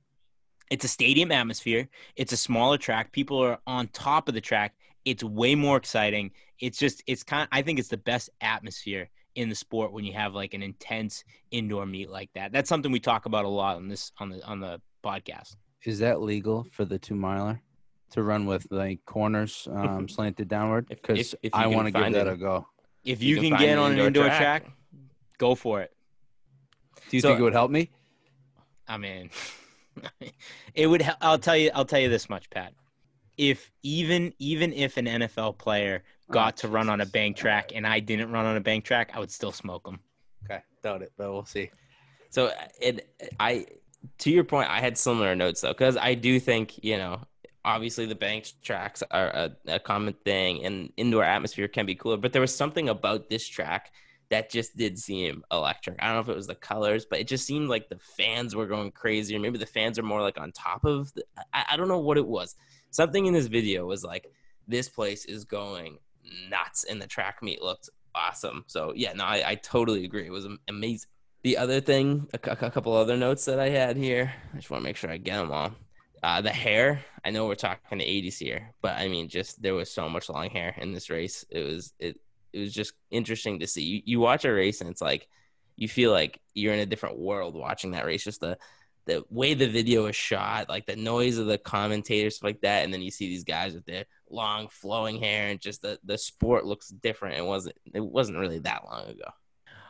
it's 0.69 0.85
a 0.85 0.87
stadium 0.87 1.31
atmosphere 1.31 1.87
it's 2.15 2.33
a 2.33 2.37
smaller 2.37 2.77
track 2.77 3.11
people 3.11 3.37
are 3.37 3.59
on 3.67 3.87
top 3.89 4.27
of 4.27 4.33
the 4.33 4.41
track 4.41 4.73
it's 5.05 5.23
way 5.23 5.55
more 5.55 5.77
exciting. 5.77 6.31
It's 6.59 6.77
just 6.77 7.03
it's 7.07 7.23
kind 7.23 7.47
i 7.51 7.61
think 7.61 7.79
it's 7.79 7.89
the 7.89 7.97
best 7.97 8.29
atmosphere 8.41 9.09
in 9.35 9.49
the 9.49 9.55
sport 9.55 9.91
when 9.91 10.05
you 10.05 10.13
have 10.13 10.33
like 10.33 10.53
an 10.53 10.61
intense 10.61 11.23
indoor 11.51 11.85
meet 11.85 12.09
like 12.09 12.29
that. 12.35 12.51
That's 12.51 12.69
something 12.69 12.91
we 12.91 12.99
talk 12.99 13.25
about 13.25 13.45
a 13.45 13.49
lot 13.49 13.77
on 13.77 13.87
this 13.87 14.11
on 14.19 14.29
the 14.29 14.43
on 14.45 14.59
the 14.59 14.81
podcast. 15.03 15.55
Is 15.85 15.99
that 15.99 16.21
legal 16.21 16.65
for 16.71 16.85
the 16.85 16.99
two 16.99 17.15
miler 17.15 17.61
to 18.13 18.23
run 18.23 18.45
with 18.45 18.65
like 18.71 19.05
corners 19.05 19.67
um, 19.71 20.07
slanted 20.15 20.47
downward? 20.47 20.87
Because 20.87 21.19
if- 21.33 21.35
if 21.43 21.53
you 21.55 21.61
I 21.61 21.67
want 21.67 21.87
to 21.87 21.91
give 21.91 22.01
find 22.01 22.15
that 22.15 22.27
it. 22.27 22.33
a 22.33 22.37
go. 22.37 22.67
if 23.03 23.21
You 23.21 23.35
you, 23.35 23.41
can 23.41 23.51
can, 23.51 23.59
get 23.59 23.77
on 23.77 23.85
an 23.91 23.91
indoor 23.93 24.07
indoor 24.07 24.25
track. 24.25 24.63
track 24.63 24.73
go 25.37 25.55
for 25.55 25.81
it 25.81 25.91
Do 27.09 27.17
you 27.17 27.21
So- 27.21 27.29
think 27.29 27.39
it 27.39 27.43
would 27.43 27.53
help 27.53 27.69
me? 27.71 27.89
I 28.87 28.97
mean, 28.97 29.29
it 30.73 30.87
would. 30.87 31.01
hel- 31.01 31.17
I'll 31.21 31.39
tell 31.39 31.55
you. 31.57 31.71
I'll 31.73 31.85
tell 31.85 31.99
you 31.99 32.09
this 32.09 32.29
much, 32.29 32.49
Pat. 32.49 32.73
If 33.37 33.71
even 33.81 34.33
even 34.39 34.73
if 34.73 34.97
an 34.97 35.05
NFL 35.05 35.57
player 35.57 36.03
got 36.31 36.57
to 36.57 36.67
run 36.67 36.89
on 36.89 36.99
a 37.01 37.05
bank 37.05 37.37
track 37.37 37.71
and 37.73 37.85
I 37.87 37.99
didn't 37.99 38.31
run 38.31 38.45
on 38.45 38.57
a 38.57 38.61
bank 38.61 38.83
track, 38.85 39.11
I 39.15 39.19
would 39.19 39.31
still 39.31 39.51
smoke 39.51 39.83
them. 39.85 39.99
Okay, 40.45 40.61
doubt 40.81 41.01
it, 41.01 41.11
but 41.17 41.31
we'll 41.31 41.45
see. 41.45 41.71
So 42.29 42.51
it, 42.81 43.07
I, 43.39 43.65
to 44.19 44.29
your 44.31 44.43
point, 44.43 44.69
I 44.69 44.79
had 44.81 44.97
similar 44.97 45.33
notes 45.35 45.61
though, 45.61 45.71
because 45.73 45.95
I 45.97 46.13
do 46.15 46.39
think 46.39 46.83
you 46.83 46.97
know, 46.97 47.21
obviously 47.65 48.05
the 48.05 48.15
banked 48.15 48.61
tracks 48.61 49.03
are 49.11 49.27
a, 49.27 49.51
a 49.67 49.79
common 49.79 50.13
thing, 50.25 50.65
and 50.65 50.91
indoor 50.97 51.23
atmosphere 51.23 51.67
can 51.67 51.85
be 51.85 51.95
cooler. 51.95 52.17
But 52.17 52.33
there 52.33 52.41
was 52.41 52.55
something 52.55 52.89
about 52.89 53.29
this 53.29 53.47
track 53.47 53.91
that 54.29 54.49
just 54.49 54.75
did 54.75 54.97
seem 54.97 55.43
electric. 55.51 56.01
I 56.01 56.07
don't 56.07 56.15
know 56.15 56.21
if 56.21 56.29
it 56.29 56.35
was 56.35 56.47
the 56.47 56.55
colors, 56.55 57.05
but 57.05 57.19
it 57.19 57.27
just 57.27 57.45
seemed 57.45 57.69
like 57.69 57.89
the 57.89 57.99
fans 57.99 58.55
were 58.55 58.67
going 58.67 58.91
crazy, 58.91 59.35
or 59.35 59.39
maybe 59.39 59.57
the 59.57 59.65
fans 59.65 59.99
are 59.99 60.03
more 60.03 60.21
like 60.21 60.39
on 60.39 60.51
top 60.51 60.85
of. 60.85 61.13
The, 61.13 61.23
I, 61.53 61.65
I 61.71 61.77
don't 61.77 61.87
know 61.87 61.99
what 61.99 62.17
it 62.17 62.27
was. 62.27 62.55
Something 62.89 63.25
in 63.25 63.33
this 63.33 63.47
video 63.47 63.85
was 63.85 64.03
like, 64.03 64.27
this 64.67 64.89
place 64.89 65.25
is 65.25 65.43
going 65.43 65.99
nuts, 66.49 66.83
and 66.83 67.01
the 67.01 67.07
track 67.07 67.41
meet 67.41 67.61
looked 67.61 67.89
awesome. 68.15 68.63
So 68.67 68.93
yeah, 68.95 69.13
no, 69.13 69.25
I, 69.25 69.43
I 69.51 69.55
totally 69.55 70.05
agree. 70.05 70.25
It 70.25 70.31
was 70.31 70.47
amazing. 70.67 71.09
The 71.43 71.57
other 71.57 71.81
thing, 71.81 72.27
a, 72.33 72.39
a 72.51 72.71
couple 72.71 72.93
other 72.93 73.17
notes 73.17 73.45
that 73.45 73.59
I 73.59 73.69
had 73.69 73.97
here. 73.97 74.33
I 74.53 74.57
just 74.57 74.69
want 74.69 74.81
to 74.81 74.85
make 74.85 74.95
sure 74.95 75.09
I 75.09 75.17
get 75.17 75.37
them 75.37 75.51
all. 75.51 75.73
Uh, 76.23 76.39
the 76.39 76.49
hair. 76.49 77.03
I 77.25 77.31
know 77.31 77.47
we're 77.47 77.55
talking 77.55 77.97
the 77.97 78.05
80s 78.05 78.37
here, 78.37 78.73
but 78.81 78.97
I 78.97 79.09
mean, 79.09 79.27
just 79.27 79.61
there 79.61 79.73
was 79.73 79.91
so 79.91 80.07
much 80.07 80.29
long 80.29 80.49
hair 80.49 80.73
in 80.77 80.93
this 80.93 81.09
race. 81.09 81.43
It 81.49 81.63
was 81.63 81.93
it 81.99 82.17
it 82.53 82.59
was 82.59 82.73
just 82.73 82.93
interesting 83.11 83.59
to 83.59 83.67
see. 83.67 83.83
You, 83.83 84.01
you 84.05 84.19
watch 84.21 84.45
a 84.45 84.53
race 84.53 84.79
and 84.79 84.89
it's 84.89 85.01
like 85.01 85.27
you 85.75 85.89
feel 85.89 86.11
like 86.11 86.39
you're 86.53 86.73
in 86.73 86.79
a 86.79 86.85
different 86.85 87.19
world 87.19 87.55
watching 87.55 87.91
that 87.91 88.05
race. 88.05 88.23
Just 88.23 88.39
the 88.39 88.57
the 89.05 89.23
way 89.29 89.53
the 89.53 89.67
video 89.67 90.05
is 90.05 90.15
shot, 90.15 90.69
like 90.69 90.85
the 90.85 90.95
noise 90.95 91.37
of 91.37 91.47
the 91.47 91.57
commentators, 91.57 92.41
like 92.41 92.61
that, 92.61 92.85
and 92.85 92.93
then 92.93 93.01
you 93.01 93.11
see 93.11 93.27
these 93.27 93.43
guys 93.43 93.73
with 93.73 93.85
their 93.85 94.05
long 94.29 94.69
flowing 94.69 95.17
hair, 95.17 95.49
and 95.49 95.59
just 95.59 95.81
the 95.81 95.99
the 96.05 96.17
sport 96.17 96.65
looks 96.65 96.87
different. 96.87 97.37
It 97.37 97.45
wasn't 97.45 97.75
it 97.93 98.03
wasn't 98.03 98.37
really 98.37 98.59
that 98.59 98.85
long 98.85 99.07
ago. 99.07 99.29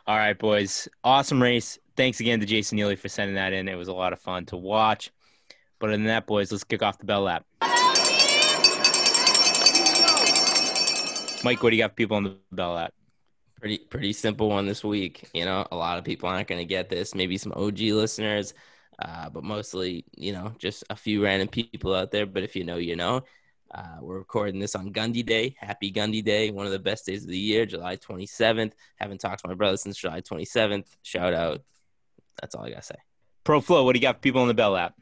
All 0.06 0.16
right, 0.16 0.38
boys. 0.38 0.88
Awesome 1.04 1.40
race. 1.40 1.78
Thanks 1.96 2.20
again 2.20 2.40
to 2.40 2.46
Jason 2.46 2.76
Neely 2.76 2.96
for 2.96 3.08
sending 3.08 3.36
that 3.36 3.52
in. 3.52 3.68
It 3.68 3.76
was 3.76 3.88
a 3.88 3.94
lot 3.94 4.12
of 4.12 4.20
fun 4.20 4.46
to 4.46 4.56
watch. 4.56 5.12
But 5.84 5.90
other 5.90 5.98
than 5.98 6.06
that, 6.06 6.26
boys, 6.26 6.50
let's 6.50 6.64
kick 6.64 6.82
off 6.82 6.98
the 6.98 7.04
bell 7.04 7.20
lap. 7.20 7.44
Mike, 11.44 11.62
what 11.62 11.68
do 11.68 11.76
you 11.76 11.82
got 11.82 11.90
for 11.90 11.96
people 11.96 12.16
on 12.16 12.24
the 12.24 12.38
bell 12.52 12.72
lap? 12.72 12.94
pretty 13.60 13.76
pretty 13.76 14.14
simple 14.14 14.48
one 14.48 14.64
this 14.64 14.82
week. 14.82 15.28
You 15.34 15.44
know, 15.44 15.66
a 15.70 15.76
lot 15.76 15.98
of 15.98 16.04
people 16.04 16.26
aren't 16.26 16.48
going 16.48 16.58
to 16.58 16.64
get 16.64 16.88
this. 16.88 17.14
Maybe 17.14 17.36
some 17.36 17.52
OG 17.52 17.80
listeners, 17.80 18.54
uh, 18.98 19.28
but 19.28 19.44
mostly, 19.44 20.06
you 20.16 20.32
know, 20.32 20.54
just 20.58 20.84
a 20.88 20.96
few 20.96 21.22
random 21.22 21.48
people 21.48 21.94
out 21.94 22.10
there. 22.10 22.24
But 22.24 22.44
if 22.44 22.56
you 22.56 22.64
know, 22.64 22.78
you 22.78 22.96
know. 22.96 23.22
Uh, 23.70 23.98
we're 24.00 24.16
recording 24.16 24.60
this 24.60 24.74
on 24.74 24.90
Gundy 24.90 25.26
Day. 25.26 25.54
Happy 25.58 25.92
Gundy 25.92 26.24
Day, 26.24 26.50
one 26.50 26.64
of 26.64 26.72
the 26.72 26.78
best 26.78 27.04
days 27.04 27.24
of 27.24 27.28
the 27.28 27.36
year, 27.36 27.66
July 27.66 27.96
27th. 27.98 28.72
Haven't 28.96 29.18
talked 29.18 29.42
to 29.42 29.48
my 29.48 29.54
brother 29.54 29.76
since 29.76 29.98
July 29.98 30.22
27th. 30.22 30.86
Shout 31.02 31.34
out. 31.34 31.60
That's 32.40 32.54
all 32.54 32.64
I 32.64 32.70
got 32.70 32.76
to 32.76 32.86
say. 32.86 32.94
Pro 33.42 33.60
Flo, 33.60 33.84
what 33.84 33.92
do 33.92 33.98
you 33.98 34.02
got 34.02 34.14
for 34.14 34.20
people 34.20 34.40
on 34.40 34.48
the 34.48 34.54
bell 34.54 34.70
lap? 34.70 34.94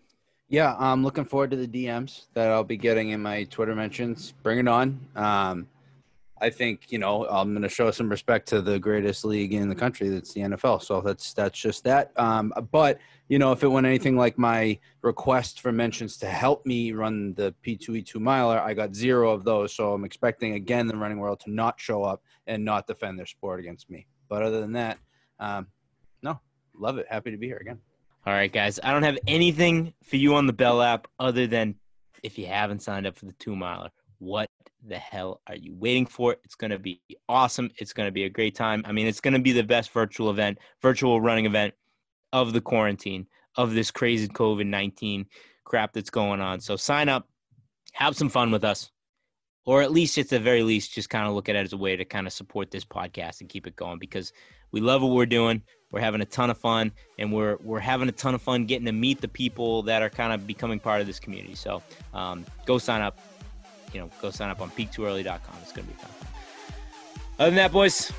Yeah, 0.52 0.76
I'm 0.78 1.02
looking 1.02 1.24
forward 1.24 1.50
to 1.52 1.56
the 1.56 1.66
DMs 1.66 2.26
that 2.34 2.50
I'll 2.50 2.62
be 2.62 2.76
getting 2.76 3.08
in 3.08 3.22
my 3.22 3.44
Twitter 3.44 3.74
mentions. 3.74 4.32
Bring 4.42 4.58
it 4.58 4.68
on. 4.68 5.00
Um, 5.16 5.66
I 6.42 6.50
think 6.50 6.92
you 6.92 6.98
know 6.98 7.26
I'm 7.26 7.52
going 7.52 7.62
to 7.62 7.70
show 7.70 7.90
some 7.90 8.10
respect 8.10 8.48
to 8.48 8.60
the 8.60 8.78
greatest 8.78 9.24
league 9.24 9.54
in 9.54 9.70
the 9.70 9.74
country. 9.74 10.10
That's 10.10 10.34
the 10.34 10.42
NFL. 10.42 10.82
So 10.82 11.00
that's 11.00 11.32
that's 11.32 11.58
just 11.58 11.84
that. 11.84 12.12
Um, 12.16 12.52
but 12.70 12.98
you 13.28 13.38
know, 13.38 13.52
if 13.52 13.62
it 13.62 13.68
went 13.68 13.86
anything 13.86 14.14
like 14.14 14.36
my 14.36 14.78
request 15.00 15.62
for 15.62 15.72
mentions 15.72 16.18
to 16.18 16.26
help 16.26 16.66
me 16.66 16.92
run 16.92 17.32
the 17.32 17.54
P2E2 17.66 18.16
miler, 18.16 18.60
I 18.60 18.74
got 18.74 18.94
zero 18.94 19.30
of 19.30 19.44
those. 19.44 19.72
So 19.72 19.94
I'm 19.94 20.04
expecting 20.04 20.52
again 20.52 20.86
the 20.86 20.98
running 20.98 21.18
world 21.18 21.40
to 21.40 21.50
not 21.50 21.80
show 21.80 22.04
up 22.04 22.22
and 22.46 22.62
not 22.62 22.86
defend 22.86 23.18
their 23.18 23.24
sport 23.24 23.58
against 23.58 23.88
me. 23.88 24.06
But 24.28 24.42
other 24.42 24.60
than 24.60 24.72
that, 24.72 24.98
um, 25.40 25.68
no, 26.22 26.38
love 26.78 26.98
it. 26.98 27.06
Happy 27.08 27.30
to 27.30 27.38
be 27.38 27.46
here 27.46 27.56
again. 27.56 27.78
All 28.24 28.32
right, 28.32 28.52
guys. 28.52 28.78
I 28.82 28.92
don't 28.92 29.02
have 29.02 29.18
anything 29.26 29.94
for 30.04 30.16
you 30.16 30.36
on 30.36 30.46
the 30.46 30.52
bell 30.52 30.76
lap 30.76 31.08
other 31.18 31.48
than 31.48 31.74
if 32.22 32.38
you 32.38 32.46
haven't 32.46 32.82
signed 32.82 33.04
up 33.04 33.16
for 33.16 33.26
the 33.26 33.32
two 33.32 33.56
miler, 33.56 33.90
what 34.18 34.48
the 34.86 34.96
hell 34.96 35.40
are 35.48 35.56
you 35.56 35.74
waiting 35.74 36.06
for? 36.06 36.36
It's 36.44 36.54
going 36.54 36.70
to 36.70 36.78
be 36.78 37.00
awesome. 37.28 37.70
It's 37.78 37.92
going 37.92 38.06
to 38.06 38.12
be 38.12 38.22
a 38.22 38.30
great 38.30 38.54
time. 38.54 38.84
I 38.86 38.92
mean, 38.92 39.08
it's 39.08 39.20
going 39.20 39.34
to 39.34 39.40
be 39.40 39.50
the 39.50 39.64
best 39.64 39.90
virtual 39.90 40.30
event, 40.30 40.58
virtual 40.80 41.20
running 41.20 41.46
event 41.46 41.74
of 42.32 42.52
the 42.52 42.60
quarantine, 42.60 43.26
of 43.56 43.74
this 43.74 43.90
crazy 43.90 44.28
COVID 44.28 44.66
19 44.66 45.26
crap 45.64 45.92
that's 45.92 46.10
going 46.10 46.40
on. 46.40 46.60
So 46.60 46.76
sign 46.76 47.08
up, 47.08 47.28
have 47.92 48.16
some 48.16 48.28
fun 48.28 48.52
with 48.52 48.62
us, 48.62 48.92
or 49.64 49.82
at 49.82 49.90
least, 49.90 50.16
at 50.18 50.28
the 50.28 50.38
very 50.38 50.62
least, 50.62 50.94
just 50.94 51.10
kind 51.10 51.26
of 51.26 51.34
look 51.34 51.48
at 51.48 51.56
it 51.56 51.64
as 51.64 51.72
a 51.72 51.76
way 51.76 51.96
to 51.96 52.04
kind 52.04 52.28
of 52.28 52.32
support 52.32 52.70
this 52.70 52.84
podcast 52.84 53.40
and 53.40 53.50
keep 53.50 53.66
it 53.66 53.74
going 53.74 53.98
because 53.98 54.32
we 54.70 54.80
love 54.80 55.02
what 55.02 55.10
we're 55.10 55.26
doing. 55.26 55.62
We're 55.92 56.00
having 56.00 56.22
a 56.22 56.26
ton 56.26 56.50
of 56.50 56.58
fun, 56.58 56.90
and 57.18 57.32
we're 57.32 57.56
we're 57.62 57.78
having 57.78 58.08
a 58.08 58.12
ton 58.12 58.34
of 58.34 58.42
fun 58.42 58.64
getting 58.64 58.86
to 58.86 58.92
meet 58.92 59.20
the 59.20 59.28
people 59.28 59.82
that 59.82 60.02
are 60.02 60.10
kind 60.10 60.32
of 60.32 60.46
becoming 60.46 60.80
part 60.80 61.00
of 61.00 61.06
this 61.06 61.20
community. 61.20 61.54
So 61.54 61.82
um, 62.14 62.44
go 62.66 62.78
sign 62.78 63.02
up. 63.02 63.18
You 63.92 64.00
know, 64.00 64.10
go 64.22 64.30
sign 64.30 64.48
up 64.48 64.60
on 64.62 64.70
peaktooearly.com. 64.70 65.54
It's 65.62 65.72
gonna 65.72 65.86
be 65.86 65.94
fun. 65.94 66.10
Other 67.38 67.50
than 67.50 67.56
that, 67.56 67.72
boys, 67.72 68.10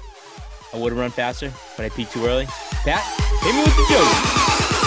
I 0.72 0.78
would 0.78 0.92
have 0.92 1.00
run 1.00 1.12
faster, 1.12 1.52
but 1.76 1.86
I 1.86 1.90
peaked 1.90 2.14
too 2.14 2.26
early. 2.26 2.46
Pat, 2.84 3.04
hit 3.42 3.56
me 3.56 3.62
with 3.64 3.76
the 3.76 3.86
joke. 3.90 4.83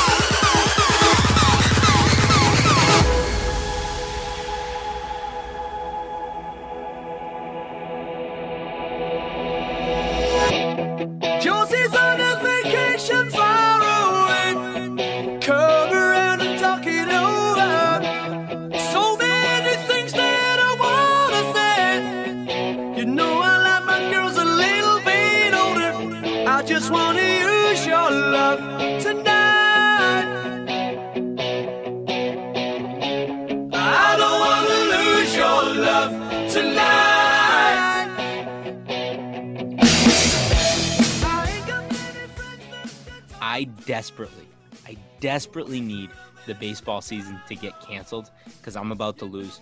Desperately, 43.87 44.47
I 44.87 44.97
desperately 45.21 45.81
need 45.81 46.11
the 46.47 46.55
baseball 46.55 47.01
season 47.01 47.41
to 47.49 47.55
get 47.55 47.81
canceled 47.81 48.31
because 48.59 48.77
I'm 48.77 48.93
about 48.93 49.19
to 49.19 49.25
lose 49.25 49.61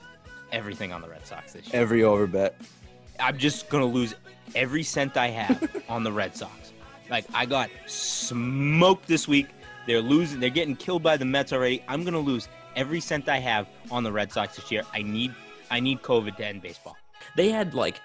everything 0.52 0.92
on 0.92 1.00
the 1.00 1.08
Red 1.08 1.26
Sox 1.26 1.52
this 1.52 1.66
year. 1.66 1.80
Every 1.80 2.02
over 2.02 2.26
bet. 2.26 2.60
I'm 3.20 3.38
just 3.38 3.68
gonna 3.68 3.86
lose 3.86 4.14
every 4.54 4.82
cent 4.82 5.16
I 5.16 5.28
have 5.28 5.82
on 5.88 6.02
the 6.02 6.12
Red 6.12 6.36
Sox. 6.36 6.72
Like 7.10 7.26
I 7.32 7.46
got 7.46 7.70
smoked 7.86 9.06
this 9.06 9.28
week. 9.28 9.46
They're 9.86 10.00
losing. 10.00 10.40
They're 10.40 10.50
getting 10.50 10.76
killed 10.76 11.02
by 11.02 11.16
the 11.16 11.24
Mets 11.24 11.52
already. 11.52 11.82
I'm 11.86 12.04
gonna 12.04 12.18
lose 12.18 12.48
every 12.76 13.00
cent 13.00 13.28
I 13.28 13.38
have 13.38 13.68
on 13.90 14.02
the 14.02 14.12
Red 14.12 14.32
Sox 14.32 14.56
this 14.56 14.70
year. 14.70 14.82
I 14.92 15.02
need, 15.02 15.32
I 15.70 15.80
need 15.80 16.02
COVID 16.02 16.36
to 16.36 16.46
end 16.46 16.62
baseball. 16.62 16.96
They 17.36 17.50
had 17.50 17.74
like 17.74 18.00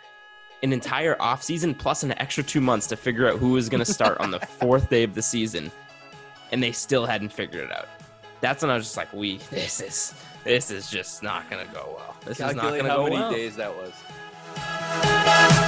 an 0.62 0.74
entire 0.74 1.16
offseason 1.16 1.78
plus 1.78 2.04
an 2.04 2.12
extra 2.20 2.44
two 2.44 2.62
months 2.62 2.88
to 2.88 2.98
figure 2.98 3.28
out 3.28 3.40
who 3.40 3.52
was 3.52 3.70
going 3.70 3.84
to 3.84 3.92
start 3.92 4.18
on 4.20 4.32
the 4.32 4.40
fourth 4.60 4.90
day 4.90 5.04
of 5.04 5.16
the 5.16 5.22
season, 5.22 5.72
and 6.52 6.62
they 6.62 6.72
still 6.72 7.06
hadn't 7.06 7.30
figured 7.30 7.66
it 7.66 7.72
out. 7.72 7.88
That's 8.42 8.62
when 8.62 8.72
I 8.72 8.76
was 8.76 8.86
just 8.86 8.98
like, 8.98 9.12
"We, 9.14 9.38
this 9.50 9.82
is, 9.82 10.14
this 10.44 10.72
is 10.72 10.90
just 10.90 11.22
not 11.24 11.50
to 11.66 11.74
go 11.74 11.96
well. 11.98 12.16
This 12.26 12.40
is 12.40 12.56
not 12.56 12.74
to 12.78 12.84
how 12.84 12.98
go 12.98 13.04
many 13.06 13.16
well." 13.16 13.32
days 13.32 13.56
that 13.58 13.74
was. 13.76 15.59